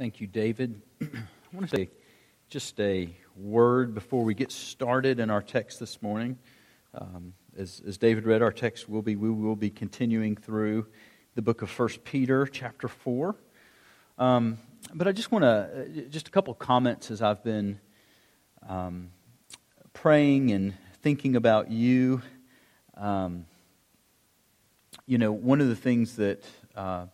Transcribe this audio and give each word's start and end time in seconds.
Thank 0.00 0.18
you, 0.18 0.26
David. 0.26 0.80
I 1.02 1.06
want 1.52 1.68
to 1.68 1.76
say 1.76 1.90
just 2.48 2.80
a 2.80 3.14
word 3.36 3.92
before 3.92 4.24
we 4.24 4.32
get 4.32 4.50
started 4.50 5.20
in 5.20 5.28
our 5.28 5.42
text 5.42 5.78
this 5.78 6.00
morning. 6.00 6.38
Um, 6.94 7.34
as, 7.54 7.82
as 7.86 7.98
David 7.98 8.24
read 8.24 8.40
our 8.40 8.50
text, 8.50 8.88
will 8.88 9.02
be 9.02 9.14
we 9.14 9.28
will 9.28 9.56
be 9.56 9.68
continuing 9.68 10.36
through 10.36 10.86
the 11.34 11.42
book 11.42 11.60
of 11.60 11.68
First 11.68 12.02
Peter, 12.02 12.46
chapter 12.46 12.88
four. 12.88 13.36
Um, 14.16 14.56
but 14.94 15.06
I 15.06 15.12
just 15.12 15.30
want 15.30 15.42
to 15.42 16.06
just 16.08 16.28
a 16.28 16.30
couple 16.30 16.54
comments 16.54 17.10
as 17.10 17.20
I've 17.20 17.44
been 17.44 17.78
um, 18.66 19.10
praying 19.92 20.50
and 20.52 20.72
thinking 21.02 21.36
about 21.36 21.70
you. 21.70 22.22
Um, 22.96 23.44
you 25.04 25.18
know, 25.18 25.30
one 25.30 25.60
of 25.60 25.68
the 25.68 25.76
things 25.76 26.16
that 26.16 26.42
uh, 26.74 27.04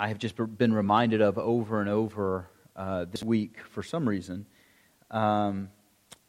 I 0.00 0.06
have 0.06 0.18
just 0.18 0.36
been 0.36 0.72
reminded 0.72 1.20
of 1.20 1.38
over 1.38 1.80
and 1.80 1.90
over 1.90 2.48
uh, 2.76 3.06
this 3.10 3.20
week 3.20 3.56
for 3.70 3.82
some 3.82 4.08
reason 4.08 4.46
um, 5.10 5.70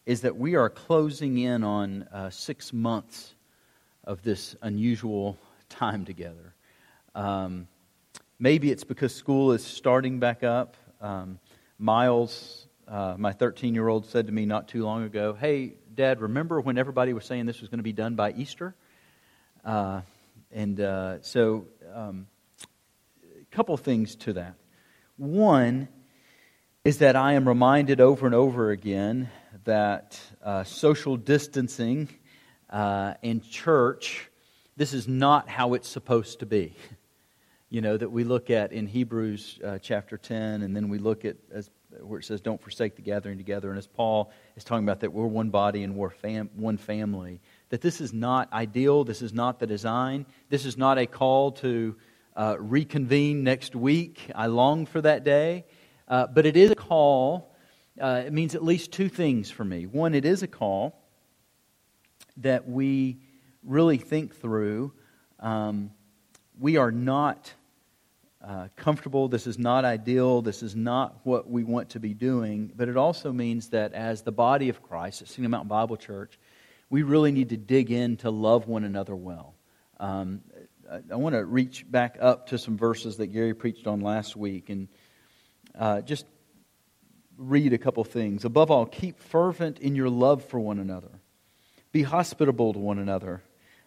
is 0.07 0.21
that 0.21 0.35
we 0.35 0.55
are 0.55 0.71
closing 0.71 1.37
in 1.37 1.63
on 1.63 2.01
uh, 2.11 2.31
six 2.31 2.73
months 2.73 3.35
of 4.03 4.23
this 4.23 4.55
unusual 4.63 5.37
time 5.69 6.03
together. 6.03 6.55
Um, 7.13 7.67
maybe 8.39 8.71
it's 8.71 8.83
because 8.83 9.13
school 9.13 9.51
is 9.51 9.63
starting 9.63 10.17
back 10.17 10.43
up. 10.43 10.75
Um, 10.99 11.39
Miles, 11.77 12.65
uh, 12.87 13.17
my 13.19 13.33
13 13.33 13.75
year 13.75 13.87
old, 13.87 14.07
said 14.07 14.25
to 14.25 14.33
me 14.33 14.47
not 14.47 14.67
too 14.67 14.83
long 14.83 15.03
ago, 15.03 15.37
Hey, 15.39 15.75
Dad, 15.93 16.21
remember 16.21 16.59
when 16.59 16.79
everybody 16.79 17.13
was 17.13 17.25
saying 17.25 17.45
this 17.45 17.61
was 17.61 17.69
going 17.69 17.77
to 17.77 17.83
be 17.83 17.93
done 17.93 18.15
by 18.15 18.31
Easter? 18.31 18.73
Uh, 19.63 20.01
and 20.51 20.79
uh, 20.81 21.21
so 21.21 21.67
um, 21.93 22.25
couple 23.59 23.75
things 23.75 24.15
to 24.15 24.31
that. 24.31 24.55
One 25.17 25.89
is 26.85 26.99
that 26.99 27.17
I 27.17 27.33
am 27.33 27.45
reminded 27.45 27.99
over 27.99 28.25
and 28.25 28.33
over 28.33 28.71
again 28.71 29.29
that 29.65 30.17
uh, 30.41 30.63
social 30.63 31.17
distancing 31.17 32.07
uh, 32.69 33.15
in 33.21 33.41
church, 33.41 34.29
this 34.77 34.93
is 34.93 35.09
not 35.09 35.49
how 35.49 35.73
it's 35.73 35.89
supposed 35.89 36.39
to 36.39 36.45
be. 36.45 36.73
You 37.69 37.81
know, 37.81 37.97
that 37.97 38.09
we 38.09 38.23
look 38.23 38.49
at 38.49 38.71
in 38.71 38.87
Hebrews 38.87 39.59
uh, 39.63 39.77
chapter 39.79 40.17
10, 40.17 40.61
and 40.61 40.73
then 40.73 40.87
we 40.87 40.97
look 40.97 41.25
at 41.25 41.35
as, 41.51 41.69
where 42.01 42.19
it 42.19 42.23
says, 42.23 42.39
Don't 42.39 42.61
forsake 42.61 42.95
the 42.95 43.01
gathering 43.01 43.37
together. 43.37 43.69
And 43.69 43.77
as 43.77 43.87
Paul 43.87 44.31
is 44.55 44.63
talking 44.63 44.85
about 44.85 45.01
that 45.01 45.11
we're 45.11 45.27
one 45.27 45.49
body 45.49 45.83
and 45.83 45.95
we're 45.95 46.09
fam- 46.09 46.49
one 46.55 46.77
family, 46.77 47.41
that 47.69 47.81
this 47.81 47.99
is 47.99 48.13
not 48.13 48.51
ideal. 48.53 49.03
This 49.03 49.21
is 49.21 49.33
not 49.33 49.59
the 49.59 49.67
design. 49.67 50.25
This 50.47 50.65
is 50.65 50.77
not 50.77 50.97
a 50.97 51.05
call 51.05 51.51
to 51.51 51.97
uh, 52.39 52.55
reconvene 52.57 53.43
next 53.43 53.75
week. 53.75 54.31
I 54.33 54.45
long 54.45 54.85
for 54.85 55.01
that 55.01 55.25
day. 55.25 55.65
Uh, 56.07 56.25
but 56.25 56.45
it 56.45 56.55
is 56.55 56.71
a 56.71 56.75
call. 56.75 57.53
Uh, 57.99 58.23
it 58.25 58.31
means 58.31 58.55
at 58.55 58.63
least 58.63 58.93
two 58.93 59.09
things 59.09 59.51
for 59.51 59.65
me. 59.65 59.85
One, 59.85 60.15
it 60.15 60.23
is 60.23 60.41
a 60.41 60.47
call 60.47 61.03
that 62.37 62.65
we 62.65 63.19
really 63.61 63.97
think 63.97 64.37
through. 64.37 64.93
Um, 65.41 65.91
we 66.57 66.77
are 66.77 66.93
not 66.93 67.53
uh, 68.41 68.69
comfortable. 68.77 69.27
This 69.27 69.45
is 69.45 69.59
not 69.59 69.83
ideal. 69.83 70.41
This 70.41 70.63
is 70.63 70.77
not 70.77 71.19
what 71.23 71.49
we 71.49 71.65
want 71.65 71.89
to 71.89 71.99
be 71.99 72.13
doing. 72.13 72.71
But 72.73 72.87
it 72.87 72.95
also 72.95 73.33
means 73.33 73.67
that 73.71 73.91
as 73.91 74.21
the 74.21 74.31
body 74.31 74.69
of 74.69 74.81
Christ 74.81 75.21
at 75.21 75.27
Signal 75.27 75.51
Mountain 75.51 75.67
Bible 75.67 75.97
Church, 75.97 76.39
we 76.89 77.03
really 77.03 77.33
need 77.33 77.49
to 77.49 77.57
dig 77.57 77.91
in 77.91 78.15
to 78.17 78.29
love 78.31 78.65
one 78.65 78.85
another 78.85 79.13
well. 79.13 79.55
Um, 79.99 80.39
I 81.11 81.15
want 81.15 81.35
to 81.35 81.45
reach 81.45 81.85
back 81.89 82.17
up 82.19 82.47
to 82.47 82.57
some 82.57 82.77
verses 82.77 83.17
that 83.17 83.27
Gary 83.27 83.53
preached 83.53 83.85
on 83.85 84.01
last 84.01 84.35
week 84.35 84.69
and 84.69 84.87
uh, 85.77 86.01
just 86.01 86.25
read 87.37 87.73
a 87.73 87.77
couple 87.77 88.03
things. 88.03 88.43
Above 88.43 88.71
all, 88.71 88.85
keep 88.85 89.19
fervent 89.19 89.79
in 89.79 89.95
your 89.95 90.09
love 90.09 90.43
for 90.45 90.59
one 90.59 90.79
another. 90.79 91.11
Be 91.91 92.01
hospitable 92.01 92.73
to 92.73 92.79
one 92.79 92.97
another. 92.97 93.43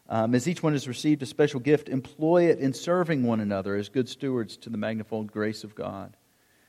Um, 0.09 0.35
as 0.35 0.47
each 0.47 0.63
one 0.63 0.75
has 0.75 0.87
received 0.87 1.23
a 1.23 1.27
special 1.27 1.59
gift, 1.59 1.89
employ 1.89 2.45
it 2.51 2.59
in 2.59 2.73
serving 2.73 3.25
one 3.25 3.41
another 3.41 3.75
as 3.75 3.89
good 3.89 4.09
stewards 4.09 4.57
to 4.59 4.71
the 4.71 4.79
magnified 4.79 5.33
grace 5.33 5.65
of 5.65 5.75
God. 5.75 6.17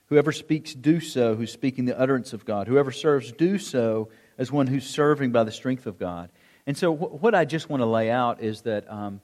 Whoever 0.07 0.31
speaks, 0.31 0.73
do 0.73 0.99
so, 0.99 1.35
who's 1.35 1.51
speaking 1.51 1.85
the 1.85 1.99
utterance 1.99 2.33
of 2.33 2.45
God. 2.45 2.67
Whoever 2.67 2.91
serves, 2.91 3.31
do 3.31 3.57
so 3.57 4.09
as 4.37 4.51
one 4.51 4.67
who's 4.67 4.87
serving 4.87 5.31
by 5.31 5.43
the 5.43 5.51
strength 5.51 5.85
of 5.85 5.99
God. 5.99 6.31
And 6.65 6.77
so, 6.77 6.95
wh- 6.95 7.21
what 7.21 7.35
I 7.35 7.45
just 7.45 7.69
want 7.69 7.81
to 7.81 7.85
lay 7.85 8.09
out 8.09 8.41
is 8.41 8.61
that. 8.61 8.91
Um, 8.91 9.21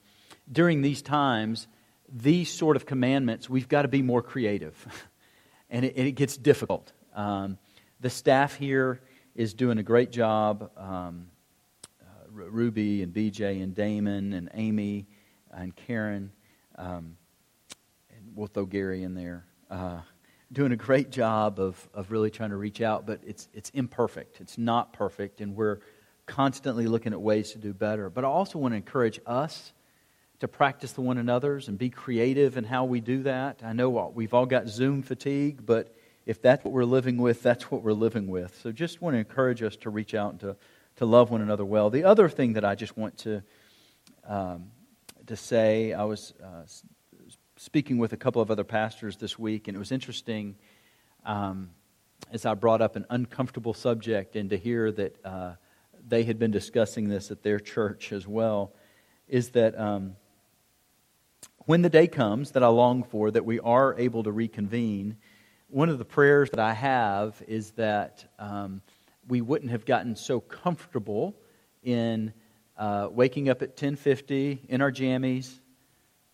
during 0.50 0.82
these 0.82 1.02
times, 1.02 1.66
these 2.12 2.50
sort 2.50 2.76
of 2.76 2.86
commandments, 2.86 3.48
we've 3.48 3.68
got 3.68 3.82
to 3.82 3.88
be 3.88 4.02
more 4.02 4.22
creative. 4.22 4.74
and, 5.70 5.84
it, 5.84 5.96
it, 5.96 6.12
gets 6.12 6.36
difficult. 6.36 6.92
Um, 7.14 7.58
the 8.00 8.10
staff 8.10 8.56
here 8.56 9.00
is 9.34 9.54
doing 9.54 9.78
a 9.78 9.82
great 9.82 10.10
job. 10.10 10.70
Um, 10.76 11.28
uh, 12.00 12.30
Ruby 12.30 13.02
and 13.02 13.14
BJ 13.14 13.62
and 13.62 13.74
Damon 13.74 14.32
and 14.32 14.50
Amy 14.54 15.06
and 15.52 15.74
Karen, 15.74 16.32
um, 16.76 17.16
and 18.10 18.32
we'll 18.34 18.46
throw 18.48 18.66
Gary 18.66 19.02
in 19.02 19.14
there, 19.14 19.44
uh, 19.70 20.00
doing 20.52 20.72
a 20.72 20.76
great 20.76 21.10
job 21.10 21.60
of, 21.60 21.88
of 21.94 22.10
really 22.10 22.30
trying 22.30 22.50
to 22.50 22.56
reach 22.56 22.80
out, 22.80 23.06
but 23.06 23.20
it's, 23.24 23.48
it's 23.52 23.70
imperfect. 23.70 24.40
It's 24.40 24.58
not 24.58 24.92
perfect, 24.92 25.40
and 25.40 25.54
we're 25.54 25.80
constantly 26.26 26.86
looking 26.86 27.12
at 27.12 27.20
ways 27.20 27.52
to 27.52 27.58
do 27.58 27.72
better. 27.72 28.10
But 28.10 28.24
I 28.24 28.28
also 28.28 28.58
want 28.58 28.72
to 28.72 28.76
encourage 28.76 29.20
us 29.26 29.72
to 30.40 30.48
practice 30.48 30.92
the 30.92 31.02
one 31.02 31.18
another's 31.18 31.68
and 31.68 31.78
be 31.78 31.90
creative 31.90 32.56
in 32.56 32.64
how 32.64 32.84
we 32.86 33.00
do 33.00 33.22
that. 33.22 33.60
I 33.62 33.74
know 33.74 34.10
we've 34.14 34.32
all 34.32 34.46
got 34.46 34.68
Zoom 34.68 35.02
fatigue, 35.02 35.64
but 35.64 35.94
if 36.24 36.40
that's 36.40 36.64
what 36.64 36.72
we're 36.72 36.84
living 36.84 37.18
with, 37.18 37.42
that's 37.42 37.70
what 37.70 37.82
we're 37.82 37.92
living 37.92 38.26
with. 38.26 38.58
So 38.62 38.72
just 38.72 39.02
want 39.02 39.14
to 39.14 39.18
encourage 39.18 39.62
us 39.62 39.76
to 39.76 39.90
reach 39.90 40.14
out 40.14 40.32
and 40.32 40.40
to, 40.40 40.56
to 40.96 41.04
love 41.04 41.30
one 41.30 41.42
another 41.42 41.64
well. 41.64 41.90
The 41.90 42.04
other 42.04 42.28
thing 42.30 42.54
that 42.54 42.64
I 42.64 42.74
just 42.74 42.96
want 42.96 43.18
to, 43.18 43.42
um, 44.26 44.70
to 45.26 45.36
say, 45.36 45.92
I 45.92 46.04
was 46.04 46.32
uh, 46.42 46.62
speaking 47.56 47.98
with 47.98 48.14
a 48.14 48.16
couple 48.16 48.40
of 48.40 48.50
other 48.50 48.64
pastors 48.64 49.18
this 49.18 49.38
week, 49.38 49.68
and 49.68 49.76
it 49.76 49.78
was 49.78 49.92
interesting 49.92 50.56
um, 51.26 51.68
as 52.32 52.46
I 52.46 52.54
brought 52.54 52.80
up 52.80 52.96
an 52.96 53.04
uncomfortable 53.10 53.74
subject 53.74 54.36
and 54.36 54.48
to 54.48 54.56
hear 54.56 54.90
that 54.90 55.22
uh, 55.22 55.52
they 56.08 56.22
had 56.24 56.38
been 56.38 56.50
discussing 56.50 57.08
this 57.08 57.30
at 57.30 57.42
their 57.42 57.60
church 57.60 58.10
as 58.10 58.26
well, 58.26 58.72
is 59.28 59.50
that. 59.50 59.78
Um, 59.78 60.16
when 61.70 61.82
the 61.82 61.88
day 61.88 62.08
comes 62.08 62.50
that 62.50 62.64
I 62.64 62.66
long 62.66 63.04
for, 63.04 63.30
that 63.30 63.44
we 63.44 63.60
are 63.60 63.94
able 63.96 64.24
to 64.24 64.32
reconvene, 64.32 65.16
one 65.68 65.88
of 65.88 65.98
the 65.98 66.04
prayers 66.04 66.50
that 66.50 66.58
I 66.58 66.72
have 66.72 67.40
is 67.46 67.70
that 67.76 68.24
um, 68.40 68.82
we 69.28 69.40
wouldn't 69.40 69.70
have 69.70 69.84
gotten 69.84 70.16
so 70.16 70.40
comfortable 70.40 71.36
in 71.84 72.32
uh, 72.76 73.06
waking 73.12 73.48
up 73.48 73.62
at 73.62 73.76
10:50 73.76 74.68
in 74.68 74.80
our 74.80 74.90
jammies, 74.90 75.60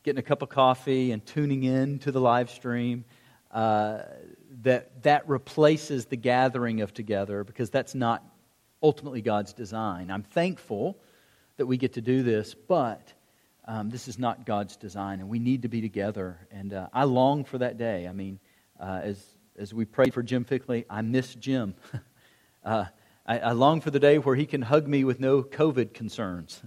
getting 0.04 0.18
a 0.18 0.22
cup 0.22 0.40
of 0.40 0.48
coffee, 0.48 1.12
and 1.12 1.26
tuning 1.26 1.64
in 1.64 1.98
to 1.98 2.10
the 2.10 2.20
live 2.20 2.48
stream. 2.48 3.04
Uh, 3.50 4.04
that 4.62 5.02
that 5.02 5.28
replaces 5.28 6.06
the 6.06 6.16
gathering 6.16 6.80
of 6.80 6.94
together 6.94 7.44
because 7.44 7.68
that's 7.68 7.94
not 7.94 8.24
ultimately 8.82 9.20
God's 9.20 9.52
design. 9.52 10.10
I'm 10.10 10.22
thankful 10.22 10.98
that 11.58 11.66
we 11.66 11.76
get 11.76 11.92
to 11.92 12.00
do 12.00 12.22
this, 12.22 12.54
but 12.54 13.12
um, 13.68 13.90
this 13.90 14.06
is 14.06 14.18
not 14.18 14.46
God's 14.46 14.76
design, 14.76 15.18
and 15.20 15.28
we 15.28 15.40
need 15.40 15.62
to 15.62 15.68
be 15.68 15.80
together. 15.80 16.38
And 16.52 16.72
uh, 16.72 16.88
I 16.92 17.04
long 17.04 17.44
for 17.44 17.58
that 17.58 17.78
day. 17.78 18.06
I 18.06 18.12
mean, 18.12 18.38
uh, 18.78 19.00
as, 19.02 19.24
as 19.58 19.74
we 19.74 19.84
prayed 19.84 20.14
for 20.14 20.22
Jim 20.22 20.44
Fickley, 20.44 20.84
I 20.88 21.02
miss 21.02 21.34
Jim. 21.34 21.74
uh, 22.64 22.84
I, 23.26 23.38
I, 23.40 23.52
long 23.52 23.80
for 23.80 23.90
the 23.90 23.98
day 23.98 24.18
where 24.18 24.36
he 24.36 24.46
can 24.46 24.62
hug 24.62 24.86
me 24.86 25.02
with 25.02 25.18
no 25.18 25.42
COVID 25.42 25.94
concerns. 25.94 26.62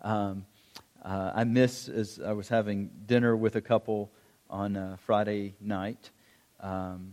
Um, 0.00 0.46
uh, 1.04 1.32
I 1.34 1.44
miss, 1.44 1.88
as 1.88 2.18
I 2.24 2.32
was 2.32 2.48
having 2.48 2.90
dinner 3.04 3.36
with 3.36 3.56
a 3.56 3.60
couple 3.60 4.10
on 4.48 4.76
uh, 4.76 4.96
Friday 5.04 5.54
night, 5.60 6.10
um, 6.60 7.12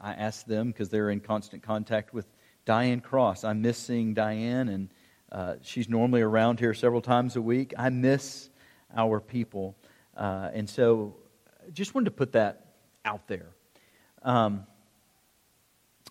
I 0.00 0.14
asked 0.14 0.48
them, 0.48 0.68
because 0.68 0.88
they're 0.88 1.10
in 1.10 1.20
constant 1.20 1.62
contact 1.62 2.14
with 2.14 2.26
Diane 2.64 3.00
Cross. 3.00 3.44
I 3.44 3.52
miss 3.52 3.76
seeing 3.76 4.14
Diane, 4.14 4.68
and 4.70 4.88
uh, 5.30 5.56
she's 5.60 5.90
normally 5.90 6.22
around 6.22 6.58
here 6.58 6.72
several 6.72 7.02
times 7.02 7.36
a 7.36 7.42
week. 7.42 7.74
I 7.76 7.90
miss 7.90 8.48
our 8.96 9.20
people. 9.20 9.76
Uh, 10.16 10.50
and 10.52 10.68
so 10.68 11.16
just 11.72 11.94
wanted 11.94 12.06
to 12.06 12.10
put 12.10 12.32
that 12.32 12.66
out 13.04 13.26
there. 13.28 13.48
Um, 14.22 14.66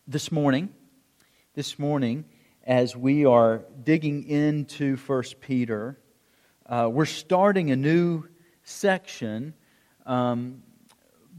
this 0.07 0.31
morning, 0.31 0.69
this 1.54 1.78
morning, 1.78 2.25
as 2.63 2.95
we 2.95 3.25
are 3.25 3.63
digging 3.83 4.28
into 4.28 4.98
First 4.98 5.39
Peter, 5.42 5.98
uh, 6.66 6.89
we're 6.92 7.06
starting 7.06 7.72
a 7.72 7.75
new 7.75 8.25
section. 8.63 9.54
Um, 10.06 10.63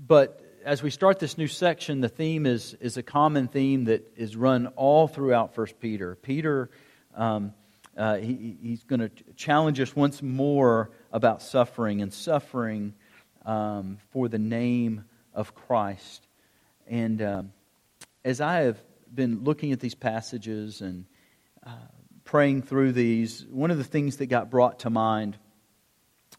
but 0.07 0.41
as 0.65 0.83
we 0.83 0.91
start 0.91 1.19
this 1.19 1.39
new 1.39 1.49
section, 1.49 2.01
the 2.01 2.09
theme 2.09 2.47
is, 2.47 2.75
is 2.81 2.97
a 2.97 3.03
common 3.03 3.49
theme 3.49 3.85
that 3.85 4.13
is 4.17 4.37
run 4.37 4.69
all 4.69 5.09
throughout 5.09 5.55
First 5.55 5.81
Peter. 5.81 6.17
Peter, 6.17 6.71
um, 7.15 7.53
uh, 7.97 8.17
he, 8.17 8.57
he's 8.63 8.85
going 8.85 9.01
to 9.01 9.11
challenge 9.37 9.81
us 9.81 9.95
once 9.95 10.23
more 10.23 10.91
about 11.13 11.43
suffering 11.43 12.01
and 12.03 12.13
suffering 12.13 12.95
um, 13.45 13.99
for 14.11 14.29
the 14.29 14.39
name 14.39 15.05
of 15.35 15.55
Christ. 15.55 16.27
And 16.87 17.21
um, 17.23 17.53
as 18.25 18.41
I 18.41 18.61
have 18.61 18.83
been 19.13 19.45
looking 19.45 19.73
at 19.73 19.81
these 19.81 19.95
passages 19.95 20.81
and 20.81 21.05
uh, 21.67 21.71
praying 22.25 22.63
through 22.63 22.93
these, 22.93 23.45
one 23.51 23.71
of 23.71 23.79
the 23.79 23.85
things 23.85 24.17
that 24.19 24.27
got 24.27 24.51
brought 24.51 24.81
to 24.81 24.91
mind, 24.91 25.37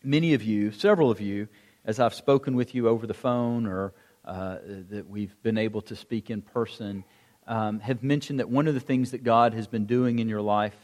many 0.03 0.33
of 0.33 0.43
you, 0.43 0.71
several 0.71 1.11
of 1.11 1.21
you, 1.21 1.47
as 1.85 1.99
I've 1.99 2.13
spoken 2.13 2.55
with 2.55 2.73
you 2.73 2.87
over 2.87 3.05
the 3.05 3.13
phone 3.13 3.67
or 3.67 3.93
uh, 4.25 4.57
that 4.89 5.07
we've 5.07 5.35
been 5.43 5.57
able 5.57 5.81
to 5.81 5.95
speak 5.95 6.29
in 6.29 6.41
person, 6.41 7.03
um, 7.45 7.79
have 7.81 8.03
mentioned 8.03 8.39
that 8.39 8.49
one 8.49 8.67
of 8.67 8.73
the 8.73 8.79
things 8.79 9.11
that 9.11 9.23
God 9.23 9.53
has 9.53 9.67
been 9.67 9.85
doing 9.85 10.19
in 10.19 10.29
your 10.29 10.41
life, 10.41 10.75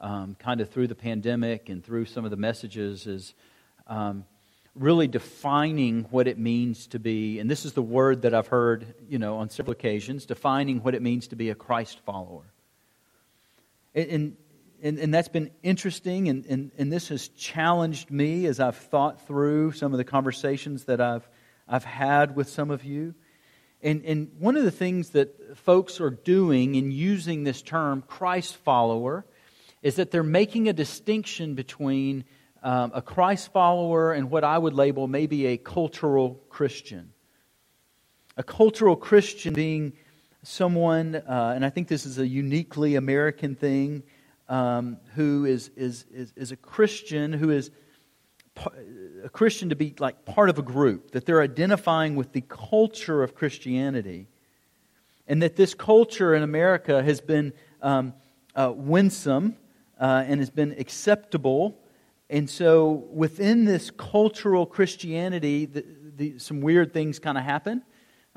um, 0.00 0.36
kind 0.38 0.60
of 0.60 0.70
through 0.70 0.88
the 0.88 0.94
pandemic 0.94 1.68
and 1.68 1.84
through 1.84 2.06
some 2.06 2.24
of 2.24 2.30
the 2.30 2.36
messages, 2.36 3.06
is 3.06 3.34
um, 3.86 4.24
really 4.74 5.06
defining 5.06 6.02
what 6.10 6.26
it 6.26 6.38
means 6.38 6.88
to 6.88 6.98
be, 6.98 7.38
and 7.38 7.48
this 7.48 7.64
is 7.64 7.74
the 7.74 7.82
word 7.82 8.22
that 8.22 8.34
I've 8.34 8.48
heard, 8.48 8.94
you 9.08 9.18
know, 9.18 9.36
on 9.36 9.48
several 9.48 9.72
occasions, 9.72 10.26
defining 10.26 10.82
what 10.82 10.94
it 10.94 11.02
means 11.02 11.28
to 11.28 11.36
be 11.36 11.50
a 11.50 11.54
Christ 11.54 12.00
follower. 12.04 12.44
And, 13.94 14.36
and, 14.82 14.98
and 14.98 15.14
that's 15.14 15.28
been 15.28 15.50
interesting, 15.62 16.28
and, 16.28 16.44
and, 16.46 16.72
and 16.76 16.92
this 16.92 17.08
has 17.08 17.28
challenged 17.28 18.10
me 18.10 18.46
as 18.46 18.58
I've 18.58 18.76
thought 18.76 19.26
through 19.26 19.72
some 19.72 19.92
of 19.92 19.98
the 19.98 20.04
conversations 20.04 20.84
that 20.84 21.00
I've, 21.00 21.28
I've 21.68 21.84
had 21.84 22.34
with 22.34 22.48
some 22.48 22.70
of 22.70 22.84
you. 22.84 23.14
And, 23.80 24.04
and 24.04 24.32
one 24.38 24.56
of 24.56 24.64
the 24.64 24.70
things 24.70 25.10
that 25.10 25.58
folks 25.58 26.00
are 26.00 26.10
doing 26.10 26.74
in 26.74 26.90
using 26.90 27.44
this 27.44 27.62
term, 27.62 28.02
Christ 28.02 28.56
follower, 28.56 29.24
is 29.84 29.96
that 29.96 30.10
they're 30.10 30.22
making 30.22 30.66
a 30.66 30.72
distinction 30.72 31.54
between 31.54 32.24
um, 32.62 32.90
a 32.94 33.02
Christ 33.02 33.52
follower 33.52 34.14
and 34.14 34.30
what 34.30 34.42
I 34.42 34.56
would 34.56 34.72
label 34.72 35.06
maybe 35.06 35.46
a 35.48 35.58
cultural 35.58 36.42
Christian. 36.48 37.12
A 38.38 38.42
cultural 38.42 38.96
Christian 38.96 39.52
being 39.52 39.92
someone, 40.42 41.14
uh, 41.14 41.52
and 41.54 41.66
I 41.66 41.68
think 41.68 41.88
this 41.88 42.06
is 42.06 42.18
a 42.18 42.26
uniquely 42.26 42.94
American 42.94 43.54
thing, 43.54 44.04
um, 44.48 44.96
who 45.14 45.44
is, 45.44 45.70
is, 45.76 46.06
is, 46.10 46.32
is 46.34 46.50
a 46.50 46.56
Christian 46.56 47.34
who 47.34 47.50
is 47.50 47.70
a 49.22 49.28
Christian 49.28 49.68
to 49.68 49.76
be 49.76 49.94
like 49.98 50.24
part 50.24 50.48
of 50.48 50.58
a 50.58 50.62
group, 50.62 51.10
that 51.10 51.26
they're 51.26 51.42
identifying 51.42 52.16
with 52.16 52.32
the 52.32 52.40
culture 52.40 53.22
of 53.22 53.34
Christianity, 53.34 54.28
and 55.28 55.42
that 55.42 55.56
this 55.56 55.74
culture 55.74 56.34
in 56.34 56.42
America 56.42 57.02
has 57.02 57.20
been 57.20 57.52
um, 57.82 58.14
uh, 58.54 58.72
winsome 58.74 59.56
uh, 60.00 60.24
and 60.26 60.40
has 60.40 60.50
been 60.50 60.74
acceptable. 60.78 61.78
And 62.30 62.48
so, 62.48 63.06
within 63.12 63.64
this 63.64 63.90
cultural 63.90 64.66
Christianity, 64.66 65.66
the, 65.66 65.84
the, 66.16 66.38
some 66.38 66.60
weird 66.60 66.92
things 66.92 67.18
kind 67.18 67.36
of 67.36 67.44
happen. 67.44 67.82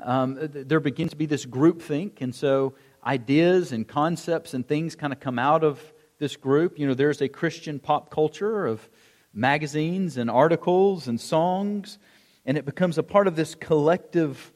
Um, 0.00 0.38
there 0.40 0.80
begins 0.80 1.10
to 1.10 1.16
be 1.16 1.26
this 1.26 1.44
groupthink, 1.44 2.20
and 2.20 2.32
so 2.32 2.74
ideas 3.04 3.72
and 3.72 3.86
concepts 3.86 4.54
and 4.54 4.66
things 4.66 4.94
kind 4.94 5.12
of 5.12 5.18
come 5.18 5.38
out 5.38 5.64
of 5.64 5.80
this 6.18 6.36
group. 6.36 6.78
You 6.78 6.86
know, 6.86 6.94
there's 6.94 7.20
a 7.20 7.28
Christian 7.28 7.78
pop 7.78 8.10
culture 8.10 8.66
of 8.66 8.88
magazines 9.32 10.16
and 10.16 10.30
articles 10.30 11.08
and 11.08 11.20
songs, 11.20 11.98
and 12.44 12.56
it 12.56 12.64
becomes 12.64 12.98
a 12.98 13.02
part 13.02 13.26
of 13.26 13.36
this 13.36 13.54
collective 13.54 14.52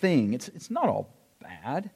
thing. 0.00 0.34
It's, 0.34 0.48
it's 0.48 0.70
not 0.70 0.88
all 0.88 1.14
bad. 1.40 1.90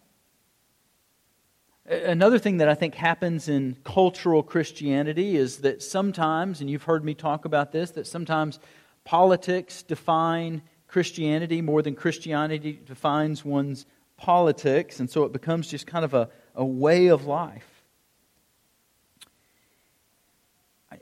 Another 1.85 2.39
thing 2.39 2.59
that 2.59 2.69
I 2.69 2.75
think 2.75 2.95
happens 2.95 3.49
in 3.49 3.77
cultural 3.83 4.43
Christianity 4.43 5.37
is 5.37 5.59
that 5.59 5.83
sometimes, 5.83 6.61
and 6.61 6.71
you've 6.71 6.85
heard 6.85 7.05
me 7.05 7.15
talk 7.15 7.45
about 7.45 7.73
this, 7.73 7.91
that 7.93 8.07
sometimes 8.07 8.61
politics 9.05 9.83
define 9.83 10.63
Christianity 10.87 11.61
more 11.61 11.83
than 11.83 11.97
Christianity 11.97 12.79
defines 12.87 13.45
one's 13.45 13.85
politics, 14.17 15.01
and 15.01 15.11
so 15.11 15.25
it 15.25 15.33
becomes 15.33 15.67
just 15.67 15.87
kind 15.87 16.05
of 16.05 16.15
a, 16.15 16.29
a 16.55 16.65
way 16.65 17.09
of 17.09 17.27
life. 17.27 17.67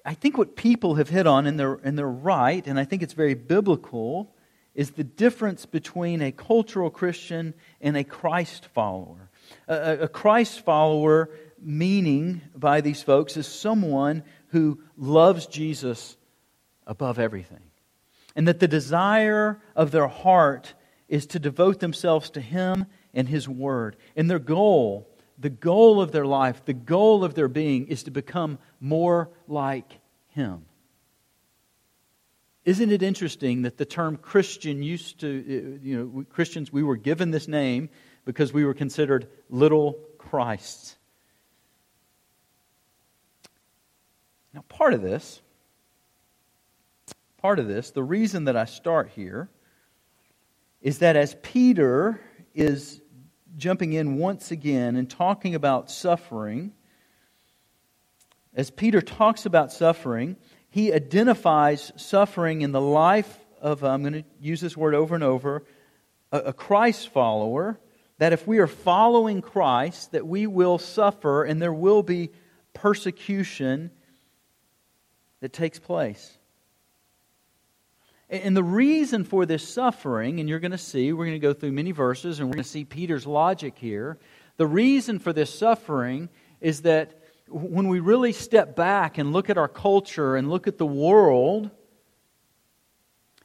I 0.05 0.15
think 0.15 0.39
what 0.39 0.57
people 0.57 0.95
have 0.95 1.09
hit 1.09 1.27
on, 1.27 1.47
and 1.47 1.59
they're, 1.59 1.75
and 1.75 1.99
they're 1.99 2.09
right, 2.09 2.67
and 2.67 2.79
I 2.79 2.85
think 2.85 3.03
it's 3.03 3.13
very 3.13 3.35
biblical, 3.35 4.35
is 4.75 4.93
the 4.93 5.05
difference 5.05 5.67
between 5.67 6.23
a 6.23 6.33
cultural 6.33 6.91
Christian 6.91 7.55
and 7.81 7.97
a 7.97 8.05
Christ 8.05 8.67
follower. 8.67 9.30
A, 9.69 9.99
a 10.03 10.09
Christ 10.09 10.61
follower, 10.61 11.31
meaning 11.61 12.43
by 12.55 12.81
these 12.81 13.03
folks, 13.03 13.37
is 13.37 13.47
someone 13.47 14.23
who 14.49 14.81
loves 14.97 15.47
Jesus 15.47 16.17
above 16.87 17.19
everything. 17.19 17.63
And 18.37 18.49
that 18.49 18.61
the 18.61 18.69
desire 18.69 19.61
of 19.75 19.91
their 19.91 20.09
heart 20.09 20.75
is 21.09 21.27
to 21.27 21.39
devote 21.39 21.81
themselves 21.81 22.31
to 22.31 22.41
Him 22.41 22.87
and 23.13 23.29
His 23.29 23.49
Word. 23.49 23.97
And 24.17 24.31
their 24.31 24.39
goal 24.39 25.11
the 25.41 25.51
goal 25.51 26.03
of 26.03 26.13
their 26.13 26.27
life, 26.27 26.65
the 26.67 26.75
goal 26.75 27.25
of 27.25 27.35
their 27.35 27.49
being, 27.49 27.87
is 27.89 28.03
to 28.03 28.11
become 28.11 28.59
more 28.79 29.31
like 29.49 29.99
Him. 30.29 30.67
Isn't 32.65 32.93
it 32.93 33.03
interesting 33.03 33.63
that 33.63 33.79
the 33.79 33.87
term 33.87 34.19
Christian 34.19 34.83
used 34.83 35.21
to, 35.21 35.29
uh, 35.29 35.79
you 35.83 35.97
know, 35.97 36.25
Christians, 36.29 36.71
we 36.71 36.83
were 36.83 36.97
given 36.97 37.31
this 37.31 37.49
name 37.49 37.89
because 38.25 38.53
we 38.53 38.65
were 38.65 38.75
considered 38.75 39.29
little 39.49 39.99
Christs. 40.19 40.97
Now, 44.53 44.65
part 44.69 44.95
of 44.95 45.03
this, 45.03 45.41
part 47.39 47.59
of 47.59 47.69
this, 47.69 47.91
the 47.91 48.03
reason 48.03 48.45
that 48.45 48.57
I 48.57 48.65
start 48.65 49.11
here 49.15 49.49
is 50.83 50.99
that 50.99 51.17
as 51.17 51.37
Peter 51.43 52.21
is 52.55 53.01
jumping 53.57 53.93
in 53.93 54.17
once 54.17 54.51
again 54.51 54.97
and 54.97 55.09
talking 55.09 55.55
about 55.55 55.91
suffering, 55.91 56.73
as 58.55 58.71
Peter 58.71 59.01
talks 59.01 59.47
about 59.47 59.73
suffering, 59.73 60.37
he 60.71 60.93
identifies 60.93 61.93
suffering 61.97 62.63
in 62.63 62.73
the 62.73 62.81
life 62.81 63.39
of, 63.61 63.85
I'm 63.85 64.03
going 64.03 64.15
to 64.15 64.25
use 64.41 64.61
this 64.61 64.77
word 64.77 64.95
over 64.95 65.15
and 65.15 65.25
over, 65.25 65.65
a, 66.33 66.53
Christ 66.53 67.09
follower, 67.09 67.79
that 68.21 68.35
if 68.35 68.47
we 68.47 68.59
are 68.59 68.67
following 68.67 69.41
Christ, 69.41 70.13
that 70.13 70.27
we 70.27 70.47
will 70.47 70.77
suffer 70.77 71.43
and 71.43 71.61
there 71.61 71.73
will 71.73 72.03
be 72.03 72.29
persecution 72.75 73.91
that 75.41 75.55
takes 75.55 75.79
place. 75.79 76.37
And 78.29 78.55
the 78.55 78.63
reason 78.63 79.25
for 79.25 79.47
this 79.47 79.67
suffering, 79.67 80.39
and 80.39 80.51
you're 80.51 80.61
going 80.61 80.71
to 80.71 80.79
see, 80.79 81.15
we're 81.15 81.25
going 81.25 81.41
to 81.41 81.47
go 81.47 81.55
through 81.55 81.73
many 81.73 81.93
verses 81.93 82.39
and 82.39 82.49
we're 82.49 82.57
going 82.57 82.63
to 82.63 82.69
see 82.69 82.85
Peter's 82.85 83.27
logic 83.27 83.79
here. 83.79 84.19
The 84.59 84.67
reason 84.67 85.19
for 85.19 85.33
this 85.33 85.53
suffering 85.53 86.29
is 86.61 86.83
that 86.83 87.19
when 87.49 87.89
we 87.89 88.01
really 88.01 88.33
step 88.33 88.77
back 88.77 89.17
and 89.17 89.33
look 89.33 89.49
at 89.49 89.57
our 89.57 89.67
culture 89.67 90.37
and 90.37 90.51
look 90.51 90.67
at 90.67 90.77
the 90.77 90.85
world, 90.85 91.71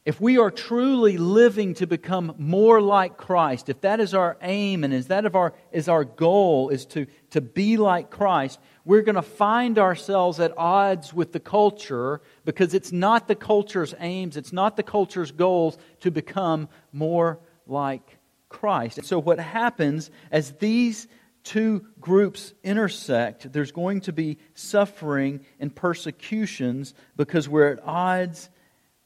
if 0.05 0.21
we 0.21 0.37
are 0.37 0.51
truly 0.51 1.17
living 1.17 1.73
to 1.73 1.87
become 1.87 2.35
more 2.37 2.79
like 2.79 3.17
Christ, 3.17 3.69
if 3.69 3.81
that 3.81 3.99
is 3.99 4.13
our 4.13 4.37
aim 4.43 4.83
and 4.83 4.93
is 4.93 5.07
that 5.07 5.25
of 5.25 5.35
our, 5.35 5.55
is 5.71 5.89
our 5.89 6.05
goal, 6.05 6.69
is 6.69 6.85
to, 6.87 7.07
to 7.31 7.41
be 7.41 7.77
like 7.77 8.11
Christ, 8.11 8.59
we're 8.85 9.01
going 9.01 9.15
to 9.15 9.23
find 9.23 9.79
ourselves 9.79 10.39
at 10.39 10.55
odds 10.57 11.11
with 11.11 11.31
the 11.33 11.39
culture 11.39 12.21
because 12.45 12.75
it's 12.75 12.91
not 12.91 13.27
the 13.27 13.35
culture's 13.35 13.95
aims, 13.99 14.37
it's 14.37 14.53
not 14.53 14.77
the 14.77 14.83
culture's 14.83 15.31
goals 15.31 15.75
to 16.01 16.11
become 16.11 16.69
more 16.93 17.39
like 17.65 18.19
Christ. 18.47 18.99
And 18.99 19.07
so, 19.07 19.17
what 19.17 19.39
happens 19.39 20.11
as 20.31 20.51
these 20.53 21.07
two 21.43 21.83
groups 21.99 22.53
intersect, 22.63 23.51
there's 23.51 23.71
going 23.71 24.01
to 24.01 24.13
be 24.13 24.37
suffering 24.53 25.43
and 25.59 25.75
persecutions 25.75 26.93
because 27.15 27.49
we're 27.49 27.71
at 27.71 27.83
odds 27.83 28.49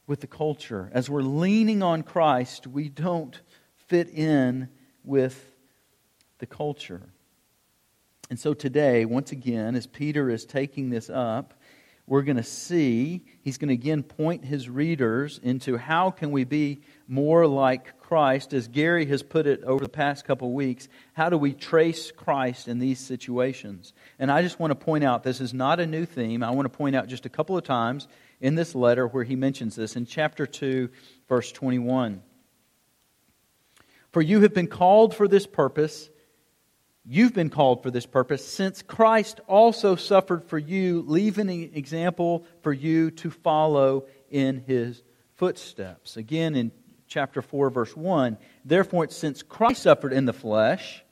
with 0.10 0.22
the 0.22 0.28
culture. 0.28 0.90
As 0.92 1.08
we're 1.08 1.22
leaning 1.22 1.84
on 1.84 2.02
Christ, 2.02 2.66
we 2.66 2.90
don't 2.90 3.40
fit 3.76 4.10
in 4.10 4.68
with 5.04 5.54
the 6.40 6.48
culture. 6.48 7.04
And 8.32 8.40
so 8.40 8.56
today, 8.56 9.06
once 9.06 9.32
again, 9.32 9.76
as 9.76 9.86
Peter 9.86 10.32
is 10.32 10.46
taking 10.46 10.90
this 10.90 11.12
up, 11.12 11.54
we're 12.10 12.24
going 12.24 12.38
to 12.38 12.44
see 12.44 13.24
he's 13.42 13.58
going 13.58 13.70
to 13.70 13.74
again 13.74 14.04
point 14.04 14.44
his 14.44 14.68
readers 14.70 15.40
into 15.42 15.78
how 15.78 16.12
can 16.12 16.32
we 16.32 16.44
be 16.44 16.82
more 17.08 17.48
like 17.48 18.00
christ 18.00 18.54
as 18.54 18.68
gary 18.68 19.06
has 19.06 19.24
put 19.24 19.48
it 19.48 19.64
over 19.64 19.84
the 19.84 19.90
past 19.90 20.26
couple 20.26 20.52
weeks 20.52 20.90
how 21.14 21.30
do 21.30 21.38
we 21.38 21.54
trace 21.54 22.12
christ 22.12 22.68
in 22.68 22.80
these 22.80 23.00
situations 23.00 23.94
and 24.20 24.32
i 24.32 24.42
just 24.42 24.60
want 24.60 24.72
to 24.72 24.76
point 24.76 25.04
out 25.04 25.24
this 25.24 25.40
is 25.40 25.54
not 25.54 25.80
a 25.80 25.86
new 25.86 26.06
theme 26.06 26.44
i 26.44 26.50
want 26.50 26.66
to 26.66 26.78
point 26.78 26.96
out 26.96 27.08
just 27.08 27.26
a 27.26 27.30
couple 27.30 27.56
of 27.56 27.64
times 27.64 28.08
in 28.42 28.56
this 28.56 28.76
letter 28.76 29.08
where 29.08 29.24
he 29.24 29.36
mentions 29.36 29.76
this 29.76 29.96
in 29.96 30.06
chapter 30.06 30.46
2, 30.46 30.90
verse 31.28 31.52
21. 31.52 32.22
For 34.12 34.22
you 34.22 34.42
have 34.42 34.54
been 34.54 34.68
called 34.68 35.16
for 35.16 35.28
this 35.28 35.46
purpose. 35.46 36.10
You've 37.12 37.34
been 37.34 37.50
called 37.50 37.82
for 37.82 37.90
this 37.90 38.06
purpose, 38.06 38.48
since 38.48 38.84
Christ 38.84 39.40
also 39.48 39.96
suffered 39.96 40.44
for 40.44 40.60
you, 40.60 41.04
leaving 41.08 41.50
an 41.50 41.72
example 41.74 42.46
for 42.62 42.72
you 42.72 43.10
to 43.10 43.32
follow 43.32 44.06
in 44.30 44.64
his 44.68 45.02
footsteps. 45.34 46.18
Again, 46.18 46.54
in 46.54 46.72
chapter 47.08 47.42
4, 47.42 47.72
verse 47.72 47.98
1. 47.98 48.38
Therefore, 48.64 49.10
since 49.10 49.42
Christ 49.42 49.82
suffered 49.82 50.14
in 50.14 50.26
the 50.26 50.34
flesh, 50.34 51.04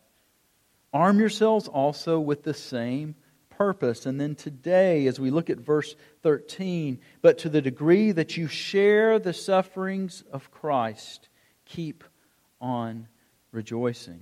arm 0.93 1.19
yourselves 1.19 1.67
also 1.67 2.19
with 2.19 2.43
the 2.43 2.53
same 2.53 3.15
purpose. 3.49 4.05
And 4.05 4.21
then 4.21 4.35
today, 4.35 5.07
as 5.07 5.19
we 5.19 5.31
look 5.31 5.49
at 5.49 5.57
verse 5.57 5.95
13, 6.21 6.99
but 7.23 7.39
to 7.39 7.49
the 7.49 7.63
degree 7.63 8.11
that 8.11 8.37
you 8.37 8.47
share 8.47 9.17
the 9.17 9.33
sufferings 9.33 10.23
of 10.31 10.51
Christ, 10.51 11.27
keep 11.65 12.03
on 12.61 13.07
rejoicing. 13.51 14.21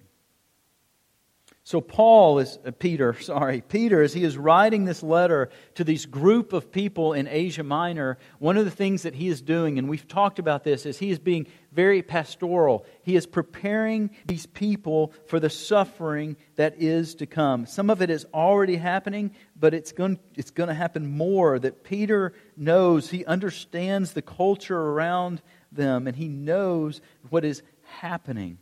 So, 1.67 1.81
Paul 1.81 2.37
is, 2.37 2.59
uh, 2.63 2.69
Peter, 2.69 3.19
sorry, 3.21 3.61
Peter, 3.61 4.03
as 4.03 4.13
he 4.13 4.23
is 4.23 4.37
writing 4.37 4.85
this 4.85 5.01
letter 5.01 5.49
to 5.73 5.83
this 5.83 6.05
group 6.05 6.53
of 6.53 6.71
people 6.71 7.13
in 7.13 7.27
Asia 7.27 7.63
Minor, 7.63 8.19
one 8.37 8.55
of 8.57 8.65
the 8.65 8.71
things 8.71 9.01
that 9.01 9.15
he 9.15 9.29
is 9.29 9.41
doing, 9.41 9.79
and 9.79 9.89
we've 9.89 10.07
talked 10.07 10.37
about 10.37 10.63
this, 10.63 10.85
is 10.85 10.99
he 10.99 11.09
is 11.09 11.17
being 11.17 11.47
very 11.71 12.03
pastoral. 12.03 12.85
He 13.01 13.15
is 13.15 13.25
preparing 13.25 14.11
these 14.27 14.45
people 14.45 15.11
for 15.25 15.39
the 15.39 15.49
suffering 15.49 16.37
that 16.55 16.75
is 16.77 17.15
to 17.15 17.25
come. 17.25 17.65
Some 17.65 17.89
of 17.89 17.99
it 17.99 18.11
is 18.11 18.27
already 18.31 18.75
happening, 18.75 19.33
but 19.59 19.73
it's 19.73 19.91
going, 19.91 20.19
it's 20.35 20.51
going 20.51 20.69
to 20.69 20.75
happen 20.75 21.17
more. 21.17 21.57
That 21.57 21.83
Peter 21.83 22.33
knows, 22.55 23.09
he 23.09 23.25
understands 23.25 24.13
the 24.13 24.21
culture 24.21 24.79
around 24.79 25.41
them, 25.71 26.05
and 26.05 26.15
he 26.15 26.27
knows 26.27 27.01
what 27.31 27.43
is 27.43 27.63
happening. 27.85 28.59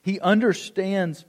He 0.00 0.18
understands 0.18 1.26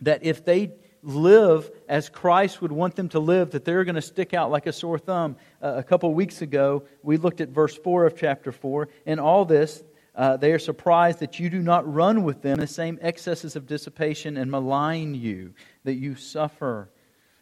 that 0.00 0.24
if 0.24 0.44
they 0.44 0.72
live 1.02 1.70
as 1.88 2.08
Christ 2.08 2.60
would 2.60 2.72
want 2.72 2.96
them 2.96 3.08
to 3.10 3.20
live, 3.20 3.52
that 3.52 3.64
they're 3.64 3.84
going 3.84 3.94
to 3.94 4.02
stick 4.02 4.34
out 4.34 4.50
like 4.50 4.66
a 4.66 4.72
sore 4.72 4.98
thumb. 4.98 5.36
Uh, 5.62 5.74
a 5.76 5.82
couple 5.82 6.12
weeks 6.12 6.42
ago, 6.42 6.84
we 7.02 7.16
looked 7.16 7.40
at 7.40 7.50
verse 7.50 7.76
4 7.76 8.06
of 8.06 8.16
chapter 8.16 8.50
4. 8.50 8.88
In 9.06 9.18
all 9.18 9.44
this, 9.44 9.84
uh, 10.16 10.36
they 10.36 10.52
are 10.52 10.58
surprised 10.58 11.20
that 11.20 11.38
you 11.38 11.50
do 11.50 11.60
not 11.60 11.92
run 11.92 12.24
with 12.24 12.42
them 12.42 12.58
the 12.58 12.66
same 12.66 12.98
excesses 13.02 13.54
of 13.54 13.66
dissipation 13.66 14.36
and 14.36 14.50
malign 14.50 15.14
you, 15.14 15.54
that 15.84 15.94
you 15.94 16.16
suffer. 16.16 16.90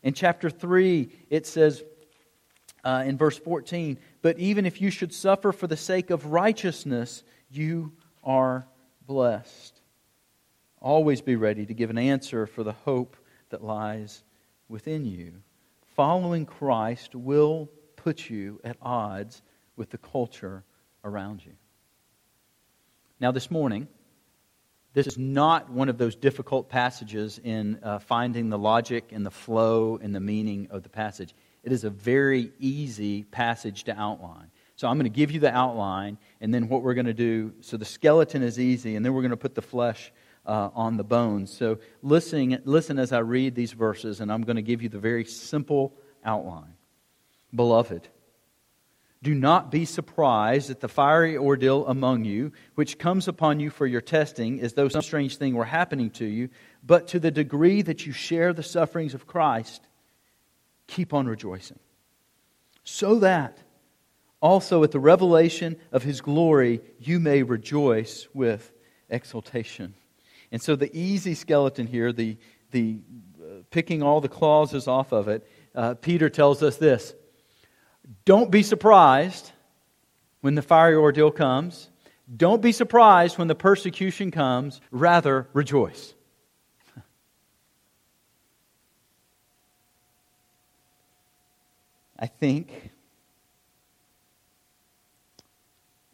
In 0.02 0.12
chapter 0.12 0.50
3, 0.50 1.08
it 1.30 1.46
says 1.46 1.82
uh, 2.84 3.04
in 3.06 3.16
verse 3.16 3.38
14, 3.38 3.98
But 4.20 4.38
even 4.38 4.66
if 4.66 4.80
you 4.80 4.90
should 4.90 5.14
suffer 5.14 5.52
for 5.52 5.66
the 5.66 5.76
sake 5.76 6.10
of 6.10 6.26
righteousness, 6.26 7.22
you 7.50 7.92
are 8.22 8.66
blessed. 9.06 9.73
Always 10.84 11.22
be 11.22 11.34
ready 11.34 11.64
to 11.64 11.72
give 11.72 11.88
an 11.88 11.96
answer 11.96 12.46
for 12.46 12.62
the 12.62 12.74
hope 12.74 13.16
that 13.48 13.64
lies 13.64 14.22
within 14.68 15.06
you. 15.06 15.32
Following 15.96 16.44
Christ 16.44 17.14
will 17.14 17.70
put 17.96 18.28
you 18.28 18.60
at 18.62 18.76
odds 18.82 19.40
with 19.76 19.88
the 19.88 19.96
culture 19.96 20.62
around 21.02 21.42
you. 21.42 21.52
Now, 23.18 23.32
this 23.32 23.50
morning, 23.50 23.88
this 24.92 25.06
is 25.06 25.16
not 25.16 25.70
one 25.70 25.88
of 25.88 25.96
those 25.96 26.16
difficult 26.16 26.68
passages 26.68 27.40
in 27.42 27.80
uh, 27.82 27.98
finding 27.98 28.50
the 28.50 28.58
logic 28.58 29.04
and 29.10 29.24
the 29.24 29.30
flow 29.30 29.98
and 30.02 30.14
the 30.14 30.20
meaning 30.20 30.68
of 30.70 30.82
the 30.82 30.90
passage. 30.90 31.34
It 31.62 31.72
is 31.72 31.84
a 31.84 31.90
very 31.90 32.52
easy 32.58 33.22
passage 33.22 33.84
to 33.84 33.98
outline. 33.98 34.50
So 34.76 34.86
I'm 34.86 34.98
going 34.98 35.10
to 35.10 35.16
give 35.16 35.30
you 35.30 35.40
the 35.40 35.54
outline, 35.54 36.18
and 36.42 36.52
then 36.52 36.68
what 36.68 36.82
we're 36.82 36.92
going 36.92 37.06
to 37.06 37.14
do. 37.14 37.54
So 37.62 37.78
the 37.78 37.86
skeleton 37.86 38.42
is 38.42 38.60
easy, 38.60 38.96
and 38.96 39.06
then 39.06 39.14
we're 39.14 39.22
going 39.22 39.30
to 39.30 39.36
put 39.38 39.54
the 39.54 39.62
flesh 39.62 40.12
uh, 40.46 40.70
on 40.74 40.96
the 40.96 41.04
bones. 41.04 41.56
So 41.56 41.78
listen, 42.02 42.60
listen 42.64 42.98
as 42.98 43.12
I 43.12 43.18
read 43.18 43.54
these 43.54 43.72
verses, 43.72 44.20
and 44.20 44.32
I'm 44.32 44.42
going 44.42 44.56
to 44.56 44.62
give 44.62 44.82
you 44.82 44.88
the 44.88 44.98
very 44.98 45.24
simple 45.24 45.94
outline. 46.24 46.74
Beloved, 47.54 48.08
do 49.22 49.34
not 49.34 49.70
be 49.70 49.86
surprised 49.86 50.70
at 50.70 50.80
the 50.80 50.88
fiery 50.88 51.38
ordeal 51.38 51.86
among 51.86 52.24
you, 52.24 52.52
which 52.74 52.98
comes 52.98 53.26
upon 53.26 53.58
you 53.58 53.70
for 53.70 53.86
your 53.86 54.02
testing, 54.02 54.60
as 54.60 54.74
though 54.74 54.88
some 54.88 55.02
strange 55.02 55.38
thing 55.38 55.54
were 55.54 55.64
happening 55.64 56.10
to 56.10 56.26
you. 56.26 56.50
But 56.82 57.08
to 57.08 57.18
the 57.18 57.30
degree 57.30 57.80
that 57.82 58.04
you 58.04 58.12
share 58.12 58.52
the 58.52 58.62
sufferings 58.62 59.14
of 59.14 59.26
Christ, 59.26 59.82
keep 60.86 61.14
on 61.14 61.26
rejoicing. 61.26 61.78
So 62.82 63.20
that 63.20 63.58
also 64.44 64.84
at 64.84 64.90
the 64.90 65.00
revelation 65.00 65.76
of 65.90 66.02
his 66.02 66.20
glory 66.20 66.82
you 66.98 67.18
may 67.18 67.42
rejoice 67.42 68.28
with 68.34 68.70
exultation. 69.08 69.94
And 70.54 70.62
so 70.62 70.76
the 70.76 70.96
easy 70.96 71.34
skeleton 71.34 71.88
here, 71.88 72.12
the, 72.12 72.36
the 72.70 73.00
uh, 73.42 73.62
picking 73.72 74.04
all 74.04 74.20
the 74.20 74.28
clauses 74.28 74.86
off 74.86 75.10
of 75.10 75.26
it, 75.26 75.44
uh, 75.74 75.94
Peter 75.94 76.30
tells 76.30 76.62
us 76.62 76.76
this 76.76 77.12
Don't 78.24 78.52
be 78.52 78.62
surprised 78.62 79.50
when 80.42 80.54
the 80.54 80.62
fiery 80.62 80.94
ordeal 80.94 81.32
comes. 81.32 81.88
Don't 82.36 82.62
be 82.62 82.70
surprised 82.70 83.36
when 83.36 83.48
the 83.48 83.56
persecution 83.56 84.30
comes. 84.30 84.80
Rather, 84.92 85.48
rejoice. 85.54 86.14
I 92.16 92.28
think 92.28 92.92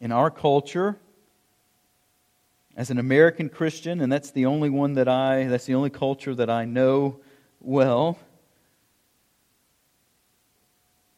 in 0.01 0.13
our 0.13 0.31
culture, 0.31 0.97
as 2.81 2.89
an 2.89 2.99
American 2.99 3.51
Christian, 3.51 4.01
and 4.01 4.11
that's 4.11 4.31
the 4.31 4.47
only 4.47 4.71
one 4.71 4.95
that 4.95 5.07
I, 5.07 5.45
that's 5.49 5.67
the 5.67 5.75
only 5.75 5.91
culture 5.91 6.35
that 6.35 6.49
I 6.49 6.65
know 6.65 7.21
well, 7.61 8.19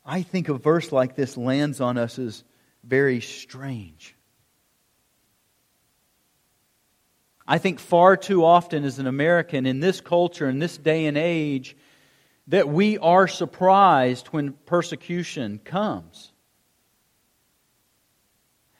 I 0.04 0.22
think 0.22 0.48
a 0.48 0.54
verse 0.54 0.90
like 0.90 1.14
this 1.14 1.36
lands 1.36 1.80
on 1.80 1.98
us 1.98 2.18
as 2.18 2.42
very 2.82 3.20
strange. 3.20 4.16
I 7.46 7.58
think 7.58 7.78
far 7.78 8.16
too 8.16 8.44
often 8.44 8.82
as 8.82 8.98
an 8.98 9.06
American 9.06 9.64
in 9.64 9.78
this 9.78 10.00
culture, 10.00 10.48
in 10.48 10.58
this 10.58 10.76
day 10.76 11.06
and 11.06 11.16
age, 11.16 11.76
that 12.48 12.68
we 12.68 12.98
are 12.98 13.28
surprised 13.28 14.26
when 14.32 14.54
persecution 14.66 15.60
comes. 15.64 16.31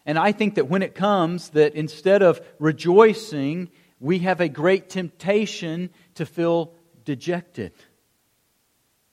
And 0.04 0.18
I 0.18 0.32
think 0.32 0.56
that 0.56 0.68
when 0.68 0.82
it 0.82 0.94
comes, 0.94 1.50
that 1.50 1.75
instead 1.75 2.23
of 2.23 2.40
rejoicing, 2.59 3.71
we 4.00 4.18
have 4.21 4.40
a 4.40 4.49
great 4.49 4.90
temptation 4.90 5.90
to 6.16 6.26
feel 6.26 6.75
dejected, 7.04 7.73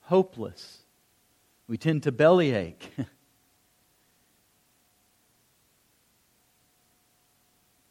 hopeless. 0.02 0.78
We 1.68 1.78
tend 1.78 2.02
to 2.04 2.12
bellyache. 2.12 2.90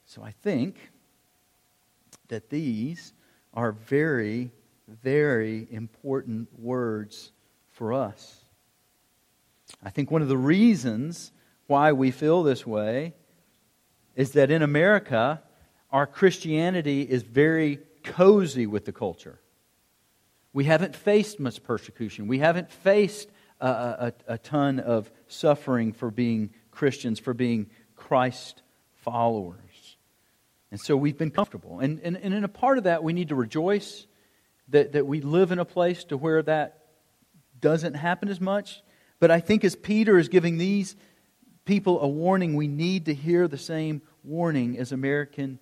so 0.06 0.22
I 0.22 0.32
think 0.32 0.76
that 2.28 2.50
these 2.50 3.14
are 3.54 3.72
very, 3.72 4.52
very 4.88 5.68
important 5.72 6.48
words 6.60 7.32
for 7.72 7.94
us. 7.94 8.44
I 9.82 9.90
think 9.90 10.12
one 10.12 10.22
of 10.22 10.28
the 10.28 10.38
reasons 10.38 11.32
why 11.70 11.92
we 11.92 12.12
feel 12.12 12.44
this 12.44 12.66
way 12.66 13.14
is 14.16 14.32
that 14.32 14.50
in 14.50 14.62
America, 14.64 15.42
our 15.92 16.08
Christianity 16.08 17.04
is 17.04 17.24
very 17.24 17.80
cozy 18.04 18.66
with 18.66 18.86
the 18.86 18.92
culture. 18.92 19.40
We 20.52 20.66
haven't 20.66 20.96
faced 20.96 21.40
much 21.40 21.64
persecution. 21.64 22.28
We 22.28 22.40
haven't 22.40 22.72
faced 22.72 23.30
a, 23.62 23.68
a, 23.68 24.14
a, 24.28 24.38
ton 24.38 24.80
of 24.80 25.12
suffering 25.28 25.94
for 25.94 26.10
being 26.10 26.50
Christians, 26.72 27.20
for 27.20 27.34
being 27.34 27.70
Christ 27.96 28.64
followers. 29.04 29.98
And 30.72 30.80
so 30.80 30.98
we've 30.98 31.18
been 31.18 31.32
comfortable. 31.32 31.80
And, 31.80 32.00
and, 32.02 32.18
and 32.18 32.34
in 32.34 32.44
a 32.44 32.50
part 32.50 32.78
of 32.78 32.86
that, 32.86 33.04
we 33.04 33.14
need 33.14 33.30
to 33.30 33.36
rejoice 33.36 34.08
that, 34.70 34.94
that 34.94 35.06
we 35.06 35.22
live 35.22 35.52
in 35.52 35.60
a 35.60 35.66
place 35.66 36.04
to 36.06 36.18
where 36.18 36.42
that 36.44 36.86
doesn't 37.60 37.94
happen 37.94 38.30
as 38.30 38.42
much. 38.42 38.82
But 39.20 39.30
I 39.30 39.40
think 39.40 39.64
as 39.64 39.76
Peter 39.76 40.18
is 40.18 40.30
giving 40.30 40.58
these 40.58 40.96
people 41.70 42.02
a 42.02 42.08
warning, 42.08 42.56
we 42.56 42.68
need 42.68 43.06
to 43.06 43.14
hear 43.14 43.48
the 43.48 43.56
same 43.56 44.02
warning 44.24 44.80
as 44.80 44.92
American 44.92 45.60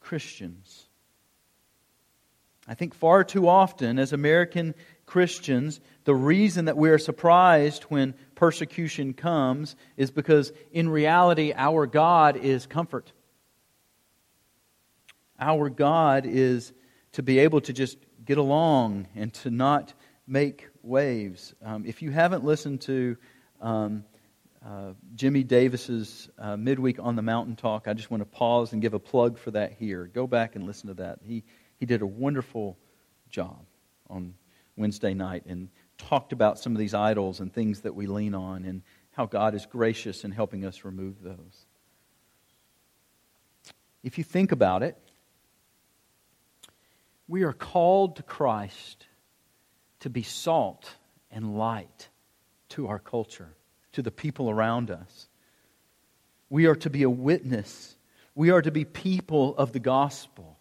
Christians. 0.00 0.88
I 2.66 2.74
think 2.74 2.92
far 2.92 3.22
too 3.22 3.46
often, 3.48 4.00
as 4.00 4.12
American 4.12 4.74
Christians, 5.06 5.80
the 6.02 6.14
reason 6.14 6.64
that 6.64 6.76
we 6.76 6.90
are 6.90 6.98
surprised 6.98 7.84
when 7.84 8.14
persecution 8.34 9.14
comes 9.14 9.76
is 9.96 10.10
because, 10.10 10.52
in 10.72 10.88
reality, 10.88 11.52
our 11.54 11.86
God 11.86 12.36
is 12.36 12.66
comfort. 12.66 13.12
Our 15.38 15.70
God 15.70 16.26
is 16.26 16.72
to 17.12 17.22
be 17.22 17.38
able 17.38 17.60
to 17.60 17.72
just 17.72 17.96
get 18.24 18.38
along 18.38 19.06
and 19.14 19.32
to 19.34 19.52
not 19.52 19.94
make 20.26 20.66
waves. 20.82 21.54
Um, 21.64 21.84
if 21.86 22.02
you 22.02 22.10
haven't 22.10 22.42
listened 22.42 22.80
to 22.82 23.16
um, 23.60 24.04
uh, 24.64 24.92
Jimmy 25.14 25.44
Davis's 25.44 26.28
uh, 26.38 26.56
midweek 26.56 26.98
on 26.98 27.16
the 27.16 27.22
mountain 27.22 27.54
talk. 27.54 27.86
I 27.86 27.92
just 27.92 28.10
want 28.10 28.22
to 28.22 28.24
pause 28.26 28.72
and 28.72 28.80
give 28.80 28.94
a 28.94 28.98
plug 28.98 29.38
for 29.38 29.50
that 29.50 29.72
here. 29.72 30.06
Go 30.06 30.26
back 30.26 30.56
and 30.56 30.66
listen 30.66 30.88
to 30.88 30.94
that. 30.94 31.18
He 31.22 31.44
he 31.78 31.86
did 31.86 32.02
a 32.02 32.06
wonderful 32.06 32.78
job 33.28 33.66
on 34.08 34.34
Wednesday 34.76 35.12
night 35.12 35.44
and 35.46 35.68
talked 35.98 36.32
about 36.32 36.58
some 36.58 36.72
of 36.72 36.78
these 36.78 36.94
idols 36.94 37.40
and 37.40 37.52
things 37.52 37.82
that 37.82 37.94
we 37.94 38.06
lean 38.06 38.34
on 38.34 38.64
and 38.64 38.82
how 39.12 39.26
God 39.26 39.54
is 39.54 39.66
gracious 39.66 40.24
in 40.24 40.30
helping 40.32 40.64
us 40.64 40.84
remove 40.84 41.22
those. 41.22 41.66
if 44.02 44.18
you 44.18 44.24
think 44.24 44.52
about 44.52 44.82
it, 44.82 44.96
we 47.26 47.42
are 47.42 47.54
called 47.54 48.16
to 48.16 48.22
Christ 48.22 49.06
to 50.00 50.10
be 50.10 50.22
salt 50.22 50.94
and 51.30 51.56
light 51.56 52.08
to 52.70 52.88
our 52.88 52.98
culture, 52.98 53.54
to 53.94 54.02
the 54.02 54.10
people 54.10 54.50
around 54.50 54.90
us. 54.90 55.28
We 56.50 56.66
are 56.66 56.76
to 56.76 56.90
be 56.90 57.02
a 57.02 57.10
witness. 57.10 57.96
We 58.34 58.50
are 58.50 58.62
to 58.62 58.70
be 58.70 58.84
people 58.84 59.56
of 59.56 59.72
the 59.72 59.80
gospel. 59.80 60.58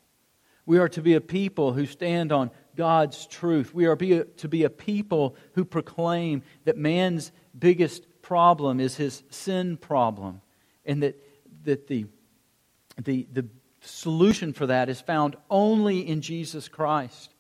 We 0.65 0.77
are 0.79 0.89
to 0.89 1.01
be 1.01 1.13
a 1.15 1.21
people 1.21 1.73
who 1.73 1.85
stand 1.85 2.31
on 2.31 2.51
God's 2.75 3.27
truth. 3.27 3.73
We 3.73 3.85
are 3.85 3.95
to 3.95 4.47
be 4.47 4.63
a 4.63 4.69
people 4.69 5.35
who 5.53 5.65
proclaim 5.65 6.43
that 6.65 6.77
man's 6.77 7.31
biggest 7.57 8.05
problem 8.21 8.79
is 8.79 8.95
his 8.95 9.23
sin 9.29 9.77
problem, 9.77 10.41
and 10.85 11.03
that, 11.03 11.21
that 11.65 11.87
the, 11.87 12.05
the, 13.03 13.27
the 13.31 13.45
solution 13.81 14.53
for 14.53 14.67
that 14.67 14.89
is 14.89 15.01
found 15.01 15.35
only 15.49 16.07
in 16.07 16.21
Jesus 16.21 16.67
Christ. 16.67 17.33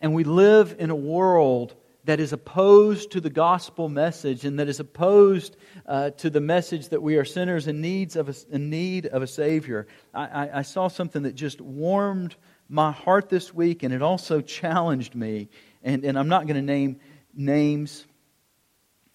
And 0.00 0.14
we 0.14 0.24
live 0.24 0.76
in 0.78 0.90
a 0.90 0.96
world 0.96 1.74
that 2.04 2.20
is 2.20 2.32
opposed 2.32 3.12
to 3.12 3.20
the 3.20 3.30
gospel 3.30 3.88
message 3.88 4.44
and 4.44 4.58
that 4.58 4.68
is 4.68 4.78
opposed 4.78 5.56
uh, 5.86 6.10
to 6.10 6.28
the 6.28 6.40
message 6.40 6.90
that 6.90 7.02
we 7.02 7.16
are 7.16 7.24
sinners 7.24 7.66
in, 7.66 7.80
needs 7.80 8.16
of 8.16 8.28
a, 8.28 8.34
in 8.54 8.68
need 8.68 9.06
of 9.06 9.22
a 9.22 9.26
Savior. 9.26 9.86
I, 10.12 10.24
I, 10.24 10.58
I 10.58 10.62
saw 10.62 10.88
something 10.88 11.22
that 11.22 11.34
just 11.34 11.60
warmed 11.60 12.36
my 12.68 12.92
heart 12.92 13.30
this 13.30 13.54
week 13.54 13.82
and 13.82 13.94
it 13.94 14.02
also 14.02 14.40
challenged 14.40 15.14
me. 15.14 15.48
And, 15.82 16.04
and 16.04 16.18
I'm 16.18 16.28
not 16.28 16.46
going 16.46 16.56
to 16.56 16.62
name 16.62 17.00
names 17.34 18.04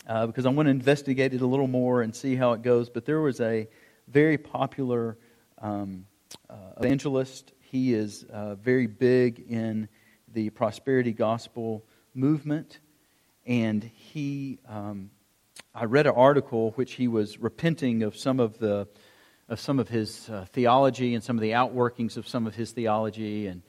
uh, 0.07 0.25
because 0.25 0.47
I 0.47 0.49
want 0.49 0.65
to 0.65 0.71
investigate 0.71 1.33
it 1.33 1.41
a 1.41 1.47
little 1.47 1.67
more 1.67 2.01
and 2.01 2.15
see 2.15 2.35
how 2.35 2.53
it 2.53 2.63
goes. 2.63 2.89
But 2.89 3.05
there 3.05 3.21
was 3.21 3.39
a 3.39 3.67
very 4.07 4.39
popular 4.39 5.17
um, 5.59 6.05
uh, 6.49 6.55
evangelist. 6.77 7.53
He 7.59 7.93
is 7.93 8.23
uh, 8.23 8.55
very 8.55 8.87
big 8.87 9.45
in 9.47 9.87
the 10.33 10.49
prosperity 10.49 11.11
gospel 11.11 11.85
movement. 12.13 12.79
And 13.45 13.83
he, 13.83 14.59
um, 14.67 15.11
I 15.73 15.85
read 15.85 16.07
an 16.07 16.13
article 16.15 16.71
which 16.71 16.93
he 16.93 17.07
was 17.07 17.39
repenting 17.39 18.03
of 18.03 18.15
some 18.15 18.39
of 18.39 18.57
the 18.59 18.87
of 19.49 19.59
some 19.59 19.79
of 19.79 19.89
his 19.89 20.29
uh, 20.29 20.45
theology 20.53 21.15
and 21.15 21.23
some 21.23 21.35
of 21.35 21.41
the 21.41 21.51
outworkings 21.51 22.17
of 22.17 22.27
some 22.27 22.45
of 22.45 22.55
his 22.55 22.71
theology, 22.71 23.47
and 23.47 23.63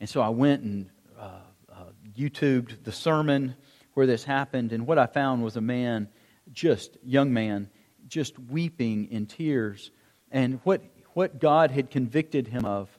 and 0.00 0.08
so 0.08 0.20
I 0.20 0.30
went 0.30 0.62
and 0.62 0.90
uh, 1.18 1.40
uh, 1.70 1.74
YouTubed 2.18 2.84
the 2.84 2.92
sermon 2.92 3.54
where 3.94 4.06
this 4.06 4.24
happened, 4.24 4.72
and 4.72 4.86
what 4.86 4.98
I 4.98 5.06
found 5.06 5.42
was 5.42 5.56
a 5.56 5.60
man, 5.60 6.08
just 6.52 6.96
young 7.04 7.32
man, 7.32 7.70
just 8.08 8.38
weeping 8.38 9.10
in 9.10 9.26
tears, 9.26 9.90
and 10.30 10.60
what 10.64 10.82
what 11.12 11.38
God 11.38 11.70
had 11.70 11.90
convicted 11.90 12.48
him 12.48 12.64
of, 12.64 12.90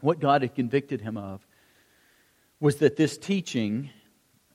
what 0.00 0.20
God 0.20 0.42
had 0.42 0.54
convicted 0.54 1.00
him 1.00 1.16
of, 1.16 1.43
was 2.64 2.76
that 2.76 2.96
this 2.96 3.18
teaching 3.18 3.90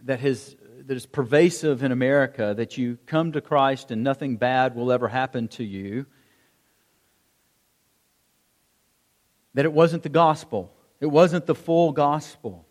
that, 0.02 0.20
has, 0.20 0.56
that 0.88 0.98
is 0.98 1.06
pervasive 1.06 1.84
in 1.84 1.92
America, 1.92 2.56
that 2.58 2.76
you 2.76 2.98
come 3.06 3.34
to 3.34 3.40
Christ 3.40 3.92
and 3.92 4.04
nothing 4.04 4.38
bad 4.38 4.76
will 4.76 4.92
ever 4.92 5.08
happen 5.08 5.48
to 5.50 5.64
you, 5.64 6.08
that 9.54 9.64
it 9.64 9.72
wasn't 9.72 10.02
the 10.02 10.10
gospel. 10.10 10.74
It 11.00 11.06
wasn't 11.06 11.46
the 11.46 11.54
full 11.54 11.92
gospel. 11.92 12.66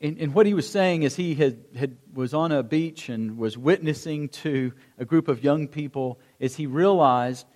And, 0.00 0.16
and, 0.16 0.32
what 0.32 0.46
he 0.46 0.54
was 0.54 0.66
saying 0.66 1.02
is 1.02 1.14
he 1.14 1.34
had, 1.34 1.58
had, 1.76 1.98
was 2.14 2.32
on 2.32 2.52
a 2.52 2.62
beach 2.62 3.10
and 3.10 3.36
was 3.36 3.58
witnessing 3.58 4.30
to 4.30 4.72
a 4.96 5.04
group 5.04 5.28
of 5.28 5.44
young 5.44 5.68
people 5.68 6.18
as 6.40 6.56
he 6.56 6.66
realized 6.66 7.46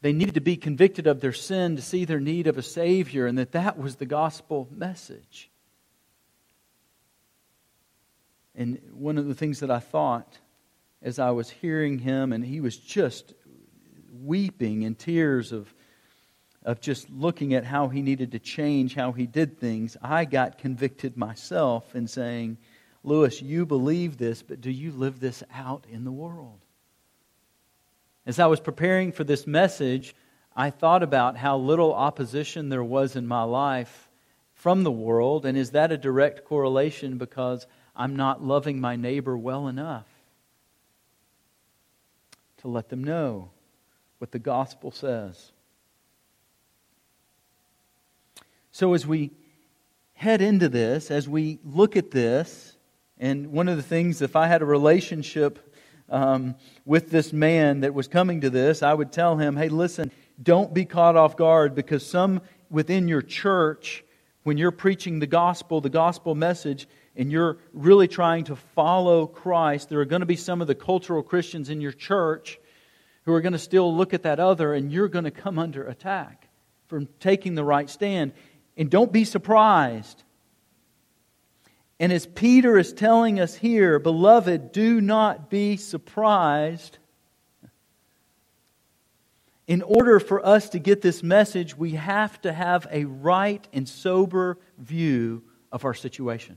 they 0.00 0.12
needed 0.12 0.34
to 0.34 0.40
be 0.40 0.56
convicted 0.56 1.06
of 1.06 1.20
their 1.20 1.32
sin 1.32 1.76
to 1.76 1.82
see 1.82 2.04
their 2.04 2.20
need 2.20 2.46
of 2.46 2.56
a 2.56 2.62
Savior, 2.62 3.26
and 3.26 3.38
that 3.38 3.52
that 3.52 3.78
was 3.78 3.96
the 3.96 4.06
gospel 4.06 4.68
message. 4.70 5.50
And 8.54 8.80
one 8.92 9.18
of 9.18 9.26
the 9.26 9.34
things 9.34 9.60
that 9.60 9.70
I 9.70 9.78
thought 9.78 10.38
as 11.02 11.18
I 11.18 11.30
was 11.30 11.48
hearing 11.48 11.98
him, 11.98 12.32
and 12.32 12.44
he 12.44 12.60
was 12.60 12.76
just 12.76 13.34
weeping 14.22 14.82
in 14.82 14.94
tears 14.94 15.52
of, 15.52 15.72
of 16.64 16.80
just 16.80 17.08
looking 17.10 17.54
at 17.54 17.64
how 17.64 17.88
he 17.88 18.02
needed 18.02 18.32
to 18.32 18.38
change 18.38 18.94
how 18.94 19.12
he 19.12 19.26
did 19.26 19.58
things, 19.58 19.96
I 20.02 20.24
got 20.24 20.58
convicted 20.58 21.16
myself 21.16 21.94
in 21.94 22.08
saying, 22.08 22.58
Lewis, 23.04 23.40
you 23.40 23.64
believe 23.64 24.18
this, 24.18 24.42
but 24.42 24.60
do 24.60 24.70
you 24.70 24.90
live 24.90 25.20
this 25.20 25.42
out 25.54 25.84
in 25.90 26.04
the 26.04 26.12
world? 26.12 26.60
As 28.28 28.38
I 28.38 28.46
was 28.46 28.60
preparing 28.60 29.10
for 29.10 29.24
this 29.24 29.46
message, 29.46 30.14
I 30.54 30.68
thought 30.68 31.02
about 31.02 31.38
how 31.38 31.56
little 31.56 31.94
opposition 31.94 32.68
there 32.68 32.84
was 32.84 33.16
in 33.16 33.26
my 33.26 33.42
life 33.42 34.10
from 34.52 34.82
the 34.82 34.92
world, 34.92 35.46
and 35.46 35.56
is 35.56 35.70
that 35.70 35.92
a 35.92 35.96
direct 35.96 36.44
correlation 36.44 37.16
because 37.16 37.66
I'm 37.96 38.16
not 38.16 38.44
loving 38.44 38.82
my 38.82 38.96
neighbor 38.96 39.34
well 39.34 39.66
enough 39.66 40.04
to 42.58 42.68
let 42.68 42.90
them 42.90 43.02
know 43.02 43.48
what 44.18 44.30
the 44.30 44.38
gospel 44.38 44.90
says? 44.90 45.52
So, 48.72 48.92
as 48.92 49.06
we 49.06 49.30
head 50.12 50.42
into 50.42 50.68
this, 50.68 51.10
as 51.10 51.30
we 51.30 51.60
look 51.64 51.96
at 51.96 52.10
this, 52.10 52.76
and 53.16 53.52
one 53.52 53.68
of 53.68 53.78
the 53.78 53.82
things, 53.82 54.20
if 54.20 54.36
I 54.36 54.48
had 54.48 54.60
a 54.60 54.66
relationship 54.66 55.67
um, 56.10 56.54
with 56.84 57.10
this 57.10 57.32
man 57.32 57.80
that 57.80 57.94
was 57.94 58.08
coming 58.08 58.40
to 58.42 58.50
this, 58.50 58.82
I 58.82 58.94
would 58.94 59.12
tell 59.12 59.36
him, 59.36 59.56
hey, 59.56 59.68
listen, 59.68 60.10
don't 60.42 60.72
be 60.72 60.84
caught 60.84 61.16
off 61.16 61.36
guard 61.36 61.74
because 61.74 62.06
some 62.06 62.40
within 62.70 63.08
your 63.08 63.22
church, 63.22 64.04
when 64.44 64.56
you're 64.56 64.70
preaching 64.70 65.18
the 65.18 65.26
gospel, 65.26 65.80
the 65.80 65.90
gospel 65.90 66.34
message, 66.34 66.88
and 67.16 67.32
you're 67.32 67.58
really 67.72 68.08
trying 68.08 68.44
to 68.44 68.56
follow 68.56 69.26
Christ, 69.26 69.88
there 69.88 70.00
are 70.00 70.04
going 70.04 70.20
to 70.20 70.26
be 70.26 70.36
some 70.36 70.60
of 70.60 70.66
the 70.66 70.74
cultural 70.74 71.22
Christians 71.22 71.68
in 71.68 71.80
your 71.80 71.92
church 71.92 72.58
who 73.24 73.34
are 73.34 73.40
going 73.40 73.52
to 73.52 73.58
still 73.58 73.94
look 73.94 74.14
at 74.14 74.22
that 74.22 74.40
other, 74.40 74.72
and 74.72 74.92
you're 74.92 75.08
going 75.08 75.24
to 75.24 75.30
come 75.30 75.58
under 75.58 75.84
attack 75.84 76.48
from 76.86 77.08
taking 77.20 77.54
the 77.54 77.64
right 77.64 77.90
stand. 77.90 78.32
And 78.76 78.88
don't 78.88 79.12
be 79.12 79.24
surprised 79.24 80.22
and 82.00 82.12
as 82.12 82.26
Peter 82.26 82.78
is 82.78 82.92
telling 82.92 83.40
us 83.40 83.54
here, 83.54 83.98
beloved, 83.98 84.70
do 84.72 85.00
not 85.00 85.50
be 85.50 85.76
surprised. 85.76 86.98
In 89.66 89.82
order 89.82 90.20
for 90.20 90.44
us 90.44 90.70
to 90.70 90.78
get 90.78 91.02
this 91.02 91.22
message, 91.22 91.76
we 91.76 91.92
have 91.92 92.40
to 92.42 92.52
have 92.52 92.86
a 92.90 93.04
right 93.04 93.66
and 93.72 93.88
sober 93.88 94.58
view 94.78 95.42
of 95.72 95.84
our 95.84 95.94
situation. 95.94 96.56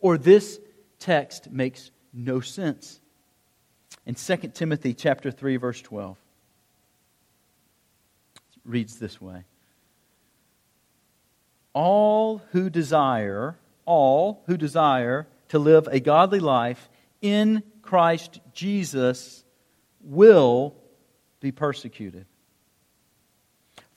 Or 0.00 0.16
this 0.16 0.60
text 1.00 1.50
makes 1.50 1.90
no 2.12 2.40
sense. 2.40 3.00
In 4.06 4.14
2 4.14 4.36
Timothy 4.54 4.94
chapter 4.94 5.30
3 5.30 5.56
verse 5.56 5.82
12 5.82 6.16
reads 8.64 8.98
this 8.98 9.20
way. 9.20 9.44
All 11.72 12.42
who 12.52 12.70
desire 12.70 13.56
all 13.88 14.42
who 14.46 14.58
desire 14.58 15.26
to 15.48 15.58
live 15.58 15.88
a 15.90 15.98
godly 15.98 16.40
life 16.40 16.90
in 17.22 17.62
Christ 17.80 18.38
Jesus 18.52 19.42
will 20.02 20.76
be 21.40 21.52
persecuted. 21.52 22.26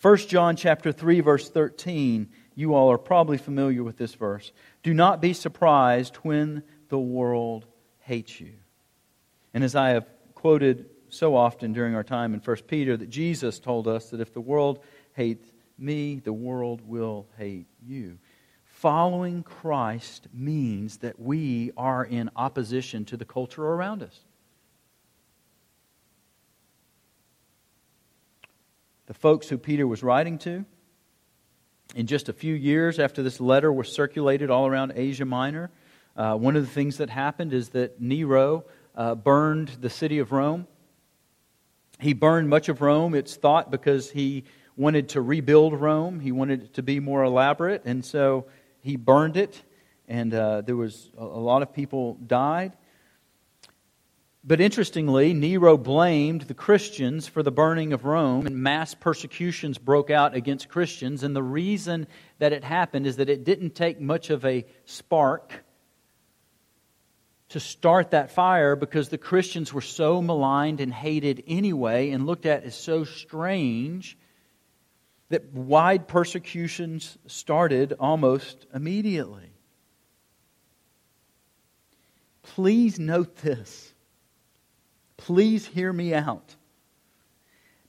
1 0.01 0.17
John 0.17 0.55
chapter 0.55 0.93
3 0.93 1.19
verse 1.19 1.49
13, 1.49 2.29
you 2.55 2.73
all 2.73 2.89
are 2.89 2.97
probably 2.97 3.37
familiar 3.37 3.83
with 3.83 3.97
this 3.97 4.15
verse. 4.15 4.53
Do 4.81 4.93
not 4.93 5.21
be 5.21 5.33
surprised 5.33 6.15
when 6.17 6.63
the 6.87 6.99
world 6.99 7.65
hates 7.99 8.39
you. 8.39 8.53
And 9.53 9.61
as 9.61 9.75
I 9.75 9.89
have 9.89 10.07
quoted 10.33 10.89
so 11.09 11.35
often 11.35 11.73
during 11.73 11.95
our 11.95 12.03
time 12.03 12.33
in 12.33 12.39
1 12.39 12.55
Peter 12.65 12.95
that 12.95 13.09
Jesus 13.09 13.59
told 13.59 13.89
us 13.89 14.09
that 14.11 14.21
if 14.21 14.33
the 14.33 14.39
world 14.39 14.79
hates 15.13 15.51
me, 15.77 16.21
the 16.23 16.31
world 16.31 16.81
will 16.87 17.27
hate 17.37 17.67
you 17.85 18.17
following 18.81 19.43
Christ 19.43 20.27
means 20.33 20.97
that 20.97 21.19
we 21.19 21.71
are 21.77 22.03
in 22.03 22.31
opposition 22.35 23.05
to 23.05 23.15
the 23.15 23.25
culture 23.25 23.63
around 23.63 24.01
us. 24.01 24.19
The 29.05 29.13
folks 29.13 29.47
who 29.47 29.59
Peter 29.59 29.85
was 29.85 30.01
writing 30.01 30.39
to, 30.39 30.65
in 31.93 32.07
just 32.07 32.27
a 32.27 32.33
few 32.33 32.55
years 32.55 32.97
after 32.97 33.21
this 33.21 33.39
letter 33.39 33.71
was 33.71 33.91
circulated 33.91 34.49
all 34.49 34.65
around 34.65 34.93
Asia 34.95 35.25
Minor, 35.25 35.69
uh, 36.17 36.33
one 36.33 36.55
of 36.55 36.63
the 36.63 36.71
things 36.71 36.97
that 36.97 37.11
happened 37.11 37.53
is 37.53 37.69
that 37.69 38.01
Nero 38.01 38.65
uh, 38.95 39.13
burned 39.13 39.67
the 39.79 39.91
city 39.91 40.17
of 40.17 40.31
Rome. 40.31 40.65
He 41.99 42.13
burned 42.13 42.49
much 42.49 42.67
of 42.67 42.81
Rome, 42.81 43.13
it's 43.13 43.35
thought, 43.35 43.69
because 43.69 44.09
he 44.09 44.43
wanted 44.75 45.09
to 45.09 45.21
rebuild 45.21 45.79
Rome. 45.79 46.19
He 46.19 46.31
wanted 46.31 46.63
it 46.63 46.73
to 46.73 46.81
be 46.81 46.99
more 46.99 47.23
elaborate. 47.23 47.83
And 47.85 48.03
so 48.03 48.47
he 48.81 48.95
burned 48.95 49.37
it, 49.37 49.61
and 50.07 50.33
uh, 50.33 50.61
there 50.61 50.75
was 50.75 51.09
a, 51.17 51.23
a 51.23 51.25
lot 51.25 51.61
of 51.61 51.73
people 51.73 52.15
died. 52.15 52.73
But 54.43 54.59
interestingly, 54.59 55.33
Nero 55.33 55.77
blamed 55.77 56.41
the 56.41 56.55
Christians 56.55 57.27
for 57.27 57.43
the 57.43 57.51
burning 57.51 57.93
of 57.93 58.05
Rome, 58.05 58.47
and 58.47 58.57
mass 58.57 58.95
persecutions 58.95 59.77
broke 59.77 60.09
out 60.09 60.33
against 60.33 60.67
Christians. 60.67 61.21
And 61.21 61.35
the 61.35 61.43
reason 61.43 62.07
that 62.39 62.51
it 62.51 62.63
happened 62.63 63.05
is 63.05 63.17
that 63.17 63.29
it 63.29 63.43
didn't 63.43 63.75
take 63.75 64.01
much 64.01 64.31
of 64.31 64.43
a 64.43 64.65
spark 64.85 65.63
to 67.49 67.59
start 67.59 68.11
that 68.11 68.31
fire 68.31 68.75
because 68.75 69.09
the 69.09 69.17
Christians 69.17 69.71
were 69.71 69.81
so 69.81 70.21
maligned 70.21 70.79
and 70.79 70.91
hated 70.91 71.43
anyway 71.45 72.09
and 72.09 72.25
looked 72.25 72.47
at 72.47 72.63
as 72.63 72.75
so 72.75 73.03
strange 73.03 74.17
that 75.31 75.53
wide 75.53 76.07
persecutions 76.07 77.17
started 77.25 77.93
almost 77.99 78.67
immediately. 78.73 79.51
Please 82.43 82.99
note 82.99 83.37
this 83.37 83.93
Please 85.17 85.65
hear 85.67 85.93
me 85.93 86.13
out. 86.13 86.55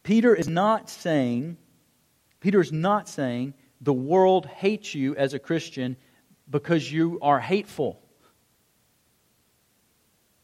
Peter 0.03 0.35
is 0.35 0.49
not 0.49 0.91
saying, 0.91 1.57
Peter 2.41 2.61
is 2.61 2.73
not 2.73 3.09
saying 3.09 3.55
the 3.81 3.93
world 3.93 4.47
hates 4.47 4.95
you 4.95 5.17
as 5.17 5.33
a 5.33 5.39
Christian 5.39 5.97
because 6.51 6.93
you 6.93 7.19
are 7.23 7.41
hateful. 7.41 8.01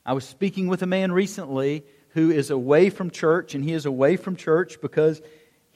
I 0.06 0.14
was 0.14 0.24
speaking 0.24 0.68
with 0.68 0.82
a 0.82 0.86
man 0.86 1.12
recently 1.12 1.84
who 2.10 2.30
is 2.30 2.50
away 2.50 2.88
from 2.88 3.10
church, 3.10 3.54
and 3.54 3.62
he 3.62 3.74
is 3.74 3.84
away 3.84 4.16
from 4.16 4.34
church 4.34 4.80
because 4.80 5.20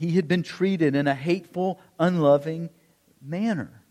he 0.02 0.16
had 0.16 0.26
been 0.26 0.42
treated 0.42 0.96
in 0.96 1.06
a 1.06 1.14
hateful, 1.14 1.78
unloving 1.96 2.70
manner. 3.24 3.84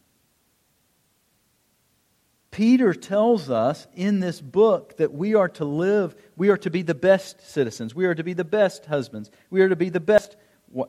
Peter 2.52 2.94
tells 2.94 3.50
us 3.50 3.88
in 3.94 4.20
this 4.20 4.42
book 4.42 4.98
that 4.98 5.14
we 5.14 5.36
are 5.36 5.48
to 5.48 5.64
live, 5.64 6.14
we 6.36 6.50
are 6.50 6.58
to 6.58 6.70
be 6.70 6.82
the 6.82 6.94
best 6.94 7.40
citizens, 7.50 7.96
we 7.96 8.06
are 8.06 8.14
to 8.14 8.26
be 8.26 8.34
the 8.34 8.44
best 8.44 8.88
husbands, 8.88 9.32
we 9.50 9.62
are 9.62 9.70
to 9.70 9.78
be 9.78 9.88
the 9.88 10.02
best, 10.02 10.36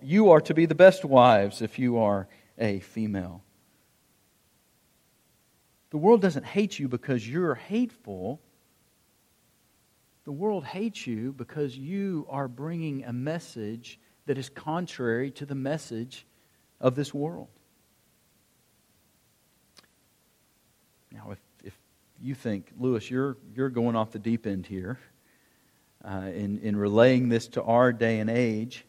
you 0.00 0.32
are 0.32 0.40
to 0.40 0.54
be 0.54 0.66
the 0.66 0.74
best 0.74 1.04
wives 1.04 1.62
if 1.62 1.78
you 1.78 1.98
are 1.98 2.26
a 2.58 2.80
female. 2.80 3.44
The 5.90 5.98
world 5.98 6.20
doesn't 6.20 6.46
hate 6.46 6.80
you 6.80 6.88
because 6.88 7.28
you're 7.28 7.54
hateful. 7.54 8.40
The 10.24 10.32
world 10.32 10.64
hates 10.64 11.06
you 11.06 11.32
because 11.32 11.78
you 11.78 12.26
are 12.28 12.48
bringing 12.48 13.04
a 13.04 13.12
message 13.12 14.00
that 14.26 14.38
is 14.38 14.48
contrary 14.48 15.30
to 15.32 15.46
the 15.46 15.54
message 15.54 16.26
of 16.80 16.94
this 16.94 17.12
world. 17.12 17.48
Now, 21.10 21.30
if 21.30 21.38
if 21.64 21.78
you 22.20 22.34
think, 22.34 22.72
Lewis, 22.78 23.10
you're, 23.10 23.36
you're 23.54 23.68
going 23.68 23.96
off 23.96 24.12
the 24.12 24.18
deep 24.18 24.46
end 24.46 24.66
here 24.66 24.98
uh, 26.04 26.30
in, 26.34 26.60
in 26.60 26.76
relaying 26.76 27.28
this 27.28 27.48
to 27.48 27.62
our 27.62 27.92
day 27.92 28.20
and 28.20 28.30
age. 28.30 28.84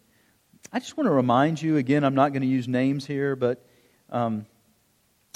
I 0.72 0.80
just 0.80 0.98
want 0.98 1.08
to 1.08 1.12
remind 1.12 1.62
you 1.62 1.78
again, 1.78 2.04
I'm 2.04 2.16
not 2.16 2.32
going 2.32 2.42
to 2.42 2.48
use 2.48 2.68
names 2.68 3.06
here, 3.06 3.36
but 3.36 3.66
um, 4.10 4.46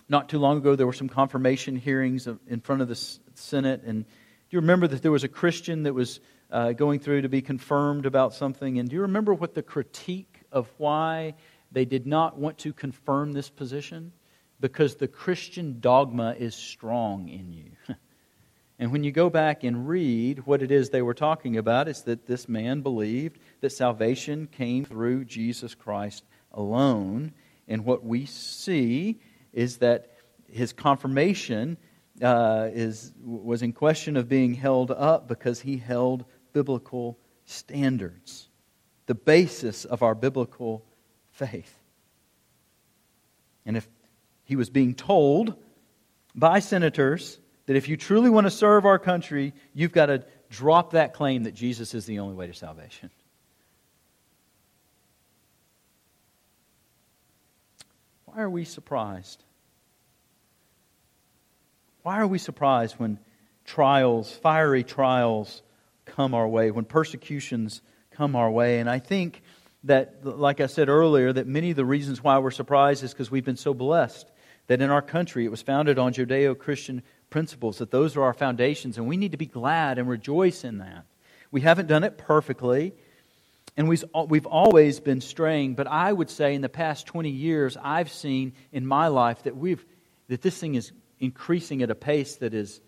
not 0.10 0.30
too 0.30 0.40
long 0.40 0.58
ago 0.58 0.76
there 0.76 0.88
were 0.88 0.94
some 0.94 1.10
confirmation 1.10 1.76
hearings 1.76 2.28
in 2.48 2.62
front 2.62 2.82
of 2.82 2.88
the 2.88 2.96
Senate. 3.36 3.84
And 3.84 4.04
do 4.04 4.10
you 4.52 4.60
remember 4.62 4.88
that 4.88 5.02
there 5.02 5.12
was 5.12 5.24
a 5.24 5.28
Christian 5.28 5.84
that 5.84 5.94
was 5.94 6.20
uh, 6.52 6.74
going 6.74 7.00
through 7.00 7.22
to 7.22 7.30
be 7.30 7.42
confirmed 7.42 8.06
about 8.06 8.34
something? 8.34 8.80
And 8.80 8.90
do 8.90 8.96
you 8.96 9.02
remember 9.04 9.34
what 9.34 9.54
the 9.54 9.64
critique 9.64 10.42
of 10.52 10.72
why 10.78 11.36
they 11.72 11.86
did 11.86 12.08
not 12.08 12.38
want 12.38 12.58
to 12.60 12.74
confirm 12.74 13.34
this 13.34 13.50
position? 13.50 14.12
because 14.60 14.96
the 14.96 15.08
Christian 15.08 15.80
dogma 15.80 16.36
is 16.38 16.56
strong 16.56 17.30
in 17.30 17.54
you. 17.54 17.72
and 18.80 18.92
when 18.92 19.04
you 19.04 19.12
go 19.12 19.30
back 19.30 19.64
and 19.64 19.88
read 19.88 20.46
what 20.46 20.62
it 20.62 20.72
is 20.72 20.90
they 20.90 21.02
were 21.02 21.14
talking 21.14 21.58
about, 21.58 21.88
it's 21.88 22.02
that 22.04 22.26
this 22.26 22.50
man 22.50 22.82
believed 22.82 23.40
that 23.62 23.72
salvation 23.72 24.48
came 24.48 24.86
through 24.86 25.26
Jesus 25.26 25.76
Christ 25.76 26.24
alone. 26.52 27.34
And 27.68 27.86
what 27.86 28.04
we 28.04 28.26
see 28.26 29.20
is 29.54 29.78
that 29.78 30.12
his 30.50 30.74
confirmation 30.74 31.78
uh, 32.22 32.70
is, 32.72 33.14
was 33.24 33.62
in 33.62 33.74
question 33.74 34.18
of 34.18 34.28
being 34.28 34.56
held 34.56 34.90
up 34.90 35.28
because 35.28 35.62
he 35.62 35.78
held 35.78 36.26
biblical 36.58 37.20
standards, 37.46 38.50
the 39.06 39.14
basis 39.14 39.86
of 39.86 40.02
our 40.02 40.16
biblical 40.16 40.84
faith. 41.30 41.78
And 43.64 43.78
if 43.78 43.88
he 44.44 44.56
was 44.56 44.72
being 44.72 44.96
told 44.96 45.54
by 46.34 46.58
senators 46.58 47.38
that 47.68 47.76
if 47.76 47.88
you 47.88 47.96
truly 47.96 48.32
want 48.32 48.48
to 48.48 48.50
serve 48.50 48.88
our 48.88 48.98
country, 48.98 49.54
you've 49.76 49.92
got 49.92 50.08
to 50.08 50.24
drop 50.50 50.94
that 50.94 51.14
claim 51.14 51.44
that 51.44 51.54
Jesus 51.54 51.94
is 51.94 52.08
the 52.08 52.18
only 52.18 52.34
way 52.34 52.48
to 52.48 52.56
salvation. 52.56 53.12
Why 58.26 58.42
are 58.42 58.50
we 58.50 58.66
surprised? 58.66 59.44
Why 62.02 62.18
are 62.18 62.26
we 62.26 62.40
surprised 62.40 62.96
when 62.96 63.20
trials, 63.64 64.32
fiery 64.32 64.84
trials, 64.84 65.62
come 66.08 66.34
our 66.34 66.48
way, 66.48 66.72
when 66.72 66.86
persecutions 66.86 67.82
come 68.12 68.36
our 68.36 68.50
way? 68.50 68.80
And 68.80 68.90
I 68.90 69.00
think 69.00 69.42
that, 69.84 70.26
like 70.26 70.60
I 70.60 70.68
said 70.68 70.90
earlier, 70.90 71.32
that 71.32 71.48
many 71.48 71.70
of 71.72 71.76
the 71.76 71.86
reasons 71.86 72.24
why 72.24 72.38
we're 72.40 72.52
surprised 72.52 73.04
is 73.04 73.14
because 73.14 73.32
we've 73.32 73.46
been 73.46 73.58
so 73.58 73.74
blessed 73.74 74.30
that 74.68 74.82
in 74.82 74.90
our 74.90 75.02
country 75.02 75.46
it 75.46 75.52
was 75.52 75.62
founded 75.62 75.98
on 75.98 76.14
Judeo 76.14 76.58
Christian 76.58 77.04
principles, 77.30 77.78
that 77.78 77.92
those 77.92 78.16
are 78.16 78.24
our 78.24 78.34
foundations, 78.34 78.98
and 78.98 79.08
we 79.08 79.18
need 79.18 79.32
to 79.32 79.38
be 79.38 79.46
glad 79.46 79.98
and 79.98 80.08
rejoice 80.08 80.64
in 80.64 80.80
that. 80.80 81.06
We 81.52 81.62
haven't 81.62 81.88
done 81.88 82.04
it 82.04 82.18
perfectly, 82.18 82.94
and 83.78 83.88
we've, 83.88 84.04
always 84.48 85.00
been 85.00 85.22
straying, 85.22 85.76
but 85.76 85.88
I 85.88 86.12
would 86.12 86.30
say 86.30 86.56
in 86.56 86.62
the 86.62 86.70
past 86.70 87.06
20 87.06 87.30
years, 87.30 87.78
I've 87.82 88.12
seen 88.12 88.54
in 88.72 88.86
my 88.86 89.08
life 89.08 89.44
that, 89.44 89.56
we've, 89.56 89.84
that 90.30 90.42
this 90.42 90.58
thing 90.58 90.76
is 90.76 90.92
increasing 91.20 91.82
at 91.84 91.92
a 91.92 91.96
pace 91.96 92.38
that 92.38 92.54
is, 92.54 92.82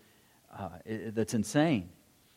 uh, 0.56 0.68
that's 0.86 1.34
insane. 1.34 1.90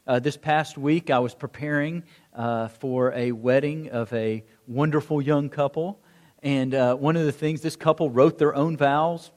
Uh, 0.05 0.19
this 0.19 0.35
past 0.35 0.77
week, 0.77 1.09
I 1.09 1.19
was 1.19 1.33
preparing 1.33 2.03
uh, 2.33 2.67
for 2.67 3.13
a 3.13 3.31
wedding 3.31 3.89
of 3.89 4.11
a 4.11 4.43
wonderful 4.67 5.21
young 5.21 5.47
couple. 5.47 5.97
And 6.41 6.75
uh, 6.75 6.95
one 6.95 7.15
of 7.15 7.23
the 7.23 7.31
things, 7.31 7.61
this 7.61 7.77
couple 7.77 8.09
wrote 8.09 8.37
their 8.37 8.53
own 8.53 8.75
vows, 8.75 9.31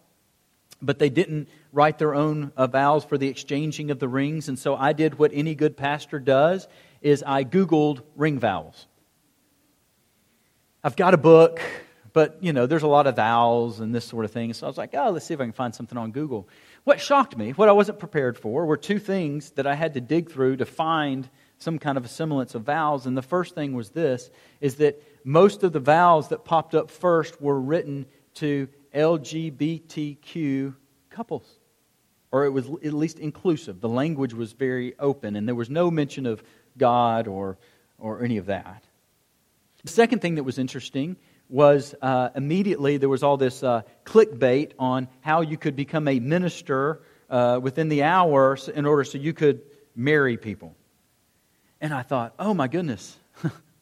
but 0.83 0.99
they 0.99 1.09
didn't 1.09 1.49
write 1.73 1.99
their 1.99 2.17
own 2.17 2.51
uh, 2.57 2.67
vows 2.67 3.05
for 3.05 3.17
the 3.17 3.29
exchanging 3.29 3.93
of 3.93 4.01
the 4.01 4.09
rings. 4.09 4.49
And 4.49 4.59
so 4.59 4.75
I 4.75 4.93
did 4.93 5.21
what 5.21 5.31
any 5.33 5.55
good 5.55 5.77
pastor 5.77 6.19
does, 6.19 6.67
is 7.01 7.23
I 7.25 7.45
Googled 7.45 8.03
ring 8.17 8.41
vows. 8.41 8.89
I've 10.83 10.97
got 10.97 11.15
a 11.15 11.19
book, 11.19 11.61
but, 12.13 12.39
you 12.41 12.53
know, 12.53 12.67
there's 12.67 12.83
a 12.83 12.89
lot 12.89 13.07
of 13.07 13.15
vows 13.15 13.79
and 13.79 13.95
this 13.95 14.05
sort 14.05 14.25
of 14.25 14.33
thing. 14.33 14.53
So 14.53 14.67
I 14.67 14.69
was 14.69 14.79
like, 14.79 14.95
oh, 14.95 15.11
let's 15.11 15.27
see 15.27 15.35
if 15.35 15.41
I 15.41 15.45
can 15.45 15.53
find 15.53 15.73
something 15.73 15.97
on 15.97 16.11
Google. 16.11 16.49
What 16.87 17.01
shocked 17.01 17.37
me, 17.37 17.51
what 17.51 17.69
I 17.69 17.73
wasn't 17.73 17.99
prepared 17.99 18.39
for, 18.39 18.65
were 18.65 18.77
two 18.77 19.01
things 19.01 19.51
that 19.57 19.67
I 19.67 19.75
had 19.75 19.95
to 19.95 20.01
dig 20.01 20.31
through 20.31 20.59
to 20.59 20.65
find 20.65 21.29
some 21.59 21.81
kind 21.81 21.99
of 21.99 22.05
a 22.05 22.09
semblance 22.09 22.55
of 22.55 22.63
vows. 22.63 23.07
And 23.07 23.17
the 23.17 23.23
first 23.23 23.57
thing 23.57 23.73
was 23.73 23.91
this, 23.91 24.31
is 24.61 24.77
that 24.77 25.03
most 25.25 25.65
of 25.65 25.73
the 25.73 25.81
vows 25.81 26.29
that 26.29 26.45
popped 26.45 26.77
up 26.77 26.93
first 26.93 27.43
were 27.43 27.61
written 27.61 28.07
to 28.35 28.69
LGBTQ 28.95 30.77
couples. 31.11 31.59
Or 32.31 32.45
it 32.45 32.51
was 32.51 32.67
at 32.69 32.93
least 32.93 33.19
inclusive. 33.19 33.81
The 33.81 33.89
language 33.89 34.33
was 34.33 34.53
very 34.53 34.97
open, 35.01 35.35
and 35.35 35.49
there 35.49 35.57
was 35.57 35.69
no 35.69 35.91
mention 35.91 36.25
of 36.25 36.41
God 36.79 37.27
or, 37.27 37.59
or 37.99 38.23
any 38.23 38.37
of 38.37 38.47
that. 38.47 38.85
The 39.83 39.91
second 39.91 40.21
thing 40.21 40.37
that 40.37 40.45
was 40.45 40.57
interesting 40.57 41.17
was 41.49 41.95
uh, 42.03 42.31
immediately 42.35 42.97
there 42.97 43.09
was 43.09 43.23
all 43.23 43.37
this 43.37 43.63
uh, 43.63 43.83
clickbait 44.05 44.73
on 44.79 45.09
how 45.21 45.43
you 45.43 45.57
could 45.57 45.77
become 45.77 46.09
a 46.09 46.19
minister 46.19 47.03
uh, 47.31 47.61
within 47.63 47.89
the 47.89 48.03
hour 48.03 48.59
in 48.75 48.87
order 48.87 49.05
so 49.05 49.19
you 49.19 49.33
could 49.33 49.61
marry 49.95 50.37
people. 50.37 50.75
And 51.81 51.95
I 51.95 52.03
thought, 52.03 52.35
oh 52.39 52.55
my 52.55 52.69
goodness, 52.69 53.17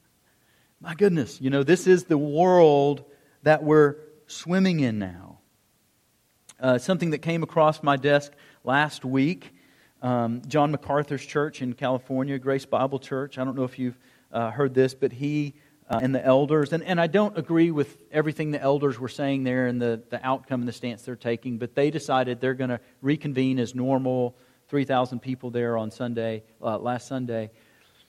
my 0.81 0.95
goodness, 0.95 1.41
you 1.41 1.51
know, 1.51 1.63
this 1.63 1.87
is 1.87 2.05
the 2.05 2.19
world 2.19 3.05
that 3.43 3.63
we're 3.63 3.97
swimming 4.27 4.81
in 4.81 4.99
now. 4.99 5.39
Uh, 6.61 6.79
something 6.79 7.11
that 7.11 7.19
came 7.19 7.43
across 7.43 7.83
my 7.83 7.97
desk 7.97 8.33
last 8.65 9.05
week 9.05 9.55
um, 10.05 10.43
John 10.47 10.71
MacArthur's 10.71 11.25
church 11.25 11.63
in 11.63 11.73
California, 11.73 12.39
Grace 12.39 12.67
Bible 12.67 12.99
Church. 12.99 13.39
I 13.39 13.45
don't 13.45 13.57
know 13.57 13.65
if 13.65 13.79
you've 13.79 13.99
uh, 14.31 14.51
heard 14.51 14.75
this, 14.75 14.93
but 14.93 15.13
he 15.13 15.55
uh, 15.89 16.01
and 16.03 16.15
the 16.15 16.25
elders, 16.25 16.73
and, 16.73 16.83
and 16.83 17.01
I 17.01 17.07
don't 17.07 17.37
agree 17.37 17.71
with 17.71 17.97
everything 18.11 18.51
the 18.51 18.61
elders 18.61 18.99
were 18.99 19.09
saying 19.09 19.45
there 19.45 19.67
and 19.67 19.81
the, 19.81 20.03
the 20.11 20.25
outcome 20.27 20.63
and 20.63 20.69
the 20.69 20.73
stance 20.73 21.03
they're 21.03 21.17
taking, 21.17 21.59
but 21.59 21.75
they 21.75 21.91
decided 21.91 22.41
they're 22.41 22.55
going 22.55 22.71
to 22.71 22.81
reconvene 23.03 23.59
as 23.59 23.75
normal 23.75 24.35
3,000 24.69 25.21
people 25.21 25.51
there 25.51 25.77
on 25.77 25.91
Sunday, 25.91 26.43
uh, 26.63 26.79
last 26.79 27.07
Sunday. 27.07 27.51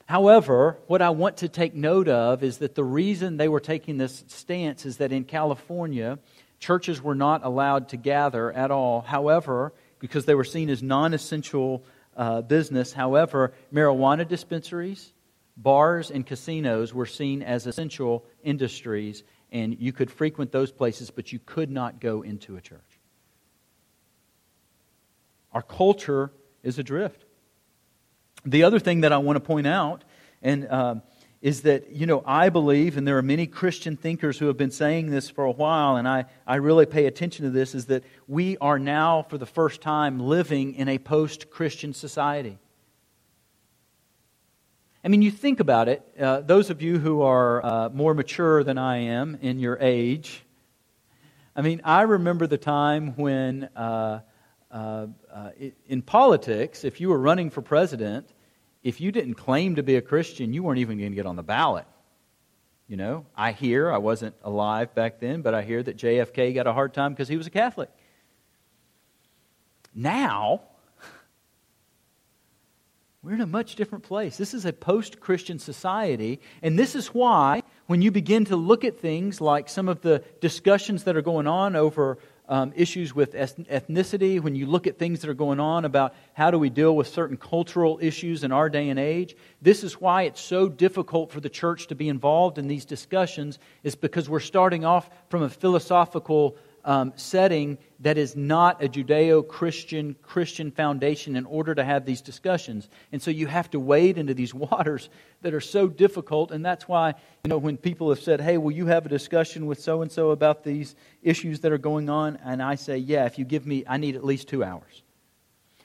However, 0.06 0.78
what 0.86 1.02
I 1.02 1.10
want 1.10 1.38
to 1.38 1.48
take 1.48 1.74
note 1.74 2.08
of 2.08 2.42
is 2.42 2.58
that 2.58 2.74
the 2.74 2.84
reason 2.84 3.36
they 3.36 3.48
were 3.48 3.60
taking 3.60 3.98
this 3.98 4.24
stance 4.28 4.86
is 4.86 4.98
that 4.98 5.12
in 5.12 5.24
California, 5.24 6.18
churches 6.60 7.02
were 7.02 7.14
not 7.14 7.44
allowed 7.44 7.88
to 7.90 7.96
gather 7.96 8.52
at 8.52 8.70
all. 8.70 9.02
However, 9.02 9.72
because 9.98 10.24
they 10.24 10.34
were 10.34 10.44
seen 10.44 10.70
as 10.70 10.82
non 10.82 11.14
essential 11.14 11.84
uh, 12.16 12.40
business. 12.42 12.92
However, 12.92 13.52
marijuana 13.72 14.26
dispensaries, 14.26 15.12
bars, 15.56 16.10
and 16.10 16.26
casinos 16.26 16.92
were 16.92 17.06
seen 17.06 17.42
as 17.42 17.66
essential 17.66 18.24
industries, 18.42 19.22
and 19.50 19.78
you 19.78 19.92
could 19.92 20.10
frequent 20.10 20.52
those 20.52 20.72
places, 20.72 21.10
but 21.10 21.32
you 21.32 21.38
could 21.38 21.70
not 21.70 22.00
go 22.00 22.22
into 22.22 22.56
a 22.56 22.60
church. 22.60 22.80
Our 25.52 25.62
culture 25.62 26.32
is 26.62 26.78
adrift. 26.78 27.24
The 28.44 28.64
other 28.64 28.78
thing 28.78 29.00
that 29.00 29.12
I 29.12 29.18
want 29.18 29.36
to 29.36 29.40
point 29.40 29.66
out, 29.66 30.04
and 30.42 30.68
uh, 30.68 30.96
is 31.40 31.62
that, 31.62 31.92
you 31.92 32.06
know, 32.06 32.22
I 32.26 32.48
believe, 32.48 32.96
and 32.96 33.06
there 33.06 33.16
are 33.18 33.22
many 33.22 33.46
Christian 33.46 33.96
thinkers 33.96 34.38
who 34.38 34.46
have 34.46 34.56
been 34.56 34.70
saying 34.70 35.10
this 35.10 35.30
for 35.30 35.44
a 35.44 35.50
while, 35.50 35.96
and 35.96 36.06
I, 36.06 36.26
I 36.46 36.56
really 36.56 36.86
pay 36.86 37.06
attention 37.06 37.44
to 37.44 37.50
this, 37.50 37.74
is 37.74 37.86
that 37.86 38.04
we 38.26 38.56
are 38.58 38.78
now, 38.78 39.22
for 39.22 39.38
the 39.38 39.46
first 39.46 39.80
time, 39.80 40.18
living 40.18 40.74
in 40.74 40.88
a 40.88 40.98
post 40.98 41.50
Christian 41.50 41.94
society. 41.94 42.58
I 45.06 45.08
mean, 45.08 45.22
you 45.22 45.30
think 45.30 45.60
about 45.60 45.88
it, 45.88 46.02
uh, 46.20 46.40
those 46.40 46.68
of 46.68 46.82
you 46.82 46.98
who 46.98 47.22
are 47.22 47.64
uh, 47.64 47.88
more 47.90 48.12
mature 48.12 48.64
than 48.64 48.76
I 48.76 48.96
am 48.96 49.38
in 49.40 49.60
your 49.60 49.78
age, 49.80 50.42
I 51.54 51.62
mean, 51.62 51.80
I 51.84 52.02
remember 52.02 52.48
the 52.48 52.58
time 52.58 53.14
when 53.14 53.68
uh, 53.76 54.22
uh, 54.68 55.06
uh 55.32 55.50
in 55.86 56.02
politics, 56.02 56.82
if 56.82 57.00
you 57.00 57.10
were 57.10 57.20
running 57.20 57.50
for 57.50 57.62
president, 57.62 58.28
if 58.82 59.00
you 59.00 59.12
didn't 59.12 59.34
claim 59.34 59.76
to 59.76 59.84
be 59.84 59.94
a 59.94 60.02
Christian, 60.02 60.52
you 60.52 60.64
weren't 60.64 60.80
even 60.80 60.98
going 60.98 61.12
to 61.12 61.14
get 61.16 61.24
on 61.24 61.36
the 61.36 61.44
ballot. 61.44 61.86
You 62.88 62.96
know, 62.96 63.26
I 63.36 63.52
hear, 63.52 63.92
I 63.92 63.98
wasn't 63.98 64.34
alive 64.42 64.92
back 64.92 65.20
then, 65.20 65.40
but 65.40 65.54
I 65.54 65.62
hear 65.62 65.84
that 65.84 65.96
JFK 65.96 66.52
got 66.52 66.66
a 66.66 66.72
hard 66.72 66.92
time 66.92 67.12
because 67.12 67.28
he 67.28 67.36
was 67.36 67.46
a 67.46 67.50
Catholic. 67.50 67.90
Now, 69.94 70.62
we're 73.26 73.34
in 73.34 73.40
a 73.40 73.46
much 73.46 73.74
different 73.74 74.04
place. 74.04 74.36
This 74.36 74.54
is 74.54 74.66
a 74.66 74.72
post 74.72 75.18
Christian 75.18 75.58
society, 75.58 76.38
and 76.62 76.78
this 76.78 76.94
is 76.94 77.08
why, 77.08 77.64
when 77.88 78.00
you 78.00 78.12
begin 78.12 78.44
to 78.44 78.54
look 78.54 78.84
at 78.84 79.00
things 79.00 79.40
like 79.40 79.68
some 79.68 79.88
of 79.88 80.00
the 80.00 80.22
discussions 80.40 81.02
that 81.04 81.16
are 81.16 81.22
going 81.22 81.48
on 81.48 81.74
over 81.74 82.18
um, 82.48 82.72
issues 82.76 83.16
with 83.16 83.32
ethnicity, 83.32 84.40
when 84.40 84.54
you 84.54 84.66
look 84.66 84.86
at 84.86 84.96
things 84.96 85.22
that 85.22 85.28
are 85.28 85.34
going 85.34 85.58
on 85.58 85.84
about 85.84 86.14
how 86.34 86.52
do 86.52 86.58
we 86.60 86.70
deal 86.70 86.94
with 86.94 87.08
certain 87.08 87.36
cultural 87.36 87.98
issues 88.00 88.44
in 88.44 88.52
our 88.52 88.68
day 88.68 88.90
and 88.90 89.00
age, 89.00 89.36
this 89.60 89.82
is 89.82 90.00
why 90.00 90.22
it's 90.22 90.40
so 90.40 90.68
difficult 90.68 91.32
for 91.32 91.40
the 91.40 91.50
church 91.50 91.88
to 91.88 91.96
be 91.96 92.08
involved 92.08 92.58
in 92.58 92.68
these 92.68 92.84
discussions, 92.84 93.58
is 93.82 93.96
because 93.96 94.28
we're 94.28 94.38
starting 94.38 94.84
off 94.84 95.10
from 95.30 95.42
a 95.42 95.50
philosophical 95.50 96.56
um, 96.86 97.12
setting 97.16 97.78
that 98.00 98.16
is 98.16 98.36
not 98.36 98.82
a 98.82 98.88
Judeo 98.88 99.46
Christian 99.46 100.14
Christian 100.22 100.70
foundation 100.70 101.34
in 101.34 101.44
order 101.44 101.74
to 101.74 101.84
have 101.84 102.06
these 102.06 102.22
discussions. 102.22 102.88
And 103.10 103.20
so 103.20 103.32
you 103.32 103.48
have 103.48 103.68
to 103.72 103.80
wade 103.80 104.16
into 104.16 104.34
these 104.34 104.54
waters 104.54 105.10
that 105.42 105.52
are 105.52 105.60
so 105.60 105.88
difficult. 105.88 106.52
And 106.52 106.64
that's 106.64 106.86
why, 106.86 107.14
you 107.44 107.48
know, 107.48 107.58
when 107.58 107.76
people 107.76 108.08
have 108.10 108.20
said, 108.20 108.40
hey, 108.40 108.56
will 108.56 108.70
you 108.70 108.86
have 108.86 109.04
a 109.04 109.08
discussion 109.08 109.66
with 109.66 109.80
so 109.80 110.00
and 110.00 110.10
so 110.10 110.30
about 110.30 110.62
these 110.62 110.94
issues 111.22 111.60
that 111.60 111.72
are 111.72 111.78
going 111.78 112.08
on? 112.08 112.38
And 112.44 112.62
I 112.62 112.76
say, 112.76 112.98
yeah, 112.98 113.26
if 113.26 113.38
you 113.38 113.44
give 113.44 113.66
me, 113.66 113.84
I 113.86 113.96
need 113.96 114.14
at 114.14 114.24
least 114.24 114.48
two 114.48 114.62
hours. 114.62 115.02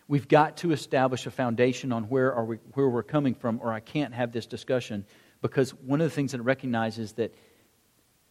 We've 0.08 0.28
got 0.28 0.58
to 0.58 0.72
establish 0.72 1.26
a 1.26 1.32
foundation 1.32 1.92
on 1.92 2.04
where, 2.10 2.34
are 2.34 2.46
we, 2.46 2.58
where 2.74 2.90
we're 2.90 3.02
coming 3.02 3.34
from, 3.34 3.60
or 3.64 3.74
I 3.74 3.80
can't 3.80 4.14
have 4.14 4.32
this 4.32 4.46
discussion. 4.46 5.06
Because 5.42 5.72
one 5.74 6.02
of 6.02 6.06
the 6.06 6.14
things 6.14 6.34
that 6.34 6.42
I 6.42 6.44
recognize 6.44 7.00
is 7.00 7.14
that 7.14 7.34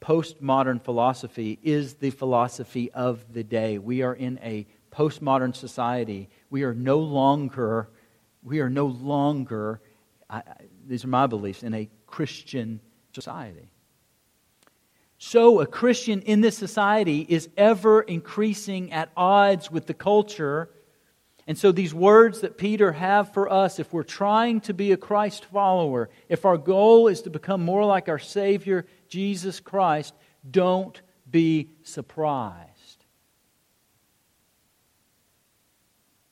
postmodern 0.01 0.83
philosophy 0.83 1.59
is 1.63 1.95
the 1.95 2.11
philosophy 2.11 2.91
of 2.93 3.33
the 3.33 3.45
day. 3.45 3.79
We 3.79 4.03
are 4.03 4.15
in 4.15 4.39
a 4.43 4.67
postmodern 4.91 5.55
society. 5.55 6.29
We 6.49 6.63
are 6.65 6.75
no 6.75 6.99
longer, 6.99 7.89
we 8.43 8.61
are 8.61 8.71
no 8.71 8.87
longer, 8.87 9.81
I, 10.29 10.43
these 10.87 11.05
are 11.05 11.09
my 11.09 11.27
beliefs, 11.27 11.63
in 11.63 11.75
a 11.75 11.89
Christian 12.07 12.81
society. 13.15 13.71
So, 15.19 15.61
a 15.61 15.67
Christian 15.67 16.23
in 16.23 16.41
this 16.41 16.57
society 16.57 17.27
is 17.29 17.51
ever 17.57 18.01
increasing 18.01 18.91
at 18.91 19.11
odds 19.15 19.71
with 19.71 19.87
the 19.87 19.93
culture. 19.93 20.71
And 21.51 21.59
so, 21.59 21.73
these 21.73 21.93
words 21.93 22.43
that 22.43 22.59
Peter 22.59 22.93
have 22.93 23.35
for 23.35 23.53
us, 23.53 23.81
if 23.81 23.93
we're 23.93 24.05
trying 24.05 24.61
to 24.61 24.73
be 24.73 24.93
a 24.93 24.97
Christ 24.97 25.47
follower, 25.47 26.09
if 26.29 26.45
our 26.45 26.57
goal 26.57 27.09
is 27.09 27.23
to 27.23 27.31
become 27.31 27.65
more 27.65 27.85
like 27.85 28.09
our 28.09 28.21
Savior, 28.21 28.87
Jesus 29.09 29.59
Christ, 29.59 30.15
don't 30.49 31.03
be 31.29 31.71
surprised. 31.83 33.05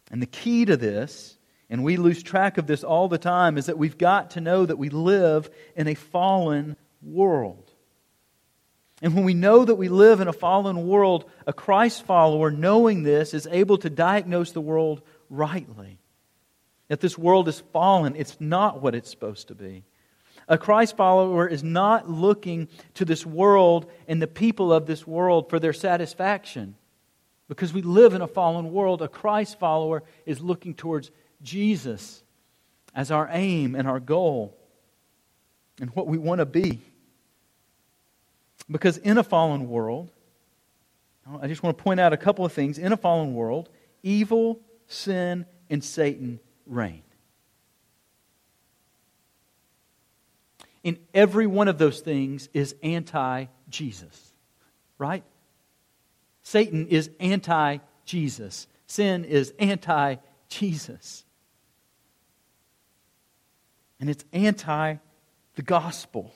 And 0.09 0.23
the 0.23 0.27
key 0.27 0.65
to 0.67 0.77
this, 0.77 1.37
and 1.69 1.83
we 1.83 1.97
lose 1.97 2.23
track 2.23 2.57
of 2.57 2.69
this 2.69 2.85
all 2.85 3.09
the 3.09 3.19
time, 3.19 3.59
is 3.59 3.67
that 3.67 3.77
we've 3.77 3.99
got 3.99 4.31
to 4.31 4.41
know 4.41 4.67
that 4.67 4.79
we 4.79 4.89
live 4.89 5.51
in 5.75 5.89
a 5.89 5.97
fallen 5.97 6.77
world. 7.03 7.68
And 9.01 9.15
when 9.15 9.25
we 9.25 9.35
know 9.35 9.65
that 9.65 9.77
we 9.77 9.89
live 9.89 10.21
in 10.21 10.29
a 10.29 10.33
fallen 10.33 10.89
world, 10.89 11.31
a 11.47 11.53
Christ 11.53 12.05
follower, 12.05 12.51
knowing 12.51 13.05
this, 13.05 13.33
is 13.33 13.47
able 13.51 13.79
to 13.79 13.91
diagnose 13.91 14.53
the 14.53 14.61
world 14.61 15.03
rightly. 15.31 15.99
That 16.89 17.01
this 17.01 17.17
world 17.17 17.49
is 17.49 17.63
fallen, 17.73 18.17
it's 18.17 18.41
not 18.41 18.83
what 18.83 18.95
it's 18.95 19.11
supposed 19.11 19.49
to 19.49 19.55
be. 19.55 19.85
A 20.49 20.59
Christ 20.59 20.97
follower 20.97 21.47
is 21.47 21.63
not 21.63 22.11
looking 22.11 22.69
to 22.95 23.05
this 23.05 23.25
world 23.25 23.91
and 24.09 24.21
the 24.21 24.27
people 24.27 24.73
of 24.73 24.87
this 24.87 25.07
world 25.07 25.51
for 25.51 25.61
their 25.61 25.75
satisfaction. 25.75 26.75
Because 27.49 27.73
we 27.73 27.83
live 27.83 28.15
in 28.15 28.23
a 28.23 28.27
fallen 28.27 28.73
world, 28.73 29.03
a 29.03 29.09
Christ 29.09 29.59
follower 29.59 30.03
is 30.27 30.41
looking 30.41 30.75
towards 30.75 31.11
Jesus 31.43 32.23
as 32.95 33.11
our 33.11 33.29
aim 33.31 33.75
and 33.75 33.87
our 33.87 34.01
goal 34.01 34.57
and 35.81 35.91
what 35.91 36.07
we 36.07 36.19
want 36.19 36.41
to 36.41 36.47
be. 36.47 36.81
Because 38.71 38.99
in 38.99 39.19
a 39.19 39.25
fallen 39.25 39.69
world, 39.69 40.11
I 41.41 41.47
just 41.47 41.63
want 41.63 41.77
to 41.77 41.83
point 41.83 42.01
out 42.01 42.13
a 42.13 42.17
couple 42.17 42.45
of 42.45 42.53
things. 42.53 42.79
In 42.79 42.93
a 42.93 42.97
fallen 42.97 43.35
world, 43.35 43.69
evil, 44.03 44.61
sin, 44.87 45.47
and 45.69 45.83
Satan 45.83 46.41
reign. 46.67 47.03
in 50.89 50.99
every 51.13 51.47
one 51.47 51.69
of 51.69 51.77
those 51.77 52.01
things 52.01 52.49
is 52.55 52.75
anti 52.83 53.47
Jesus, 53.69 54.33
right? 54.97 55.23
Satan 56.43 56.87
is 56.87 57.11
anti 57.21 57.79
Jesus, 58.07 58.67
sin 58.87 59.25
is 59.25 59.53
anti 59.59 60.17
Jesus. 60.49 61.27
And 64.01 64.09
it's 64.09 64.25
anti 64.33 64.97
the 65.57 65.63
gospel. 65.63 66.33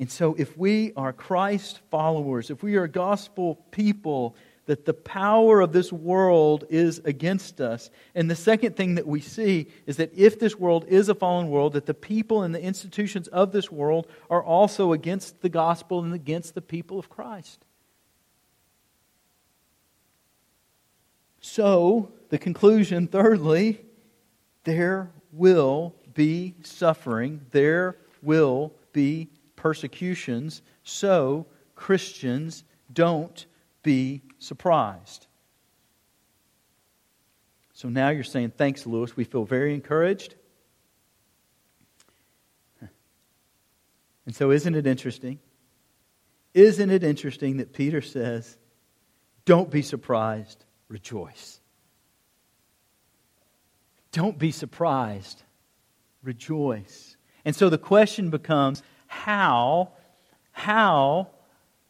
And 0.00 0.10
so, 0.10 0.34
if 0.38 0.56
we 0.56 0.94
are 0.96 1.12
Christ 1.12 1.80
followers, 1.90 2.48
if 2.48 2.62
we 2.62 2.76
are 2.76 2.88
gospel 2.88 3.56
people, 3.70 4.34
that 4.64 4.86
the 4.86 4.94
power 4.94 5.60
of 5.60 5.72
this 5.72 5.92
world 5.92 6.64
is 6.70 7.02
against 7.04 7.60
us. 7.60 7.90
And 8.14 8.30
the 8.30 8.34
second 8.34 8.76
thing 8.76 8.94
that 8.94 9.06
we 9.06 9.20
see 9.20 9.66
is 9.84 9.98
that 9.98 10.16
if 10.16 10.38
this 10.38 10.56
world 10.56 10.86
is 10.88 11.10
a 11.10 11.14
fallen 11.14 11.50
world, 11.50 11.74
that 11.74 11.84
the 11.84 11.92
people 11.92 12.44
and 12.44 12.54
the 12.54 12.62
institutions 12.62 13.28
of 13.28 13.52
this 13.52 13.70
world 13.70 14.06
are 14.30 14.42
also 14.42 14.94
against 14.94 15.42
the 15.42 15.50
gospel 15.50 16.02
and 16.02 16.14
against 16.14 16.54
the 16.54 16.62
people 16.62 16.98
of 16.98 17.10
Christ. 17.10 17.62
So, 21.42 22.12
the 22.30 22.38
conclusion, 22.38 23.06
thirdly, 23.06 23.82
there 24.64 25.10
will 25.30 25.94
be 26.14 26.54
suffering, 26.62 27.44
there 27.50 27.96
will 28.22 28.72
be 28.94 29.28
persecutions. 29.60 30.62
So, 30.84 31.46
Christians 31.76 32.64
don't 32.90 33.44
be 33.82 34.22
surprised. 34.38 35.26
So 37.74 37.90
now 37.90 38.08
you're 38.08 38.24
saying, 38.24 38.54
Thanks, 38.56 38.86
Lewis. 38.86 39.16
We 39.16 39.24
feel 39.24 39.44
very 39.44 39.74
encouraged. 39.74 40.34
And 44.26 44.36
so, 44.36 44.50
isn't 44.50 44.74
it 44.74 44.86
interesting? 44.86 45.40
Isn't 46.54 46.90
it 46.90 47.02
interesting 47.02 47.56
that 47.56 47.72
Peter 47.72 48.00
says, 48.00 48.56
Don't 49.44 49.70
be 49.70 49.82
surprised, 49.82 50.64
rejoice. 50.88 51.60
Don't 54.12 54.38
be 54.38 54.52
surprised, 54.52 55.42
rejoice. 56.22 57.16
And 57.44 57.56
so 57.56 57.68
the 57.68 57.78
question 57.78 58.30
becomes 58.30 58.82
how, 59.10 59.90
how, 60.52 61.26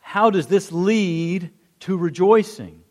how 0.01 0.31
does 0.31 0.47
this 0.47 0.73
lead 0.73 1.51
to 1.81 1.97
rejoicing. 1.97 2.83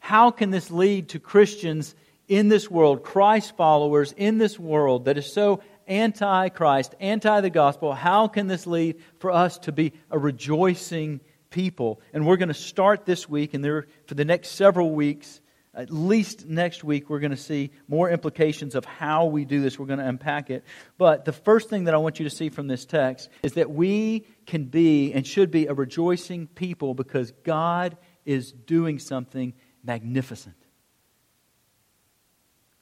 How 0.00 0.32
can 0.32 0.50
this 0.50 0.72
lead 0.72 1.10
to 1.10 1.20
Christians 1.20 1.94
in 2.26 2.48
this 2.48 2.68
world, 2.68 3.04
Christ 3.04 3.56
followers 3.56 4.12
in 4.16 4.38
this 4.38 4.58
world 4.58 5.04
that 5.04 5.16
is 5.16 5.32
so 5.32 5.62
anti 5.86 6.48
Christ, 6.48 6.96
anti 6.98 7.40
the 7.40 7.50
gospel? 7.50 7.94
How 7.94 8.26
can 8.26 8.48
this 8.48 8.66
lead 8.66 8.96
for 9.20 9.30
us 9.30 9.58
to 9.60 9.72
be 9.72 9.92
a 10.10 10.18
rejoicing 10.18 11.20
people? 11.50 12.00
And 12.12 12.26
we're 12.26 12.38
going 12.38 12.48
to 12.48 12.54
start 12.54 13.06
this 13.06 13.28
week, 13.28 13.54
and 13.54 13.64
there, 13.64 13.86
for 14.06 14.14
the 14.14 14.24
next 14.24 14.50
several 14.50 14.90
weeks, 14.90 15.40
At 15.76 15.90
least 15.90 16.46
next 16.46 16.82
week, 16.82 17.10
we're 17.10 17.20
going 17.20 17.32
to 17.32 17.36
see 17.36 17.70
more 17.86 18.08
implications 18.08 18.74
of 18.74 18.86
how 18.86 19.26
we 19.26 19.44
do 19.44 19.60
this. 19.60 19.78
We're 19.78 19.86
going 19.86 19.98
to 19.98 20.08
unpack 20.08 20.48
it. 20.48 20.64
But 20.96 21.26
the 21.26 21.32
first 21.32 21.68
thing 21.68 21.84
that 21.84 21.92
I 21.92 21.98
want 21.98 22.18
you 22.18 22.24
to 22.24 22.34
see 22.34 22.48
from 22.48 22.66
this 22.66 22.86
text 22.86 23.28
is 23.42 23.52
that 23.54 23.70
we 23.70 24.26
can 24.46 24.64
be 24.64 25.12
and 25.12 25.26
should 25.26 25.50
be 25.50 25.66
a 25.66 25.74
rejoicing 25.74 26.46
people 26.46 26.94
because 26.94 27.32
God 27.44 27.98
is 28.24 28.52
doing 28.52 28.98
something 28.98 29.52
magnificent. 29.84 30.56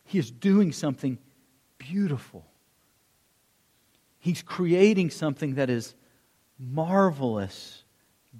He 0.05 0.21
is 0.21 0.31
doing 0.31 0.71
something 0.71 1.19
beautiful. 1.79 2.47
He's 4.21 4.41
creating 4.41 5.11
something 5.11 5.57
that 5.57 5.69
is 5.69 5.97
marvelous 6.61 7.83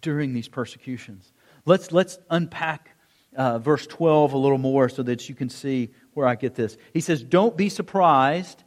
during 0.01 0.33
these 0.33 0.47
persecutions. 0.47 1.33
Let's, 1.67 1.91
let's 1.91 2.19
unpack 2.31 2.94
uh, 3.37 3.59
verse 3.59 3.87
12 3.87 4.33
a 4.33 4.39
little 4.39 4.59
more 4.59 4.89
so 4.89 5.03
that 5.03 5.29
you 5.29 5.35
can 5.35 5.49
see 5.49 5.91
where 6.13 6.27
I 6.27 6.35
get 6.35 6.55
this. 6.55 6.77
He 6.93 7.01
says, 7.01 7.23
Don't 7.23 7.57
be 7.57 7.69
surprised 7.69 8.63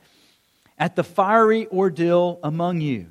at 0.77 0.95
the 0.95 1.03
fiery 1.03 1.67
ordeal 1.67 2.39
among 2.43 2.81
you. 2.81 3.07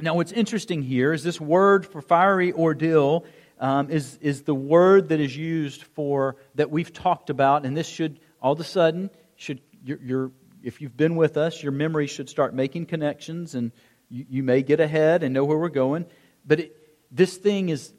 Now, 0.00 0.14
what's 0.14 0.32
interesting 0.32 0.82
here 0.82 1.12
is 1.12 1.24
this 1.24 1.40
word 1.40 1.84
for 1.86 2.00
fiery 2.00 2.52
ordeal 2.52 3.24
um, 3.58 3.90
is, 3.90 4.16
is 4.20 4.42
the 4.42 4.54
word 4.54 5.08
that 5.08 5.18
is 5.18 5.36
used 5.36 5.82
for 5.82 6.36
that 6.54 6.70
we've 6.70 6.92
talked 6.92 7.30
about, 7.30 7.66
and 7.66 7.76
this 7.76 7.88
should 7.88 8.20
all 8.40 8.52
of 8.52 8.60
a 8.60 8.64
sudden 8.64 9.10
should 9.34 9.60
your, 9.82 9.98
your 10.00 10.30
if 10.62 10.80
you've 10.80 10.96
been 10.96 11.16
with 11.16 11.36
us, 11.36 11.62
your 11.62 11.72
memory 11.72 12.06
should 12.06 12.28
start 12.28 12.54
making 12.54 12.86
connections, 12.86 13.54
and 13.54 13.72
you, 14.08 14.26
you 14.28 14.42
may 14.42 14.62
get 14.62 14.80
ahead 14.80 15.22
and 15.22 15.34
know 15.34 15.44
where 15.44 15.58
we're 15.58 15.68
going. 15.68 16.06
But 16.44 16.60
it, 16.60 16.76
this 17.10 17.36
thing 17.36 17.68
is 17.68 17.92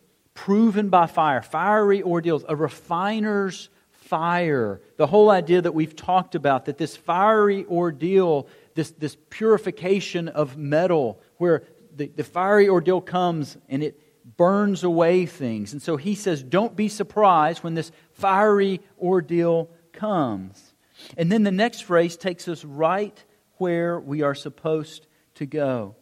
proven 0.45 0.87
by 0.87 1.05
fire, 1.05 1.41
fiery 1.41 2.01
ordeals, 2.01 2.45
a 2.47 2.55
refiner's 2.55 3.67
fire. 3.91 4.79
The 4.95 5.05
whole 5.05 5.29
idea 5.29 5.61
that 5.61 5.73
we've 5.73 5.97
talked 5.97 6.33
about, 6.33 6.65
that 6.65 6.77
this 6.77 6.95
fiery 6.95 7.65
ordeal, 7.65 8.47
this, 8.73 8.91
this 8.91 9.17
purification 9.29 10.29
of 10.29 10.57
metal, 10.57 11.19
where 11.39 11.63
the, 11.93 12.07
the 12.07 12.23
fiery 12.23 12.69
ordeal 12.69 13.01
comes 13.01 13.57
and 13.67 13.83
it 13.83 13.99
burns 14.37 14.85
away 14.85 15.25
things. 15.25 15.73
And 15.73 15.81
so 15.81 15.97
he 15.97 16.15
says, 16.15 16.41
don't 16.41 16.73
be 16.73 16.87
surprised 16.87 17.61
when 17.61 17.73
this 17.73 17.91
fiery 18.13 18.79
ordeal 18.97 19.69
comes. 19.91 20.73
And 21.17 21.29
then 21.29 21.43
the 21.43 21.51
next 21.51 21.81
phrase 21.81 22.15
takes 22.15 22.47
us 22.47 22.63
right 22.63 23.21
where 23.57 23.99
we 23.99 24.21
are 24.21 24.35
supposed 24.35 25.05
to 25.35 25.45
go. 25.45 25.95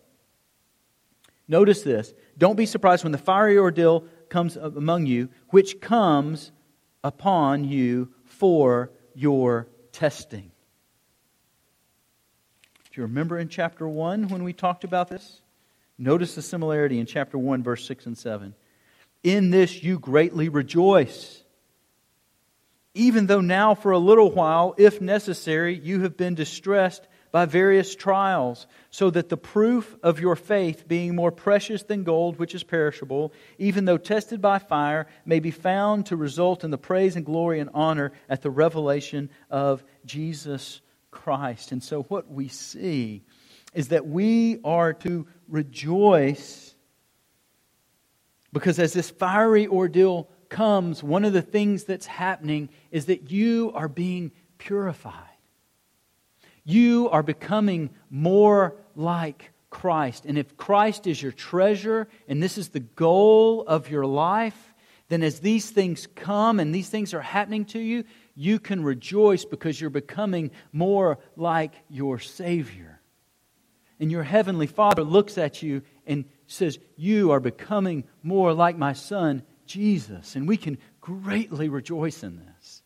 Notice 1.48 1.82
this. 1.82 2.14
Don't 2.38 2.56
be 2.56 2.68
surprised 2.68 3.04
when 3.04 3.14
the 3.14 3.18
fiery 3.18 3.58
ordeal 3.58 4.06
comes 4.30 4.56
among 4.56 5.06
you, 5.06 5.30
which 5.50 5.80
comes 5.82 6.52
upon 7.04 7.64
you 7.64 8.14
for 8.26 8.92
your 9.14 9.68
testing. 9.92 10.52
Do 12.92 13.02
you 13.02 13.04
remember 13.04 13.38
in 13.38 13.50
chapter 13.50 13.88
1 13.88 14.30
when 14.30 14.44
we 14.44 14.54
talked 14.54 14.84
about 14.84 15.08
this? 15.08 15.42
Notice 15.98 16.36
the 16.36 16.42
similarity 16.42 17.00
in 17.00 17.06
chapter 17.06 17.38
1, 17.38 17.64
verse 17.64 17.86
6 17.86 18.06
and 18.06 18.18
7. 18.18 18.54
In 19.24 19.50
this 19.50 19.84
you 19.84 20.00
greatly 20.00 20.50
rejoice, 20.50 21.44
even 22.94 23.28
though 23.28 23.42
now 23.42 23.76
for 23.76 23.92
a 23.92 23.98
little 23.98 24.32
while, 24.32 24.76
if 24.78 25.02
necessary, 25.02 25.78
you 25.78 26.02
have 26.02 26.18
been 26.18 26.36
distressed 26.36 27.08
by 27.32 27.46
various 27.46 27.96
trials, 27.96 28.68
so 28.90 29.10
that 29.10 29.30
the 29.30 29.38
proof 29.38 29.96
of 30.04 30.20
your 30.20 30.36
faith, 30.36 30.88
being 30.88 31.16
more 31.16 31.32
precious 31.32 31.84
than 31.84 32.04
gold, 32.04 32.40
which 32.40 32.56
is 32.56 32.64
perishable, 32.64 33.34
even 33.58 33.86
though 33.86 33.98
tested 33.98 34.42
by 34.42 34.60
fire, 34.60 35.08
may 35.26 35.40
be 35.40 35.52
found 35.52 36.06
to 36.06 36.16
result 36.16 36.64
in 36.64 36.72
the 36.72 36.78
praise 36.78 37.16
and 37.16 37.26
glory 37.26 37.60
and 37.60 37.70
honor 37.74 38.12
at 38.30 38.42
the 38.42 38.50
revelation 38.50 39.30
of 39.50 39.84
Jesus 40.06 40.82
Christ. 41.12 41.72
And 41.72 41.84
so, 41.84 42.04
what 42.04 42.30
we 42.30 42.48
see 42.48 43.24
is 43.74 43.90
that 43.90 44.08
we 44.08 44.60
are 44.64 44.94
to 44.94 45.28
rejoice 45.48 46.76
because 48.54 48.80
as 48.80 48.94
this 48.94 49.10
fiery 49.10 49.68
ordeal 49.68 50.30
comes, 50.50 51.04
one 51.04 51.26
of 51.26 51.34
the 51.34 51.42
things 51.42 51.84
that's 51.84 52.06
happening 52.06 52.70
is 52.92 53.06
that 53.06 53.30
you 53.32 53.72
are 53.76 53.88
being 53.88 54.32
purified. 54.58 55.14
You 56.68 57.08
are 57.12 57.24
becoming 57.24 57.92
more 58.10 58.76
like 58.94 59.54
Christ. 59.70 60.26
And 60.26 60.38
if 60.38 60.58
Christ 60.58 61.08
is 61.08 61.22
your 61.22 61.32
treasure 61.32 62.10
and 62.28 62.44
this 62.44 62.58
is 62.58 62.68
the 62.68 62.82
goal 62.82 63.64
of 63.66 63.90
your 63.90 64.06
life, 64.06 64.74
then 65.08 65.24
as 65.24 65.40
these 65.40 65.70
things 65.70 66.10
come 66.14 66.60
and 66.60 66.76
these 66.76 66.90
things 66.90 67.14
are 67.14 67.22
happening 67.22 67.64
to 67.68 67.80
you, 67.80 68.04
you 68.36 68.60
can 68.60 68.84
rejoice 68.84 69.46
because 69.46 69.80
you're 69.80 69.90
becoming 69.90 70.52
more 70.74 71.20
like 71.38 71.74
your 71.90 72.20
Savior. 72.20 73.00
And 74.02 74.12
your 74.12 74.24
Heavenly 74.24 74.68
Father 74.68 75.04
looks 75.04 75.38
at 75.38 75.64
you 75.64 75.84
and 76.06 76.26
says, 76.48 76.80
You 76.98 77.32
are 77.32 77.40
becoming 77.40 78.04
more 78.24 78.52
like 78.52 78.78
my 78.78 78.92
Son, 78.92 79.42
Jesus. 79.66 80.36
And 80.36 80.46
we 80.46 80.58
can 80.58 80.80
greatly 81.00 81.70
rejoice 81.70 82.24
in 82.24 82.40
this. 82.46 82.82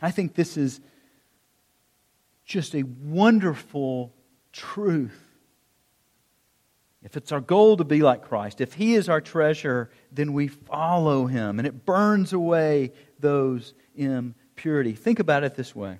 I 0.00 0.10
think 0.10 0.34
this 0.34 0.56
is 0.56 0.80
just 2.52 2.74
a 2.74 2.82
wonderful 2.82 4.12
truth. 4.52 5.18
If 7.02 7.16
it's 7.16 7.32
our 7.32 7.40
goal 7.40 7.78
to 7.78 7.84
be 7.84 8.02
like 8.02 8.22
Christ, 8.22 8.60
if 8.60 8.74
He 8.74 8.94
is 8.94 9.08
our 9.08 9.20
treasure, 9.20 9.90
then 10.12 10.34
we 10.34 10.48
follow 10.48 11.26
Him 11.26 11.58
and 11.58 11.66
it 11.66 11.84
burns 11.84 12.32
away 12.32 12.92
those 13.18 13.74
impurity. 13.96 14.92
Think 14.92 15.18
about 15.18 15.42
it 15.42 15.54
this 15.54 15.74
way. 15.74 15.98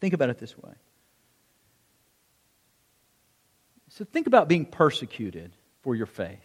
Think 0.00 0.12
about 0.12 0.30
it 0.30 0.38
this 0.38 0.56
way. 0.56 0.72
So 3.88 4.04
think 4.04 4.26
about 4.26 4.48
being 4.48 4.66
persecuted 4.66 5.52
for 5.80 5.96
your 5.96 6.06
faith. 6.06 6.44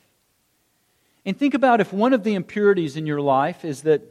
And 1.25 1.37
think 1.37 1.53
about 1.53 1.81
if 1.81 1.91
one 1.91 2.13
of 2.13 2.23
the 2.23 2.33
impurities 2.33 2.95
in 2.95 3.05
your 3.05 3.21
life 3.21 3.65
is 3.65 3.81
that, 3.81 4.01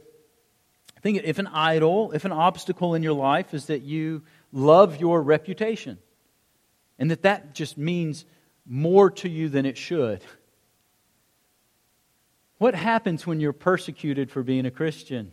think 1.01 1.19
if 1.23 1.39
an 1.39 1.47
idol, 1.47 2.11
if 2.11 2.23
an 2.23 2.31
obstacle 2.31 2.93
in 2.93 3.01
your 3.01 3.13
life 3.13 3.53
is 3.55 3.65
that 3.65 3.81
you 3.81 4.21
love 4.51 4.99
your 4.99 5.21
reputation. 5.21 5.97
And 6.99 7.11
that 7.11 7.23
that 7.23 7.55
just 7.55 7.77
means 7.77 8.25
more 8.65 9.09
to 9.09 9.29
you 9.29 9.49
than 9.49 9.65
it 9.65 9.77
should. 9.77 10.23
What 12.57 12.75
happens 12.75 13.25
when 13.25 13.39
you're 13.39 13.53
persecuted 13.53 14.29
for 14.29 14.43
being 14.43 14.65
a 14.65 14.71
Christian? 14.71 15.31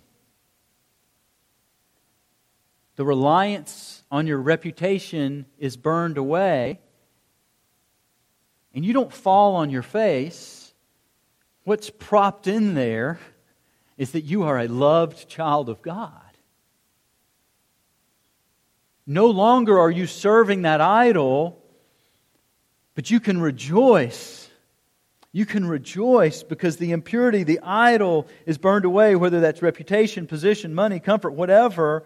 The 2.97 3.05
reliance 3.05 4.03
on 4.11 4.27
your 4.27 4.39
reputation 4.39 5.47
is 5.59 5.77
burned 5.77 6.17
away, 6.17 6.81
and 8.75 8.85
you 8.85 8.93
don't 8.93 9.13
fall 9.13 9.57
on 9.57 9.71
your 9.71 9.83
face. 9.83 10.73
What's 11.65 11.91
propped 11.91 12.47
in 12.47 12.75
there 12.75 13.21
is 13.99 14.13
that 14.13 14.23
you 14.23 14.45
are 14.45 14.59
a 14.59 14.69
loved 14.69 15.29
child 15.29 15.69
of 15.69 15.83
God. 15.83 16.28
No 19.11 19.29
longer 19.29 19.79
are 19.79 19.91
you 19.91 20.07
serving 20.07 20.63
that 20.63 20.83
idol, 20.83 21.59
but 22.95 23.11
you 23.11 23.21
can 23.21 23.41
rejoice. 23.41 24.51
You 25.33 25.47
can 25.47 25.67
rejoice 25.67 26.43
because 26.43 26.77
the 26.77 26.93
impurity, 26.93 27.43
the 27.43 27.59
idol, 27.61 28.29
is 28.45 28.59
burned 28.59 28.85
away, 28.85 29.17
whether 29.17 29.41
that's 29.41 29.63
reputation, 29.63 30.27
position, 30.27 30.75
money, 30.75 31.01
comfort, 31.01 31.31
whatever. 31.31 32.05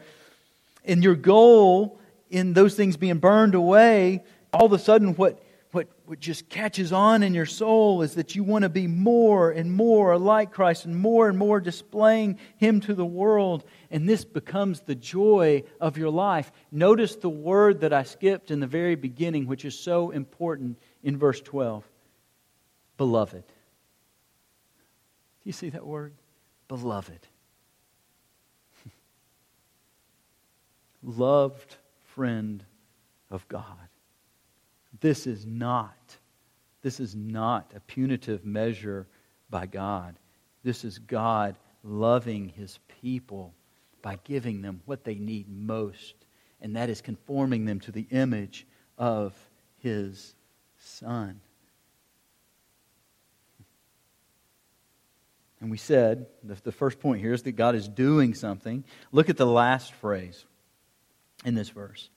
And 0.84 1.02
your 1.02 1.16
goal 1.16 1.98
in 2.30 2.52
those 2.52 2.76
things 2.76 2.96
being 2.96 3.18
burned 3.18 3.56
away, 3.56 4.22
all 4.52 4.66
of 4.66 4.72
a 4.72 4.78
sudden, 4.78 5.16
what 5.16 5.42
what, 5.72 5.88
what 6.04 6.20
just 6.20 6.48
catches 6.50 6.92
on 6.92 7.22
in 7.22 7.32
your 7.32 7.46
soul 7.46 8.02
is 8.02 8.14
that 8.14 8.37
you 8.37 8.44
want 8.44 8.62
to 8.62 8.68
be 8.68 8.87
more 8.87 9.50
and 9.50 9.72
more 9.72 10.18
like 10.18 10.52
Christ 10.52 10.85
and 10.85 10.94
more 10.94 11.30
and 11.30 11.38
more 11.38 11.61
displaying 11.61 12.38
Him 12.58 12.80
to 12.82 12.94
the 12.94 13.06
world. 13.06 13.64
And 13.90 14.06
this 14.06 14.24
becomes 14.24 14.80
the 14.80 14.94
joy 14.94 15.64
of 15.80 15.97
your 15.97 16.11
life. 16.11 16.53
Notice 16.70 17.16
the 17.16 17.30
word 17.30 17.80
that 17.80 17.92
I 17.92 18.03
skipped 18.03 18.51
in 18.51 18.61
the 18.61 18.66
very 18.66 18.97
beginning, 18.97 19.47
which 19.47 19.64
is 19.64 19.78
so 19.78 20.11
important 20.11 20.78
in 21.03 21.16
verse 21.16 21.40
12 21.40 21.84
Beloved. 22.99 23.42
Do 23.42 23.53
you 25.44 25.53
see 25.53 25.70
that 25.70 25.86
word? 25.86 26.12
Beloved. 26.68 27.26
Loved 31.03 31.76
friend 32.05 32.62
of 33.30 33.49
God. 33.49 33.88
This 35.03 35.26
is 35.26 35.44
not, 35.44 36.16
this 36.80 37.00
is 37.00 37.16
not 37.16 37.72
a 37.74 37.80
punitive 37.80 38.44
measure 38.46 39.09
by 39.50 39.66
God. 39.66 40.14
This 40.62 40.84
is 40.84 41.00
God 41.00 41.57
loving 41.82 42.48
his 42.48 42.78
people 43.03 43.53
by 44.00 44.18
giving 44.22 44.62
them 44.62 44.80
what 44.86 45.03
they 45.03 45.16
need 45.16 45.48
most, 45.48 46.14
and 46.61 46.76
that 46.76 46.88
is 46.88 47.00
conforming 47.00 47.64
them 47.64 47.80
to 47.80 47.90
the 47.90 48.07
image 48.12 48.64
of 48.96 49.34
his 49.78 50.36
Son. 50.78 51.40
And 55.61 55.68
we 55.70 55.78
said 55.78 56.26
the, 56.44 56.72
first 56.72 57.00
point 57.00 57.20
here 57.20 57.32
is 57.32 57.42
that 57.42 57.53
God 57.53 57.74
is 57.74 57.88
doing 57.88 58.34
something. 58.34 58.84
Look 59.11 59.28
at 59.30 59.36
the 59.36 59.46
last 59.46 59.92
phrase 59.94 60.44
in 61.44 61.55
this 61.57 61.70
verse 61.70 62.09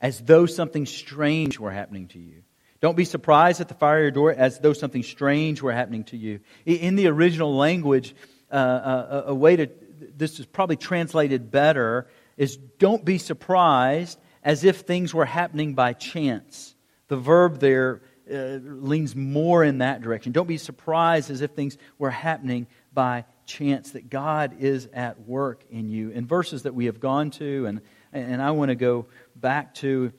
as 0.00 0.20
though 0.20 0.46
something 0.46 0.86
strange 0.86 1.58
were 1.58 1.70
happening 1.70 2.08
to 2.08 2.18
you. 2.18 2.42
Don't 2.80 2.96
be 2.96 3.04
surprised 3.04 3.60
at 3.60 3.68
the 3.68 3.74
fire 3.74 4.10
door 4.10 4.32
as 4.32 4.58
though 4.58 4.72
something 4.72 5.02
strange 5.02 5.62
were 5.62 5.72
happening 5.72 6.04
to 6.04 6.16
you. 6.16 6.40
In 6.66 6.96
the 6.96 7.08
original 7.08 7.56
language, 7.56 8.14
uh, 8.50 8.54
uh 8.54 9.22
a, 9.26 9.30
a 9.30 9.34
way 9.34 9.56
to, 9.56 9.70
this 10.16 10.38
is 10.38 10.46
probably 10.46 10.76
translated 10.76 11.50
better, 11.50 12.06
is 12.36 12.56
don't 12.56 13.04
be 13.04 13.18
surprised 13.18 14.18
as 14.42 14.62
if 14.62 14.80
things 14.80 15.14
were 15.14 15.24
happening 15.24 15.74
by 15.74 15.94
chance. 15.94 16.74
The 17.08 17.16
verb 17.16 17.58
there 17.60 18.02
uh, 18.30 18.58
leans 18.62 19.16
more 19.16 19.64
in 19.64 19.78
that 19.78 20.02
direction. 20.02 20.32
Don't 20.32 20.48
be 20.48 20.58
surprised 20.58 21.30
as 21.30 21.40
if 21.40 21.52
things 21.52 21.78
were 21.98 22.10
happening 22.10 22.66
by 22.92 23.24
chance, 23.46 23.92
that 23.92 24.10
God 24.10 24.56
is 24.58 24.88
at 24.92 25.20
work 25.20 25.64
in 25.70 25.88
you. 25.88 26.10
In 26.10 26.26
verses 26.26 26.64
that 26.64 26.74
we 26.74 26.86
have 26.86 27.00
gone 27.00 27.30
to, 27.32 27.66
and, 27.66 27.80
and 28.12 28.40
I 28.40 28.52
want 28.52 28.70
to 28.70 28.74
go 28.74 29.06
back 29.34 29.74
to, 29.76 30.12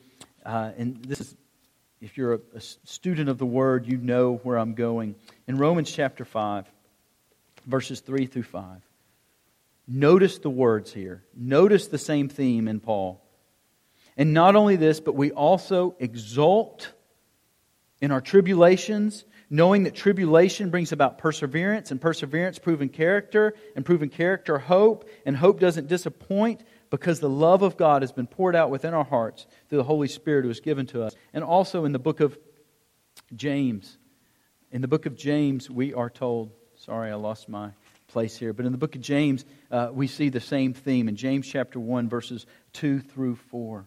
uh, 0.45 0.71
and 0.77 1.03
this 1.03 1.21
is, 1.21 1.35
if 2.01 2.17
you're 2.17 2.35
a, 2.35 2.39
a 2.55 2.61
student 2.61 3.29
of 3.29 3.37
the 3.37 3.45
Word, 3.45 3.87
you 3.87 3.97
know 3.97 4.35
where 4.43 4.57
I'm 4.57 4.73
going. 4.73 5.15
In 5.47 5.57
Romans 5.57 5.91
chapter 5.91 6.25
5, 6.25 6.65
verses 7.65 7.99
3 8.01 8.25
through 8.27 8.43
5. 8.43 8.81
Notice 9.87 10.39
the 10.39 10.49
words 10.49 10.91
here. 10.91 11.23
Notice 11.35 11.87
the 11.87 11.97
same 11.97 12.27
theme 12.27 12.67
in 12.67 12.79
Paul. 12.79 13.23
And 14.17 14.33
not 14.33 14.55
only 14.55 14.75
this, 14.75 14.99
but 14.99 15.15
we 15.15 15.31
also 15.31 15.95
exult 15.99 16.91
in 18.01 18.11
our 18.11 18.19
tribulations, 18.19 19.23
knowing 19.49 19.83
that 19.83 19.95
tribulation 19.95 20.69
brings 20.69 20.91
about 20.91 21.19
perseverance, 21.19 21.91
and 21.91 22.01
perseverance, 22.01 22.59
proven 22.59 22.89
character, 22.89 23.53
and 23.75 23.85
proven 23.85 24.09
character, 24.09 24.59
hope, 24.59 25.09
and 25.25 25.37
hope 25.37 25.59
doesn't 25.59 25.87
disappoint 25.87 26.61
because 26.89 27.19
the 27.19 27.29
love 27.29 27.61
of 27.61 27.77
God 27.77 28.01
has 28.01 28.11
been 28.11 28.27
poured 28.27 28.55
out 28.55 28.69
within 28.69 28.93
our 28.93 29.03
hearts 29.03 29.47
through 29.69 29.79
the 29.79 29.83
Holy 29.83 30.07
Spirit 30.07 30.43
who 30.43 30.47
was 30.47 30.59
given 30.59 30.85
to 30.87 31.03
us. 31.03 31.13
And 31.33 31.43
also 31.43 31.85
in 31.85 31.91
the 31.91 31.99
book 31.99 32.19
of 32.19 32.37
James, 33.35 33.97
in 34.71 34.81
the 34.81 34.87
book 34.87 35.05
of 35.05 35.15
James, 35.15 35.69
we 35.69 35.93
are 35.93 36.09
told, 36.09 36.51
sorry, 36.77 37.11
I 37.11 37.15
lost 37.15 37.49
my 37.49 37.71
place 38.07 38.37
here, 38.37 38.53
but 38.53 38.65
in 38.65 38.71
the 38.71 38.77
book 38.77 38.95
of 38.95 39.01
James, 39.01 39.45
uh, 39.71 39.89
we 39.91 40.07
see 40.07 40.29
the 40.29 40.39
same 40.39 40.73
theme 40.73 41.09
in 41.09 41.15
James 41.15 41.47
chapter 41.47 41.79
1, 41.79 42.07
verses 42.09 42.45
2 42.73 42.99
through 42.99 43.35
4 43.35 43.85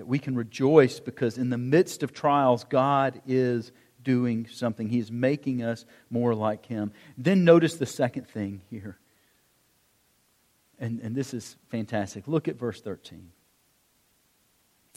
that 0.00 0.06
we 0.06 0.18
can 0.18 0.34
rejoice 0.34 0.98
because 0.98 1.36
in 1.36 1.50
the 1.50 1.58
midst 1.58 2.02
of 2.02 2.10
trials, 2.10 2.64
God 2.64 3.20
is 3.26 3.70
doing 4.02 4.46
something. 4.46 4.88
He 4.88 4.98
is 4.98 5.12
making 5.12 5.62
us 5.62 5.84
more 6.08 6.34
like 6.34 6.64
Him. 6.64 6.92
Then 7.18 7.44
notice 7.44 7.74
the 7.74 7.84
second 7.84 8.26
thing 8.26 8.62
here. 8.70 8.98
And, 10.80 11.00
and 11.00 11.14
this 11.14 11.34
is 11.34 11.56
fantastic. 11.68 12.26
Look 12.26 12.48
at 12.48 12.58
verse 12.58 12.80
13. 12.80 13.30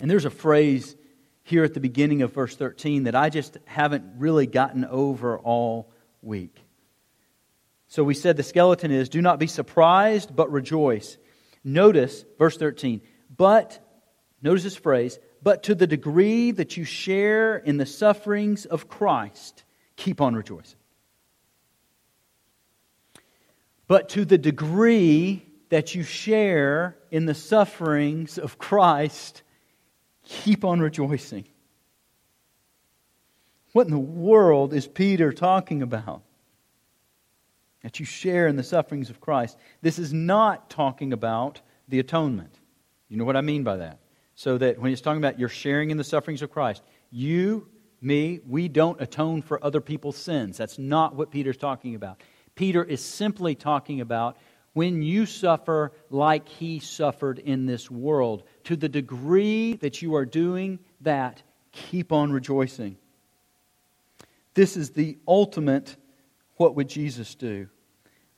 And 0.01 0.09
there's 0.09 0.25
a 0.25 0.31
phrase 0.31 0.95
here 1.43 1.63
at 1.63 1.75
the 1.75 1.79
beginning 1.79 2.21
of 2.21 2.33
verse 2.33 2.55
13 2.55 3.03
that 3.03 3.15
I 3.15 3.29
just 3.29 3.57
haven't 3.65 4.05
really 4.17 4.47
gotten 4.47 4.85
over 4.85 5.37
all 5.37 5.91
week. 6.21 6.57
So 7.87 8.03
we 8.03 8.15
said 8.15 8.37
the 8.37 8.43
skeleton 8.43 8.89
is 8.89 9.09
do 9.09 9.21
not 9.21 9.39
be 9.39 9.47
surprised, 9.47 10.35
but 10.35 10.51
rejoice. 10.51 11.17
Notice 11.63 12.25
verse 12.39 12.57
13. 12.57 13.01
But 13.35 13.79
Notice 14.43 14.63
this 14.63 14.75
phrase, 14.75 15.19
but 15.41 15.63
to 15.63 15.75
the 15.75 15.87
degree 15.87 16.51
that 16.51 16.75
you 16.75 16.83
share 16.83 17.55
in 17.55 17.77
the 17.77 17.85
sufferings 17.85 18.65
of 18.65 18.89
Christ, 18.89 19.63
keep 19.95 20.19
on 20.19 20.35
rejoicing. 20.35 20.77
But 23.87 24.09
to 24.09 24.25
the 24.25 24.37
degree 24.37 25.45
that 25.73 25.95
you 25.95 26.03
share 26.03 26.95
in 27.09 27.25
the 27.25 27.33
sufferings 27.33 28.37
of 28.37 28.59
Christ, 28.59 29.41
keep 30.23 30.63
on 30.63 30.79
rejoicing. 30.79 31.47
What 33.71 33.87
in 33.87 33.91
the 33.91 33.97
world 33.97 34.71
is 34.71 34.85
Peter 34.85 35.33
talking 35.33 35.81
about? 35.81 36.21
That 37.81 37.99
you 37.99 38.05
share 38.05 38.45
in 38.45 38.55
the 38.55 38.61
sufferings 38.61 39.09
of 39.09 39.19
Christ. 39.19 39.57
This 39.81 39.97
is 39.97 40.13
not 40.13 40.69
talking 40.69 41.11
about 41.11 41.61
the 41.87 41.97
atonement. 41.97 42.59
You 43.09 43.17
know 43.17 43.25
what 43.25 43.35
I 43.35 43.41
mean 43.41 43.63
by 43.63 43.77
that? 43.77 43.97
So 44.35 44.59
that 44.59 44.77
when 44.77 44.91
he's 44.91 45.01
talking 45.01 45.23
about 45.23 45.39
you're 45.39 45.49
sharing 45.49 45.89
in 45.89 45.97
the 45.97 46.03
sufferings 46.03 46.43
of 46.43 46.51
Christ, 46.51 46.83
you, 47.09 47.67
me, 47.99 48.41
we 48.47 48.67
don't 48.67 49.01
atone 49.01 49.41
for 49.41 49.57
other 49.65 49.81
people's 49.81 50.17
sins. 50.17 50.55
That's 50.55 50.77
not 50.77 51.15
what 51.15 51.31
Peter's 51.31 51.57
talking 51.57 51.95
about. 51.95 52.21
Peter 52.53 52.83
is 52.83 53.03
simply 53.03 53.55
talking 53.55 54.01
about 54.01 54.37
when 54.73 55.01
you 55.01 55.25
suffer 55.25 55.91
like 56.09 56.47
he 56.47 56.79
suffered 56.79 57.39
in 57.39 57.65
this 57.65 57.89
world. 57.89 58.43
To 58.65 58.75
the 58.75 58.89
degree 58.89 59.73
that 59.75 60.01
you 60.01 60.15
are 60.15 60.25
doing 60.25 60.79
that, 61.01 61.41
keep 61.71 62.11
on 62.11 62.31
rejoicing. 62.31 62.97
This 64.53 64.77
is 64.77 64.91
the 64.91 65.17
ultimate 65.27 65.95
what 66.57 66.75
would 66.75 66.89
Jesus 66.89 67.35
do? 67.35 67.69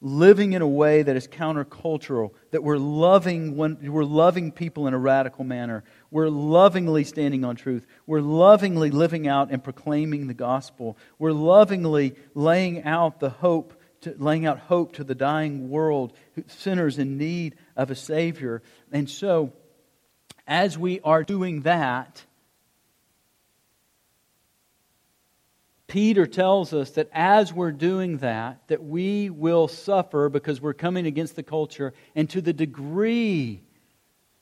living 0.05 0.53
in 0.53 0.61
a 0.61 0.67
way 0.67 1.01
that 1.01 1.15
is 1.15 1.27
countercultural, 1.27 2.31
that 2.51 2.63
we're 2.63 2.77
loving, 2.77 3.57
when, 3.57 3.77
we're 3.91 4.03
loving 4.03 4.51
people 4.51 4.87
in 4.87 4.93
a 4.93 4.97
radical 4.99 5.43
manner. 5.43 5.83
We're 6.11 6.29
lovingly 6.29 7.03
standing 7.03 7.43
on 7.43 7.55
truth. 7.55 7.87
We're 8.05 8.21
lovingly 8.21 8.91
living 8.91 9.27
out 9.27 9.49
and 9.51 9.63
proclaiming 9.63 10.27
the 10.27 10.33
gospel. 10.33 10.97
We're 11.17 11.31
lovingly 11.31 12.15
laying 12.35 12.83
out 12.83 13.19
the 13.19 13.31
hope, 13.31 13.74
to, 14.05 14.15
laying 14.17 14.45
out 14.45 14.57
hope 14.59 14.93
to 14.93 15.03
the 15.03 15.13
dying 15.13 15.69
world, 15.69 16.13
sinners 16.47 16.97
in 16.97 17.17
need 17.17 17.55
of 17.75 17.91
a 17.91 17.95
Savior. 17.95 18.63
And 18.91 19.09
so, 19.09 19.53
as 20.47 20.77
we 20.77 20.99
are 21.01 21.23
doing 21.23 21.61
that, 21.61 22.23
Peter 25.87 26.25
tells 26.25 26.73
us 26.73 26.91
that 26.91 27.09
as 27.13 27.53
we're 27.53 27.71
doing 27.71 28.17
that, 28.17 28.59
that 28.67 28.83
we 28.83 29.29
will 29.29 29.67
suffer 29.67 30.29
because 30.29 30.59
we're 30.59 30.73
coming 30.73 31.05
against 31.05 31.35
the 31.35 31.43
culture. 31.43 31.93
And 32.15 32.29
to 32.31 32.41
the 32.41 32.53
degree 32.53 33.61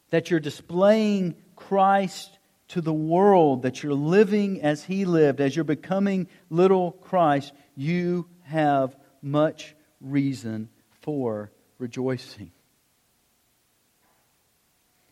that 0.10 0.30
you're 0.30 0.40
displaying 0.40 1.36
Christ 1.56 2.38
to 2.70 2.82
the 2.82 2.94
world, 2.94 3.64
that 3.64 3.84
you're 3.84 3.94
living 3.94 4.62
as 4.62 4.84
he 4.84 5.06
lived, 5.06 5.42
as 5.42 5.56
you're 5.56 5.66
becoming 5.66 6.28
little 6.50 6.92
Christ, 6.92 7.52
you 7.76 8.28
have 8.44 8.96
much 9.24 9.76
reason 10.02 10.70
for 11.02 11.52
rejoicing. 11.80 12.52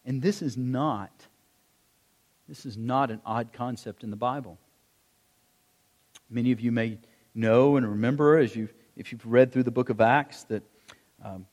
And 0.05 0.21
this 0.21 0.41
is 0.41 0.57
not 0.57 1.11
this 2.47 2.65
is 2.65 2.75
not 2.75 3.11
an 3.11 3.21
odd 3.25 3.53
concept 3.53 4.03
in 4.03 4.09
the 4.09 4.17
Bible. 4.17 4.59
Many 6.29 6.51
of 6.51 6.59
you 6.59 6.73
may 6.73 6.97
know 7.33 7.77
and 7.77 7.87
remember, 7.87 8.37
as 8.37 8.53
you 8.53 8.67
if 8.97 9.13
you've 9.13 9.25
read 9.25 9.53
through 9.53 9.63
the 9.63 9.71
book 9.71 9.89
of 9.89 10.01
Acts, 10.01 10.43
that, 10.45 10.63
um, 11.23 11.45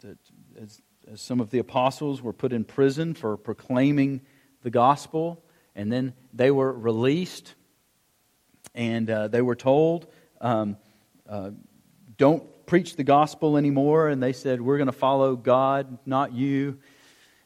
that 0.00 0.18
as, 0.60 0.82
as 1.10 1.20
some 1.20 1.40
of 1.40 1.50
the 1.50 1.60
apostles 1.60 2.20
were 2.20 2.32
put 2.32 2.52
in 2.52 2.64
prison 2.64 3.14
for 3.14 3.36
proclaiming 3.36 4.22
the 4.62 4.70
gospel, 4.70 5.44
and 5.76 5.92
then 5.92 6.14
they 6.32 6.50
were 6.50 6.72
released, 6.72 7.54
and 8.74 9.08
uh, 9.08 9.28
they 9.28 9.40
were 9.40 9.54
told, 9.54 10.08
um, 10.40 10.76
"Don't 12.16 12.66
preach 12.66 12.96
the 12.96 13.04
gospel 13.04 13.56
anymore." 13.56 14.08
And 14.08 14.22
they 14.22 14.32
said, 14.32 14.60
"We're 14.60 14.78
going 14.78 14.86
to 14.86 14.92
follow 14.92 15.36
God, 15.36 15.98
not 16.06 16.32
you." 16.32 16.78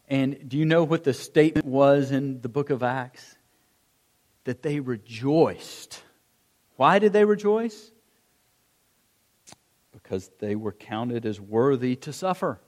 And 0.09 0.49
do 0.49 0.57
you 0.57 0.65
know 0.65 0.85
what 0.85 1.05
the 1.05 1.13
statement 1.13 1.67
was 1.67 2.13
in 2.13 2.41
the 2.41 2.49
book 2.49 2.71
of 2.71 2.83
Acts? 2.83 3.37
That 4.45 4.63
they 4.63 4.79
rejoiced 4.79 6.03
why 6.77 6.99
did 6.99 7.13
they 7.13 7.25
rejoice? 7.25 7.91
Because 9.93 10.31
they 10.39 10.55
were 10.55 10.73
counted 10.73 11.27
as 11.27 11.41
worthy 11.41 11.97
to 11.97 12.13
suffer. 12.13 12.61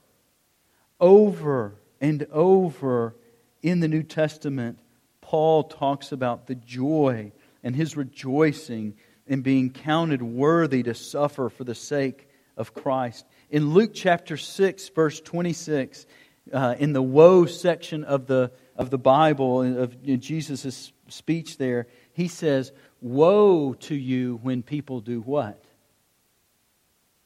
Over 0.99 1.77
and 2.01 2.27
over 2.33 3.15
in 3.63 3.81
the 3.81 3.89
New 3.89 4.03
Testament, 4.03 4.79
Paul 5.21 5.65
talks 5.65 6.11
about 6.11 6.47
the 6.47 6.55
joy 6.55 7.33
and 7.63 7.77
his 7.77 7.97
rejoicing 7.97 8.97
in 9.29 9.43
being 9.43 9.70
counted 9.70 10.22
worthy 10.22 10.83
to 10.83 10.95
suffer 10.95 11.49
for 11.49 11.64
the 11.64 11.74
sake 11.74 12.29
of 12.57 12.74
Christ. 12.74 13.24
In 13.51 13.72
Luke 13.72 13.93
chapter 13.95 14.37
6, 14.37 14.89
verse 14.89 15.20
26, 15.20 16.07
uh, 16.53 16.74
in 16.79 16.93
the 16.93 17.03
woe 17.03 17.47
section 17.47 18.05
of 18.05 18.26
the, 18.26 18.51
of 18.74 18.91
the 18.91 18.99
Bible, 18.99 19.62
of 19.62 20.03
Jesus' 20.20 20.93
speech 21.09 21.59
there, 21.59 21.87
he 22.12 22.26
says, 22.29 22.72
Woe 23.01 23.74
to 23.74 23.95
you 23.95 24.41
when 24.43 24.62
people 24.62 25.01
do 25.01 25.20
what? 25.20 25.62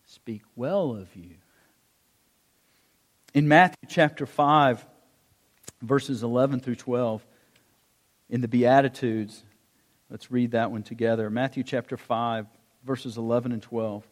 Speak 0.07 0.43
well 0.55 0.97
of 0.97 1.15
you. 1.17 1.37
In 3.33 3.49
Matthew 3.49 3.89
chapter 3.89 4.27
5, 4.27 4.85
verses 5.81 6.23
11 6.23 6.61
through 6.61 6.77
12, 6.77 7.25
in 8.29 8.41
the 8.41 8.49
Beatitudes, 8.49 9.43
let's 10.13 10.31
read 10.31 10.51
that 10.51 10.71
one 10.71 10.83
together. 10.83 11.31
Matthew 11.31 11.63
chapter 11.63 11.97
5, 11.97 12.47
verses 12.85 13.17
11 13.17 13.51
and 13.51 13.63
12, 13.63 14.07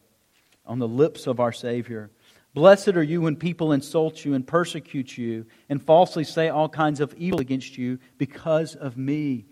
on 0.65 0.79
the 0.79 0.87
lips 0.87 1.27
of 1.27 1.39
our 1.39 1.51
Savior. 1.51 2.09
Blessed 2.55 2.89
are 2.89 3.03
you 3.03 3.21
when 3.21 3.35
people 3.35 3.71
insult 3.71 4.25
you 4.25 4.33
and 4.33 4.45
persecute 4.45 5.15
you 5.15 5.45
and 5.69 5.81
falsely 5.81 6.23
say 6.23 6.49
all 6.49 6.67
kinds 6.67 7.01
of 7.01 7.13
evil 7.13 7.39
against 7.39 7.77
you 7.77 7.99
because 8.17 8.75
of 8.75 8.97
me. 8.97 9.45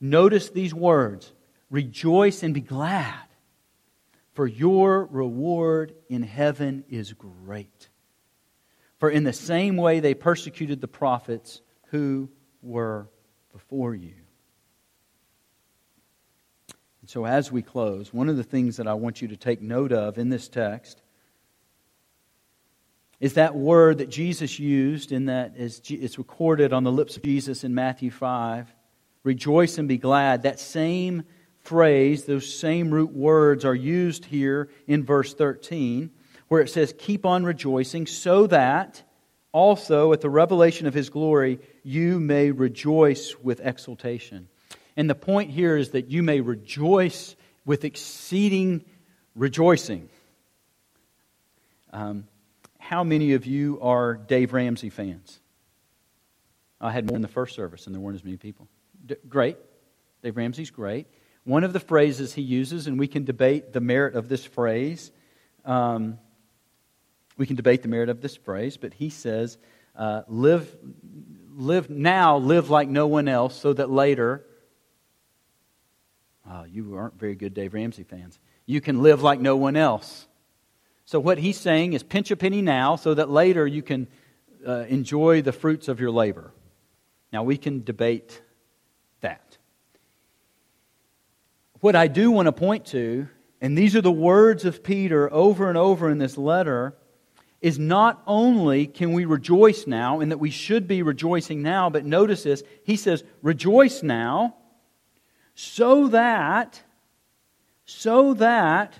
Notice 0.00 0.48
these 0.48 0.74
words 0.74 1.32
Rejoice 1.68 2.42
and 2.42 2.54
be 2.54 2.62
glad, 2.62 3.14
for 4.32 4.46
your 4.46 5.04
reward 5.04 5.94
in 6.08 6.22
heaven 6.22 6.82
is 6.88 7.12
great. 7.12 7.88
For 8.98 9.10
in 9.10 9.22
the 9.22 9.34
same 9.34 9.76
way 9.76 10.00
they 10.00 10.14
persecuted 10.14 10.80
the 10.80 10.88
prophets 10.88 11.60
who 11.88 12.30
were 12.62 13.06
before 13.52 13.94
you. 13.94 14.14
And 17.00 17.08
so, 17.08 17.24
as 17.24 17.50
we 17.50 17.62
close, 17.62 18.12
one 18.12 18.28
of 18.28 18.36
the 18.36 18.44
things 18.44 18.76
that 18.76 18.86
I 18.86 18.94
want 18.94 19.22
you 19.22 19.28
to 19.28 19.36
take 19.36 19.62
note 19.62 19.92
of 19.92 20.18
in 20.18 20.28
this 20.28 20.48
text 20.48 21.02
is 23.20 23.34
that 23.34 23.54
word 23.54 23.98
that 23.98 24.08
Jesus 24.08 24.58
used 24.58 25.12
in 25.12 25.26
that 25.26 25.52
it's 25.56 26.18
recorded 26.18 26.72
on 26.72 26.84
the 26.84 26.92
lips 26.92 27.16
of 27.16 27.22
Jesus 27.22 27.64
in 27.64 27.74
Matthew 27.74 28.10
5 28.10 28.74
rejoice 29.22 29.76
and 29.76 29.86
be 29.86 29.98
glad. 29.98 30.42
That 30.42 30.58
same 30.58 31.24
phrase 31.60 32.24
those 32.24 32.52
same 32.52 32.90
root 32.90 33.12
words 33.12 33.64
are 33.64 33.74
used 33.74 34.24
here 34.24 34.70
in 34.86 35.04
verse 35.04 35.34
13 35.34 36.10
where 36.48 36.62
it 36.62 36.70
says 36.70 36.94
keep 36.96 37.26
on 37.26 37.44
rejoicing 37.44 38.06
so 38.06 38.46
that 38.46 39.02
also 39.52 40.12
at 40.12 40.20
the 40.22 40.30
revelation 40.30 40.86
of 40.86 40.94
his 40.94 41.10
glory 41.10 41.60
you 41.82 42.18
may 42.18 42.50
rejoice 42.50 43.36
with 43.42 43.60
exultation 43.60 44.48
and 44.96 45.08
the 45.08 45.14
point 45.14 45.50
here 45.50 45.76
is 45.76 45.90
that 45.90 46.10
you 46.10 46.22
may 46.22 46.40
rejoice 46.40 47.36
with 47.64 47.84
exceeding 47.84 48.84
rejoicing 49.34 50.08
um, 51.92 52.26
how 52.78 53.04
many 53.04 53.32
of 53.32 53.46
you 53.46 53.78
are 53.82 54.14
Dave 54.14 54.52
Ramsey 54.52 54.90
fans? 54.90 55.40
I 56.80 56.92
had 56.92 57.06
more 57.06 57.16
in 57.16 57.22
the 57.22 57.28
first 57.28 57.54
service, 57.54 57.86
and 57.86 57.94
there 57.94 58.00
weren't 58.00 58.16
as 58.16 58.24
many 58.24 58.36
people. 58.36 58.68
D- 59.04 59.16
great. 59.28 59.56
Dave 60.22 60.36
Ramsey's 60.36 60.70
great. 60.70 61.06
One 61.44 61.64
of 61.64 61.72
the 61.72 61.80
phrases 61.80 62.32
he 62.32 62.42
uses, 62.42 62.86
and 62.86 62.98
we 62.98 63.08
can 63.08 63.24
debate 63.24 63.72
the 63.72 63.80
merit 63.80 64.14
of 64.14 64.28
this 64.28 64.44
phrase. 64.44 65.10
Um, 65.64 66.18
we 67.36 67.46
can 67.46 67.56
debate 67.56 67.82
the 67.82 67.88
merit 67.88 68.08
of 68.08 68.20
this 68.20 68.36
phrase, 68.36 68.76
but 68.76 68.94
he 68.94 69.10
says, 69.10 69.58
uh, 69.96 70.22
live, 70.28 70.74
live 71.54 71.90
now, 71.90 72.38
live 72.38 72.70
like 72.70 72.88
no 72.88 73.06
one 73.06 73.28
else, 73.28 73.58
so 73.58 73.72
that 73.72 73.90
later, 73.90 74.44
oh, 76.50 76.64
you 76.64 76.96
aren't 76.96 77.18
very 77.18 77.34
good 77.34 77.54
Dave 77.54 77.74
Ramsey 77.74 78.02
fans, 78.02 78.38
you 78.66 78.80
can 78.80 79.02
live 79.02 79.22
like 79.22 79.40
no 79.40 79.56
one 79.56 79.76
else. 79.76 80.26
So, 81.04 81.18
what 81.18 81.38
he's 81.38 81.58
saying 81.58 81.92
is 81.92 82.02
pinch 82.02 82.30
a 82.30 82.36
penny 82.36 82.62
now 82.62 82.96
so 82.96 83.14
that 83.14 83.30
later 83.30 83.66
you 83.66 83.82
can 83.82 84.06
uh, 84.66 84.84
enjoy 84.88 85.42
the 85.42 85.52
fruits 85.52 85.88
of 85.88 86.00
your 86.00 86.10
labor. 86.10 86.52
Now, 87.32 87.42
we 87.42 87.56
can 87.56 87.82
debate 87.84 88.40
that. 89.20 89.56
What 91.80 91.96
I 91.96 92.08
do 92.08 92.30
want 92.30 92.46
to 92.46 92.52
point 92.52 92.86
to, 92.86 93.28
and 93.60 93.76
these 93.76 93.96
are 93.96 94.00
the 94.00 94.12
words 94.12 94.64
of 94.64 94.82
Peter 94.82 95.32
over 95.32 95.68
and 95.68 95.78
over 95.78 96.10
in 96.10 96.18
this 96.18 96.36
letter, 96.36 96.94
is 97.60 97.78
not 97.78 98.22
only 98.26 98.86
can 98.86 99.12
we 99.12 99.24
rejoice 99.24 99.86
now, 99.86 100.20
and 100.20 100.30
that 100.30 100.38
we 100.38 100.50
should 100.50 100.86
be 100.86 101.02
rejoicing 101.02 101.62
now, 101.62 101.90
but 101.90 102.04
notice 102.04 102.42
this. 102.42 102.62
He 102.84 102.96
says, 102.96 103.22
Rejoice 103.42 104.02
now, 104.02 104.56
so 105.60 106.08
that, 106.08 106.80
so 107.84 108.32
that 108.32 108.98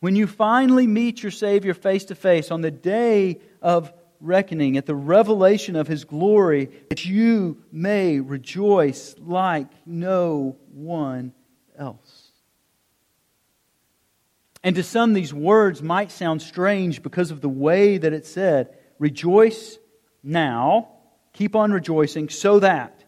when 0.00 0.16
you 0.16 0.26
finally 0.26 0.88
meet 0.88 1.22
your 1.22 1.30
Savior 1.30 1.72
face 1.72 2.06
to 2.06 2.16
face 2.16 2.50
on 2.50 2.62
the 2.62 2.70
day 2.72 3.40
of 3.62 3.92
reckoning, 4.18 4.76
at 4.76 4.86
the 4.86 4.94
revelation 4.96 5.76
of 5.76 5.86
His 5.86 6.04
glory, 6.04 6.68
that 6.88 7.04
you 7.04 7.62
may 7.70 8.18
rejoice 8.18 9.14
like 9.20 9.68
no 9.86 10.56
one 10.72 11.32
else. 11.78 12.32
And 14.64 14.74
to 14.74 14.82
some, 14.82 15.12
these 15.12 15.32
words 15.32 15.80
might 15.80 16.10
sound 16.10 16.42
strange 16.42 17.04
because 17.04 17.30
of 17.30 17.40
the 17.40 17.48
way 17.48 17.98
that 17.98 18.12
it 18.12 18.26
said, 18.26 18.76
Rejoice 18.98 19.78
now, 20.24 20.88
keep 21.32 21.54
on 21.54 21.70
rejoicing, 21.70 22.30
so 22.30 22.58
that 22.58 23.04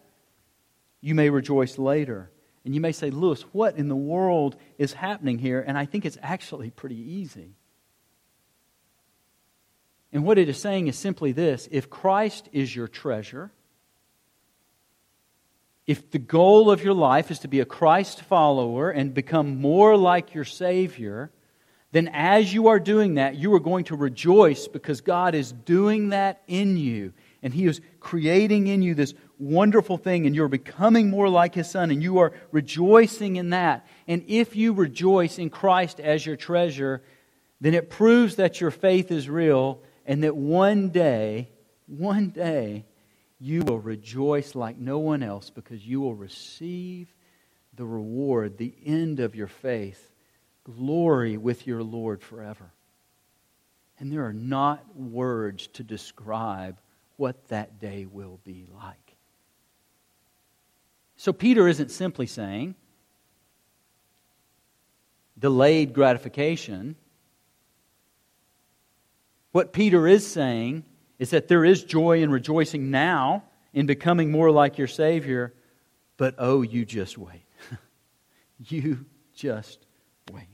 you 1.01 1.17
may 1.17 1.31
rejoice 1.31 1.79
later. 1.79 2.31
And 2.65 2.75
you 2.75 2.81
may 2.81 2.93
say, 2.93 3.11
Lewis, 3.11 3.43
what 3.53 3.77
in 3.77 3.89
the 3.89 3.97
world 3.97 4.57
is 4.79 4.95
happening 4.95 5.39
here? 5.39 5.63
And 5.67 5.77
I 5.77 5.85
think 5.85 6.07
it's 6.07 6.19
actually 6.23 6.71
pretty 6.71 6.97
easy. 6.97 7.57
And 10.13 10.25
what 10.25 10.39
it 10.39 10.49
is 10.49 10.59
saying 10.59 10.87
is 10.87 10.97
simply 10.97 11.33
this 11.33 11.69
if 11.71 11.91
Christ 11.91 12.49
is 12.53 12.75
your 12.75 12.89
treasure, 12.89 13.51
if 15.87 16.11
the 16.11 16.19
goal 16.19 16.71
of 16.71 16.83
your 16.83 16.95
life 16.95 17.31
is 17.31 17.41
to 17.41 17.49
be 17.49 17.61
a 17.61 17.67
Christ 17.67 18.23
follower 18.23 18.91
and 18.91 19.13
become 19.13 19.61
more 19.61 19.97
like 19.97 20.33
your 20.33 20.45
Savior, 20.45 21.31
then 21.93 22.09
as 22.13 22.53
you 22.53 22.69
are 22.69 22.81
doing 22.81 23.15
that, 23.15 23.37
you 23.37 23.53
are 23.55 23.61
going 23.61 23.85
to 23.85 23.97
rejoice 23.97 24.67
because 24.67 25.01
God 25.01 25.35
is 25.35 25.53
doing 25.53 26.09
that 26.09 26.43
in 26.47 26.77
you. 26.77 27.13
And 27.43 27.53
He 27.53 27.67
is 27.67 27.81
creating 28.01 28.69
in 28.69 28.83
you 28.83 28.95
this 28.95 29.15
wonderful 29.39 29.97
thing 29.97 30.27
and 30.27 30.35
you're 30.35 30.49
becoming 30.49 31.11
more 31.11 31.29
like 31.29 31.55
his 31.55 31.71
son 31.71 31.91
and 31.91 32.03
you 32.03 32.19
are 32.19 32.33
rejoicing 32.53 33.37
in 33.37 33.51
that. 33.51 33.87
And 34.07 34.25
if 34.29 34.57
you 34.57 34.73
rejoice 34.73 35.39
in 35.39 35.51
Christ 35.51 36.01
as 36.01 36.25
your 36.25 36.37
treasure, 36.37 37.03
then 37.61 37.75
it 37.75 37.91
proves 37.91 38.37
that 38.37 38.61
your 38.61 38.71
faith 38.71 39.11
is 39.11 39.29
real 39.29 39.83
and 40.07 40.23
that 40.25 40.37
one 40.37 40.91
day, 40.91 41.51
one 41.87 42.31
day, 42.31 42.85
you 43.41 43.63
will 43.63 43.79
rejoice 43.79 44.55
like 44.55 44.79
no 44.79 44.99
one 44.99 45.23
else 45.23 45.51
because 45.51 45.85
you 45.85 46.01
will 46.01 46.15
receive 46.15 47.13
the 47.75 47.85
reward, 47.85 48.57
the 48.57 48.75
end 48.85 49.21
of 49.21 49.35
your 49.35 49.49
faith, 49.49 50.13
glory 50.65 51.37
with 51.37 51.67
your 51.67 51.83
Lord 51.83 52.23
forever. 52.23 52.73
And 53.99 54.13
there 54.13 54.25
are 54.25 54.33
not 54.33 54.97
words 54.97 55.67
to 55.75 55.83
describe 55.83 56.79
what 57.17 57.49
that 57.49 57.79
day 57.79 58.07
will 58.07 58.41
be 58.45 58.67
like. 58.73 59.04
So 61.25 61.33
Peter 61.33 61.67
isn't 61.67 61.91
simply 61.91 62.27
saying 62.27 62.75
delayed 65.39 65.95
gratification. 65.95 66.97
What 69.51 69.73
Peter 69.73 70.07
is 70.07 70.31
saying 70.31 70.85
is 71.19 71.31
that 71.31 71.49
there 71.49 71.65
is 71.65 71.83
joy 71.83 72.23
and 72.23 72.31
rejoicing 72.31 72.91
now 72.91 73.45
in 73.73 73.87
becoming 73.87 74.31
more 74.31 74.51
like 74.51 74.77
your 74.77 74.87
Savior, 74.87 75.55
but 76.19 76.35
oh, 76.37 76.61
you 76.61 76.85
just 76.85 77.17
wait. 77.17 77.47
you 78.59 79.07
just 79.35 79.79
wait. 80.31 80.45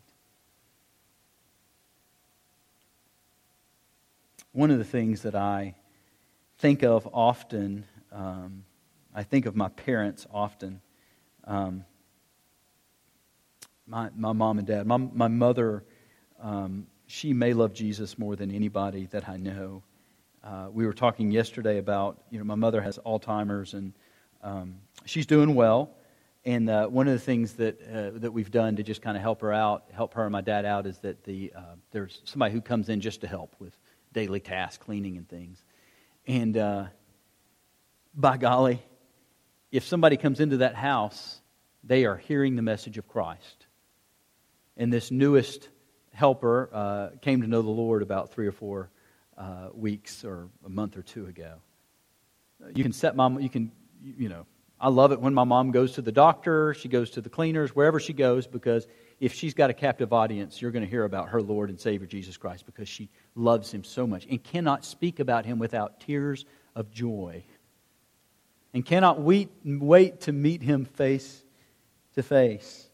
One 4.53 4.71
of 4.71 4.79
the 4.79 4.85
things 4.85 5.23
that 5.23 5.35
I 5.35 5.75
think 6.59 6.85
of 6.85 7.09
often 7.13 7.87
um, 8.13 8.63
I 9.15 9.23
think 9.23 9.47
of 9.47 9.57
my 9.57 9.69
parents 9.69 10.27
often. 10.33 10.81
Um, 11.45 11.85
my, 13.87 14.09
my 14.17 14.33
mom 14.33 14.59
and 14.59 14.67
dad. 14.67 14.87
My, 14.87 14.97
my 14.97 15.29
mother, 15.29 15.85
um, 16.41 16.87
she 17.07 17.33
may 17.33 17.53
love 17.53 17.75
Jesus 17.75 18.19
more 18.19 18.37
than 18.37 18.53
anybody 18.53 19.07
that 19.11 19.29
I 19.29 19.37
know. 19.37 19.83
Uh, 20.45 20.69
we 20.73 20.87
were 20.87 20.93
talking 20.93 21.31
yesterday 21.31 21.79
about, 21.79 22.23
you 22.31 22.39
know, 22.39 22.45
my 22.45 22.55
mother 22.55 22.81
has 22.81 22.99
Alzheimer's 23.05 23.75
and 23.75 23.93
um, 24.43 24.77
she's 25.05 25.27
doing 25.27 25.55
well. 25.55 25.91
And 26.45 26.71
uh, 26.71 26.87
one 26.87 27.09
of 27.09 27.13
the 27.13 27.19
things 27.19 27.55
that, 27.55 27.79
uh, 27.83 28.19
that 28.21 28.33
we've 28.33 28.51
done 28.51 28.77
to 28.77 28.83
just 28.83 29.03
kind 29.03 29.17
of 29.17 29.23
help 29.23 29.43
her 29.43 29.53
out, 29.53 29.85
help 29.93 30.15
her 30.15 30.23
and 30.23 30.33
my 30.33 30.41
dad 30.41 30.65
out, 30.65 30.87
is 30.87 30.99
that 31.01 31.25
the, 31.25 31.53
uh, 31.55 31.75
there's 31.91 32.23
somebody 32.25 32.55
who 32.55 32.63
comes 32.63 32.89
in 32.89 33.01
just 33.01 33.21
to 33.21 33.27
help 33.27 33.55
with 33.59 33.77
daily 34.13 34.41
tasks, 34.41 34.83
cleaning 34.83 35.19
and 35.19 35.29
things. 35.29 35.65
And 36.27 36.57
uh, 36.57 36.85
by 38.15 38.39
golly, 38.39 38.81
if 39.73 39.87
somebody 39.87 40.17
comes 40.17 40.41
into 40.41 40.59
that 40.59 40.75
house, 40.75 41.41
they 41.85 42.05
are 42.05 42.17
hearing 42.17 42.57
the 42.57 42.63
message 42.63 42.99
of 42.99 43.09
Christ. 43.09 43.67
And 44.77 44.93
this 44.93 45.11
newest 45.11 45.69
helper 46.13 46.71
uh, 46.73 47.09
came 47.23 47.43
to 47.43 47.49
know 47.49 47.63
the 47.63 47.71
Lord 47.71 48.03
about 48.03 48.31
three 48.31 48.47
or 48.47 48.53
four 48.53 48.91
uh, 49.39 49.69
weeks 49.73 50.25
or 50.25 50.49
a 50.65 50.69
month 50.69 50.97
or 50.97 51.03
two 51.03 51.27
ago. 51.27 51.55
You 52.75 52.83
can 52.83 52.93
set 52.93 53.17
mom, 53.17 53.41
you 53.41 53.49
can, 53.49 53.73
you 54.03 54.29
know, 54.29 54.47
I 54.79 54.89
love 54.89 55.13
it 55.13 55.21
when 55.21 55.35
my 55.35 55.45
mom 55.45 55.73
goes 55.73 55.93
to 55.93 56.03
the 56.03 56.13
doctor, 56.13 56.75
she 56.75 56.89
goes 56.89 57.11
to 57.11 57.21
the 57.21 57.29
cleaners, 57.29 57.75
wherever 57.75 58.01
she 58.01 58.13
goes, 58.13 58.47
because 58.47 58.87
if 59.19 59.35
she's 59.35 59.53
got 59.53 59.69
a 59.69 59.75
captive 59.75 60.13
audience, 60.13 60.61
you're 60.61 60.71
going 60.71 60.85
to 60.85 60.91
hear 60.91 61.05
about 61.05 61.29
her 61.29 61.43
Lord 61.43 61.69
and 61.69 61.79
Savior 61.79 62.07
Jesus 62.07 62.37
Christ 62.37 62.65
because 62.67 62.89
she 62.89 63.11
loves 63.35 63.73
him 63.73 63.85
so 63.85 64.07
much 64.07 64.27
and 64.27 64.43
cannot 64.43 64.85
speak 64.85 65.21
about 65.21 65.45
him 65.45 65.59
without 65.59 66.01
tears 66.01 66.47
of 66.75 66.91
joy 66.91 67.45
and 68.73 68.85
cannot 68.85 69.21
wait, 69.21 69.51
to 70.21 70.33
meet 70.33 70.63
him 70.63 70.85
face 70.85 71.43
to 72.15 72.23
face. 72.23 72.89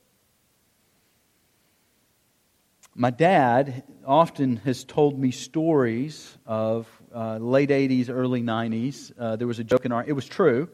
My 2.95 3.11
dad 3.11 3.85
often 4.07 4.57
has 4.57 4.85
told 4.85 5.19
me 5.19 5.31
stories 5.31 6.39
of 6.47 6.89
uh, 7.15 7.37
late 7.37 7.69
80s, 7.69 8.09
early 8.09 8.43
90s. 8.43 9.13
Uh, 9.19 9.37
there 9.37 9.47
was 9.47 9.59
a 9.59 9.65
joke 9.65 9.85
in 9.85 9.93
our, 9.93 10.03
it 10.03 10.13
was 10.13 10.27
true. 10.27 10.69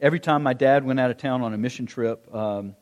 Every 0.00 0.18
time 0.18 0.42
my 0.42 0.54
dad 0.54 0.84
went 0.84 0.98
out 0.98 1.10
of 1.10 1.18
town 1.18 1.42
on 1.42 1.54
a 1.54 1.58
mission 1.58 1.86
trip, 1.86 2.34
um, 2.34 2.74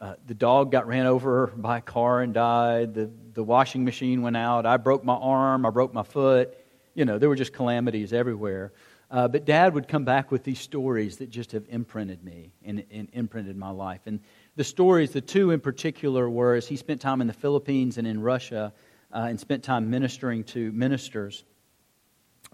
uh, 0.00 0.14
the 0.26 0.34
dog 0.34 0.72
got 0.72 0.86
ran 0.86 1.06
over 1.06 1.48
by 1.48 1.78
a 1.78 1.80
car 1.80 2.22
and 2.22 2.32
died. 2.32 2.94
The, 2.94 3.10
the 3.34 3.44
washing 3.44 3.84
machine 3.84 4.22
went 4.22 4.36
out. 4.36 4.64
I 4.64 4.76
broke 4.76 5.04
my 5.04 5.14
arm. 5.14 5.66
I 5.66 5.70
broke 5.70 5.92
my 5.92 6.02
foot. 6.02 6.56
You 6.94 7.04
know, 7.04 7.18
there 7.18 7.28
were 7.28 7.36
just 7.36 7.52
calamities 7.52 8.12
everywhere. 8.12 8.72
Uh, 9.12 9.28
but 9.28 9.44
dad 9.44 9.74
would 9.74 9.86
come 9.86 10.06
back 10.06 10.30
with 10.30 10.42
these 10.42 10.58
stories 10.58 11.18
that 11.18 11.28
just 11.28 11.52
have 11.52 11.66
imprinted 11.68 12.24
me 12.24 12.50
and, 12.64 12.82
and 12.90 13.08
imprinted 13.12 13.54
my 13.58 13.68
life. 13.68 14.00
And 14.06 14.20
the 14.56 14.64
stories, 14.64 15.10
the 15.10 15.20
two 15.20 15.50
in 15.50 15.60
particular, 15.60 16.30
were 16.30 16.54
as 16.54 16.66
he 16.66 16.76
spent 16.76 17.02
time 17.02 17.20
in 17.20 17.26
the 17.26 17.34
Philippines 17.34 17.98
and 17.98 18.06
in 18.06 18.22
Russia 18.22 18.72
uh, 19.12 19.26
and 19.28 19.38
spent 19.38 19.62
time 19.62 19.90
ministering 19.90 20.44
to 20.44 20.72
ministers. 20.72 21.44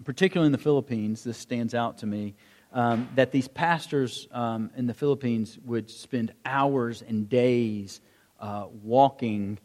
Particularly 0.03 0.47
in 0.47 0.51
the 0.51 0.57
Philippines, 0.57 1.23
this 1.23 1.37
stands 1.37 1.73
out 1.73 1.99
to 1.99 2.05
me. 2.05 2.35
Um, 2.73 3.07
that 3.15 3.31
these 3.31 3.47
pastors 3.47 4.27
um, 4.31 4.69
in 4.75 4.85
the 4.85 4.93
Philippines 4.93 5.57
would 5.65 5.89
spend 5.89 6.33
hours 6.45 7.01
and 7.01 7.27
days 7.27 8.01
uh, 8.39 8.65
walking, 8.83 9.59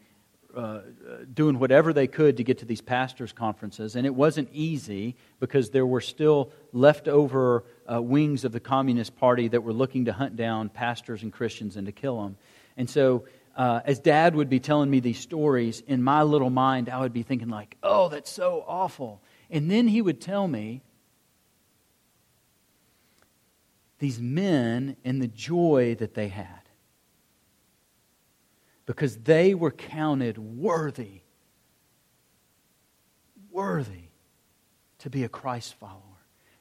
uh, 0.55 0.81
doing 1.33 1.59
whatever 1.59 1.93
they 1.93 2.07
could 2.07 2.37
to 2.37 2.43
get 2.43 2.59
to 2.59 2.65
these 2.65 2.81
pastors' 2.81 3.33
conferences. 3.33 3.95
And 3.95 4.05
it 4.05 4.13
wasn't 4.13 4.49
easy 4.51 5.15
because 5.39 5.69
there 5.69 5.85
were 5.85 6.01
still 6.01 6.51
leftover 6.73 7.63
uh, 7.91 8.01
wings 8.01 8.45
of 8.45 8.51
the 8.51 8.59
Communist 8.59 9.15
Party 9.17 9.47
that 9.49 9.61
were 9.61 9.73
looking 9.73 10.05
to 10.05 10.13
hunt 10.13 10.35
down 10.35 10.69
pastors 10.69 11.23
and 11.23 11.31
Christians 11.31 11.75
and 11.75 11.85
to 11.85 11.91
kill 11.91 12.21
them. 12.21 12.37
And 12.77 12.89
so, 12.89 13.25
uh, 13.55 13.81
as 13.85 13.99
Dad 13.99 14.35
would 14.35 14.49
be 14.49 14.59
telling 14.59 14.89
me 14.89 14.99
these 14.99 15.19
stories, 15.19 15.81
in 15.87 16.03
my 16.03 16.23
little 16.23 16.49
mind, 16.49 16.89
I 16.89 16.99
would 16.99 17.13
be 17.13 17.23
thinking, 17.23 17.49
like, 17.49 17.77
oh, 17.83 18.09
that's 18.09 18.29
so 18.29 18.65
awful. 18.67 19.21
And 19.49 19.71
then 19.71 19.87
he 19.87 20.01
would 20.01 20.19
tell 20.19 20.47
me 20.47 20.81
these 23.99 24.19
men 24.19 24.97
and 25.05 25.21
the 25.21 25.27
joy 25.27 25.95
that 25.99 26.13
they 26.13 26.27
had 26.27 26.64
because 28.85 29.17
they 29.17 29.53
were 29.53 29.71
counted 29.71 30.37
worthy, 30.37 31.21
worthy 33.51 34.09
to 34.99 35.09
be 35.09 35.23
a 35.23 35.29
Christ 35.29 35.75
follower. 35.75 36.01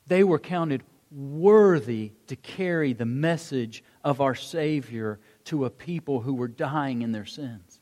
They 0.07 0.25
were 0.25 0.39
counted 0.39 0.83
worthy 1.11 2.13
to 2.27 2.37
carry 2.37 2.93
the 2.93 3.05
message 3.05 3.85
of 4.03 4.21
our 4.21 4.35
Savior 4.35 5.21
to 5.45 5.65
a 5.65 5.71
people 5.71 6.21
who 6.21 6.35
were 6.35 6.49
dying 6.49 7.03
in 7.03 7.13
their 7.13 7.27
sins. 7.27 7.81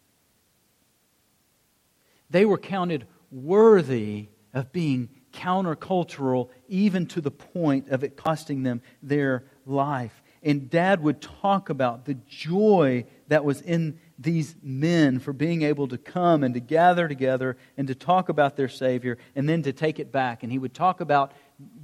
They 2.31 2.45
were 2.45 2.59
counted 2.59 3.07
worthy 3.31 4.29
of 4.55 4.73
being 4.73 5.09
countercultural, 5.33 6.51
even 6.69 7.07
to 7.07 7.21
the 7.21 7.31
point 7.31 7.89
of 7.89 8.05
it 8.05 8.17
costing 8.17 8.63
them 8.63 8.83
their 9.03 9.45
life. 9.67 10.23
And 10.43 10.69
Dad 10.69 11.03
would 11.03 11.21
talk 11.21 11.71
about 11.71 12.05
the 12.05 12.15
joy 12.15 13.07
that 13.29 13.45
was 13.45 13.61
in 13.61 13.99
these 14.23 14.55
men 14.63 15.19
for 15.19 15.33
being 15.33 15.63
able 15.63 15.89
to 15.89 15.99
come 15.99 16.45
and 16.45 16.55
to 16.55 16.61
gather 16.61 17.09
together 17.09 17.57
and 17.77 17.89
to 17.89 17.95
talk 17.95 18.29
about 18.29 18.57
their 18.57 18.69
Savior 18.69 19.19
and 19.35 19.49
then 19.49 19.63
to 19.65 19.73
take 19.73 19.99
it 19.99 20.13
back. 20.13 20.43
And 20.43 20.53
he 20.53 20.59
would 20.59 20.75
talk 20.75 21.01
about 21.01 21.33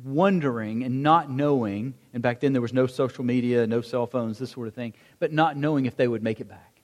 wondering 0.05 0.85
and 0.85 1.03
not 1.03 1.31
knowing, 1.31 1.95
and 2.13 2.23
back 2.23 2.41
then 2.41 2.53
there 2.53 2.63
was 2.63 2.73
no 2.73 2.87
social 2.87 3.25
media, 3.25 3.67
no 3.67 3.81
cell 3.81 4.07
phones, 4.07 4.39
this 4.39 4.51
sort 4.51 4.69
of 4.69 4.75
thing, 4.75 4.95
but 5.19 5.33
not 5.33 5.57
knowing 5.57 5.87
if 5.87 5.97
they 5.97 6.07
would 6.07 6.23
make 6.23 6.41
it 6.41 6.49
back. 6.49 6.81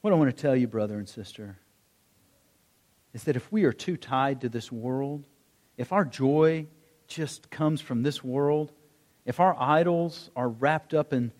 What 0.00 0.12
I 0.12 0.16
want 0.16 0.34
to 0.34 0.42
tell 0.42 0.56
you, 0.56 0.68
brother 0.68 0.96
and 0.96 1.08
sister, 1.08 1.58
is 3.12 3.24
that 3.24 3.36
if 3.36 3.50
we 3.52 3.64
are 3.64 3.72
too 3.72 3.96
tied 3.96 4.40
to 4.42 4.48
this 4.48 4.70
world, 4.70 5.26
if 5.76 5.92
our 5.92 6.04
joy 6.04 6.66
just 7.08 7.50
comes 7.50 7.80
from 7.80 8.02
this 8.02 8.22
world, 8.22 8.72
if 9.28 9.40
our 9.40 9.54
idols 9.60 10.30
are 10.34 10.48
wrapped 10.48 10.94
up 10.94 11.12
in 11.12 11.32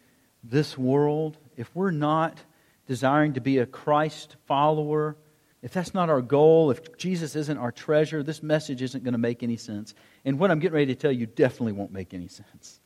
this 0.44 0.76
world, 0.76 1.38
if 1.56 1.74
we're 1.74 1.90
not 1.90 2.38
desiring 2.86 3.32
to 3.32 3.40
be 3.40 3.58
a 3.58 3.66
Christ 3.66 4.36
follower, 4.46 5.16
if 5.62 5.72
that's 5.72 5.94
not 5.94 6.10
our 6.10 6.20
goal, 6.20 6.70
if 6.70 6.98
Jesus 6.98 7.34
isn't 7.34 7.56
our 7.56 7.72
treasure, 7.72 8.22
this 8.22 8.42
message 8.42 8.82
isn't 8.82 9.04
going 9.04 9.12
to 9.12 9.18
make 9.18 9.42
any 9.42 9.56
sense. 9.56 9.94
And 10.26 10.38
what 10.38 10.50
I'm 10.50 10.58
getting 10.58 10.74
ready 10.74 10.94
to 10.94 11.00
tell 11.00 11.10
you 11.10 11.24
definitely 11.24 11.72
won't 11.72 11.90
make 11.90 12.12
any 12.12 12.28
sense. 12.28 12.78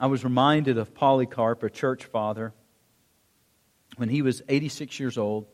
I 0.00 0.08
was 0.08 0.24
reminded 0.24 0.76
of 0.76 0.92
Polycarp, 0.92 1.62
a 1.62 1.70
church 1.70 2.04
father. 2.04 2.52
When 3.96 4.08
he 4.08 4.22
was 4.22 4.42
86 4.48 4.98
years 4.98 5.16
old, 5.16 5.46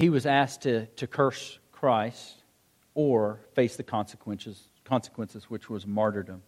he 0.00 0.10
was 0.10 0.26
asked 0.26 0.62
to, 0.62 0.86
to 0.86 1.06
curse 1.06 1.60
Christ 1.70 2.34
or 2.94 3.38
face 3.54 3.76
the 3.76 3.84
consequences, 3.84 4.60
consequences, 4.84 5.44
which 5.44 5.70
was 5.70 5.86
martyrdom. 5.86 6.42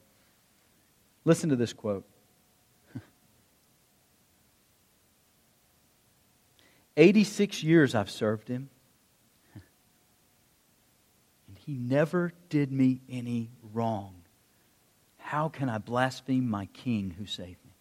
Listen 1.30 1.50
to 1.50 1.54
this 1.54 1.72
quote 1.72 2.04
86 6.96 7.62
years 7.62 7.94
I've 7.94 8.10
served 8.10 8.48
him, 8.48 8.68
and 9.54 9.62
he 11.64 11.74
never 11.74 12.32
did 12.48 12.72
me 12.72 13.00
any 13.08 13.52
wrong. 13.72 14.22
How 15.18 15.48
can 15.48 15.68
I 15.68 15.78
blaspheme 15.78 16.50
my 16.50 16.66
king 16.66 17.14
who 17.16 17.26
saved 17.26 17.64
me? 17.64 17.74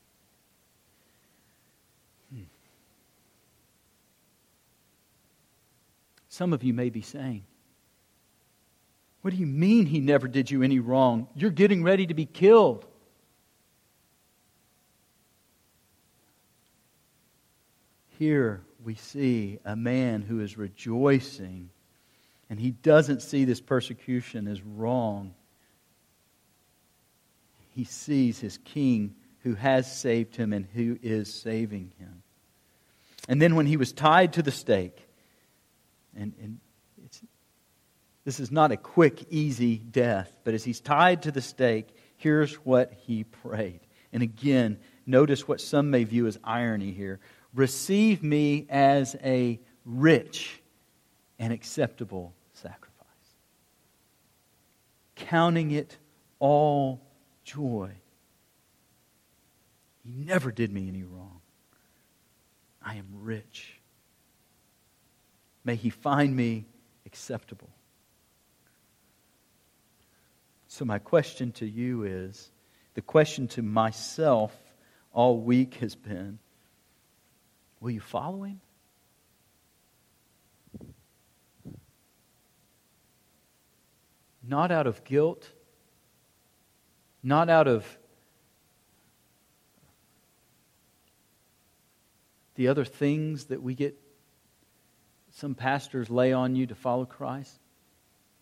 Hmm. 2.31 2.43
Some 6.29 6.53
of 6.53 6.63
you 6.63 6.75
may 6.75 6.91
be 6.91 7.01
saying, 7.01 7.45
What 9.23 9.31
do 9.31 9.37
you 9.37 9.47
mean 9.47 9.87
he 9.87 9.99
never 9.99 10.27
did 10.27 10.51
you 10.51 10.61
any 10.61 10.77
wrong? 10.77 11.27
You're 11.33 11.49
getting 11.49 11.81
ready 11.81 12.05
to 12.05 12.13
be 12.13 12.27
killed. 12.27 12.85
Here 18.20 18.61
we 18.84 18.95
see 18.95 19.59
a 19.63 19.78
man 19.78 20.22
who 20.22 20.41
is 20.41 20.57
rejoicing, 20.57 21.70
and 22.49 22.59
he 22.59 22.72
doesn't 22.72 23.22
see 23.22 23.45
this 23.45 23.61
persecution 23.61 24.45
as 24.49 24.61
wrong. 24.61 25.34
He 27.74 27.86
sees 27.86 28.38
his 28.38 28.57
king 28.57 29.15
who 29.43 29.53
has 29.55 29.89
saved 29.89 30.36
him 30.36 30.51
and 30.51 30.67
who 30.74 30.99
is 31.01 31.34
saving 31.34 31.93
him. 31.97 32.22
And 33.30 33.41
then 33.41 33.55
when 33.55 33.65
he 33.65 33.78
was 33.78 33.93
tied 33.93 34.34
to 34.34 34.41
the 34.41 34.51
stake, 34.51 34.97
and, 36.13 36.34
and 36.41 36.59
this 38.26 38.41
is 38.41 38.51
not 38.51 38.74
a 38.74 38.78
quick, 38.78 39.28
easy 39.30 39.78
death, 39.78 40.30
but 40.43 40.53
as 40.53 40.65
he's 40.65 40.82
tied 40.82 41.22
to 41.22 41.32
the 41.32 41.41
stake, 41.41 41.88
here's 42.17 42.55
what 42.55 42.91
he 42.91 43.24
prayed. 43.24 43.80
And 44.11 44.22
again, 44.22 44.78
notice 45.05 45.47
what 45.47 45.61
some 45.61 45.89
may 45.89 46.03
view 46.03 46.28
as 46.28 46.38
irony 46.43 46.91
here. 46.91 47.22
Receive 47.53 48.21
me 48.23 48.67
as 48.69 49.15
a 49.23 49.59
rich 49.85 50.61
and 51.39 51.51
acceptable 51.51 52.33
sacrifice. 52.53 53.07
Counting 55.15 55.71
it 55.71 55.97
all 56.39 57.01
joy. 57.43 57.91
He 60.03 60.11
never 60.11 60.51
did 60.51 60.71
me 60.71 60.87
any 60.87 61.03
wrong. 61.03 61.41
I 62.81 62.95
am 62.95 63.07
rich. 63.21 63.79
May 65.63 65.75
he 65.75 65.89
find 65.89 66.35
me 66.35 66.65
acceptable. 67.05 67.69
So, 70.67 70.85
my 70.85 70.99
question 70.99 71.51
to 71.53 71.65
you 71.65 72.03
is 72.03 72.51
the 72.93 73.01
question 73.01 73.47
to 73.49 73.61
myself 73.61 74.55
all 75.11 75.39
week 75.39 75.75
has 75.75 75.95
been 75.95 76.39
Will 77.80 77.91
you 77.91 78.01
follow 78.01 78.43
him? 78.43 78.61
Not 84.43 84.71
out 84.71 84.88
of 84.88 85.03
guilt, 85.03 85.47
not 87.21 87.49
out 87.49 87.67
of 87.67 87.86
the 92.55 92.67
other 92.67 92.84
things 92.84 93.45
that 93.45 93.63
we 93.63 93.73
get, 93.73 93.97
some 95.32 95.55
pastors 95.55 96.09
lay 96.09 96.34
on 96.34 96.57
you 96.57 96.67
to 96.67 96.75
follow 96.75 97.05
Christ, 97.05 97.57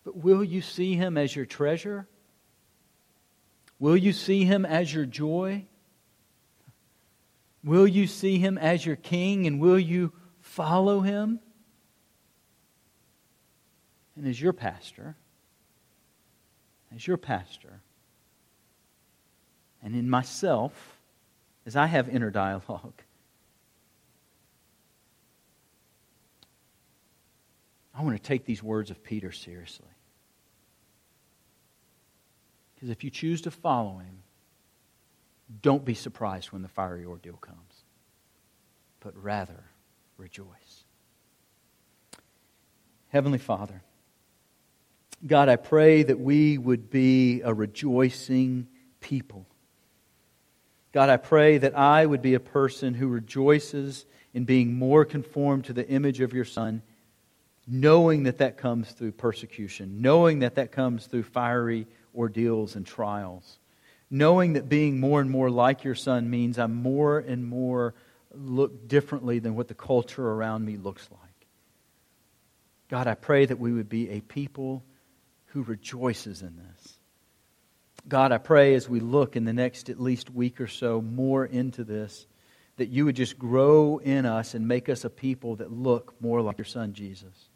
but 0.04 0.16
will 0.16 0.42
you 0.42 0.60
see 0.60 0.94
him 0.94 1.16
as 1.16 1.36
your 1.36 1.46
treasure? 1.46 2.08
Will 3.78 3.96
you 3.96 4.12
see 4.12 4.44
him 4.44 4.66
as 4.66 4.92
your 4.92 5.06
joy? 5.06 5.66
Will 7.64 7.86
you 7.86 8.06
see 8.06 8.38
him 8.38 8.56
as 8.56 8.84
your 8.84 8.96
king 8.96 9.46
and 9.46 9.60
will 9.60 9.78
you 9.78 10.12
follow 10.40 11.00
him? 11.00 11.40
And 14.16 14.26
as 14.26 14.40
your 14.40 14.52
pastor, 14.52 15.16
as 16.94 17.06
your 17.06 17.16
pastor, 17.16 17.80
and 19.82 19.94
in 19.94 20.08
myself 20.08 20.98
as 21.66 21.76
I 21.76 21.86
have 21.86 22.08
inner 22.08 22.30
dialogue. 22.30 23.02
I 27.94 28.02
want 28.02 28.16
to 28.16 28.22
take 28.22 28.44
these 28.44 28.62
words 28.62 28.90
of 28.90 29.02
Peter 29.02 29.32
seriously. 29.32 29.86
Because 32.74 32.90
if 32.90 33.02
you 33.02 33.10
choose 33.10 33.42
to 33.42 33.50
follow 33.50 33.98
him, 33.98 34.22
don't 35.62 35.84
be 35.84 35.94
surprised 35.94 36.52
when 36.52 36.62
the 36.62 36.68
fiery 36.68 37.04
ordeal 37.04 37.36
comes, 37.36 37.84
but 39.00 39.16
rather 39.22 39.64
rejoice. 40.16 40.84
Heavenly 43.08 43.38
Father, 43.38 43.82
God, 45.26 45.48
I 45.48 45.56
pray 45.56 46.02
that 46.02 46.20
we 46.20 46.58
would 46.58 46.90
be 46.90 47.40
a 47.40 47.52
rejoicing 47.52 48.68
people. 49.00 49.46
God, 50.92 51.08
I 51.08 51.16
pray 51.16 51.58
that 51.58 51.76
I 51.76 52.04
would 52.06 52.22
be 52.22 52.34
a 52.34 52.40
person 52.40 52.94
who 52.94 53.08
rejoices 53.08 54.06
in 54.34 54.44
being 54.44 54.74
more 54.74 55.04
conformed 55.04 55.64
to 55.64 55.72
the 55.72 55.88
image 55.88 56.20
of 56.20 56.32
your 56.32 56.44
Son, 56.44 56.82
knowing 57.66 58.24
that 58.24 58.38
that 58.38 58.58
comes 58.58 58.92
through 58.92 59.12
persecution, 59.12 60.00
knowing 60.00 60.40
that 60.40 60.54
that 60.54 60.72
comes 60.72 61.06
through 61.06 61.24
fiery 61.24 61.86
ordeals 62.14 62.76
and 62.76 62.86
trials, 62.86 63.58
knowing 64.10 64.54
that 64.54 64.68
being 64.68 65.00
more 65.00 65.20
and 65.20 65.30
more 65.30 65.50
like 65.50 65.84
your 65.84 65.94
Son 65.94 66.30
means 66.30 66.58
I'm 66.58 66.74
more 66.74 67.18
and 67.18 67.44
more 67.44 67.94
look 68.32 68.88
differently 68.88 69.38
than 69.38 69.54
what 69.54 69.68
the 69.68 69.74
culture 69.74 70.26
around 70.26 70.64
me 70.64 70.76
looks 70.76 71.08
like. 71.10 71.20
God, 72.88 73.06
I 73.06 73.14
pray 73.14 73.44
that 73.44 73.58
we 73.58 73.72
would 73.72 73.88
be 73.88 74.10
a 74.10 74.20
people 74.20 74.82
who 75.46 75.62
rejoices 75.62 76.42
in 76.42 76.56
this. 76.56 76.94
God, 78.06 78.32
I 78.32 78.38
pray 78.38 78.74
as 78.74 78.88
we 78.88 79.00
look 79.00 79.36
in 79.36 79.44
the 79.44 79.52
next 79.52 79.90
at 79.90 80.00
least 80.00 80.30
week 80.30 80.60
or 80.60 80.66
so 80.66 81.02
more 81.02 81.44
into 81.44 81.84
this, 81.84 82.26
that 82.76 82.88
you 82.88 83.04
would 83.04 83.16
just 83.16 83.38
grow 83.38 83.98
in 83.98 84.24
us 84.24 84.54
and 84.54 84.66
make 84.66 84.88
us 84.88 85.04
a 85.04 85.10
people 85.10 85.56
that 85.56 85.72
look 85.72 86.14
more 86.20 86.40
like 86.40 86.58
your 86.58 86.64
Son, 86.64 86.94
Jesus. 86.94 87.50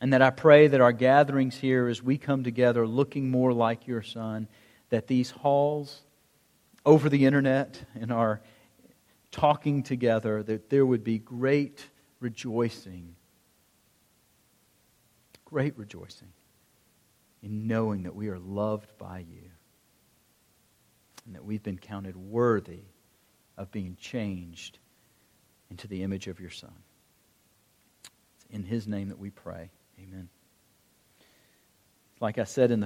And 0.00 0.12
that 0.12 0.22
I 0.22 0.30
pray 0.30 0.68
that 0.68 0.80
our 0.80 0.92
gatherings 0.92 1.56
here, 1.56 1.88
as 1.88 2.02
we 2.02 2.18
come 2.18 2.44
together 2.44 2.86
looking 2.86 3.30
more 3.30 3.52
like 3.52 3.86
your 3.86 4.02
Son, 4.02 4.46
that 4.90 5.06
these 5.06 5.30
halls 5.30 6.02
over 6.84 7.08
the 7.08 7.24
internet 7.24 7.82
and 7.94 8.12
our 8.12 8.40
talking 9.30 9.82
together, 9.82 10.42
that 10.42 10.70
there 10.70 10.86
would 10.86 11.04
be 11.04 11.18
great 11.18 11.84
rejoicing. 12.20 13.14
Great 15.44 15.76
rejoicing 15.78 16.32
in 17.42 17.66
knowing 17.66 18.02
that 18.04 18.14
we 18.14 18.28
are 18.28 18.38
loved 18.38 18.96
by 18.98 19.18
you 19.18 19.50
and 21.24 21.34
that 21.34 21.44
we've 21.44 21.62
been 21.62 21.78
counted 21.78 22.16
worthy 22.16 22.82
of 23.56 23.70
being 23.70 23.96
changed 24.00 24.78
into 25.70 25.88
the 25.88 26.02
image 26.02 26.28
of 26.28 26.40
your 26.40 26.50
Son. 26.50 26.74
It's 28.36 28.46
in 28.50 28.62
His 28.62 28.86
name 28.86 29.08
that 29.08 29.18
we 29.18 29.30
pray. 29.30 29.70
Amen. 30.00 30.28
Like 32.20 32.38
I 32.38 32.44
said 32.44 32.70
in 32.70 32.80
the 32.80 32.84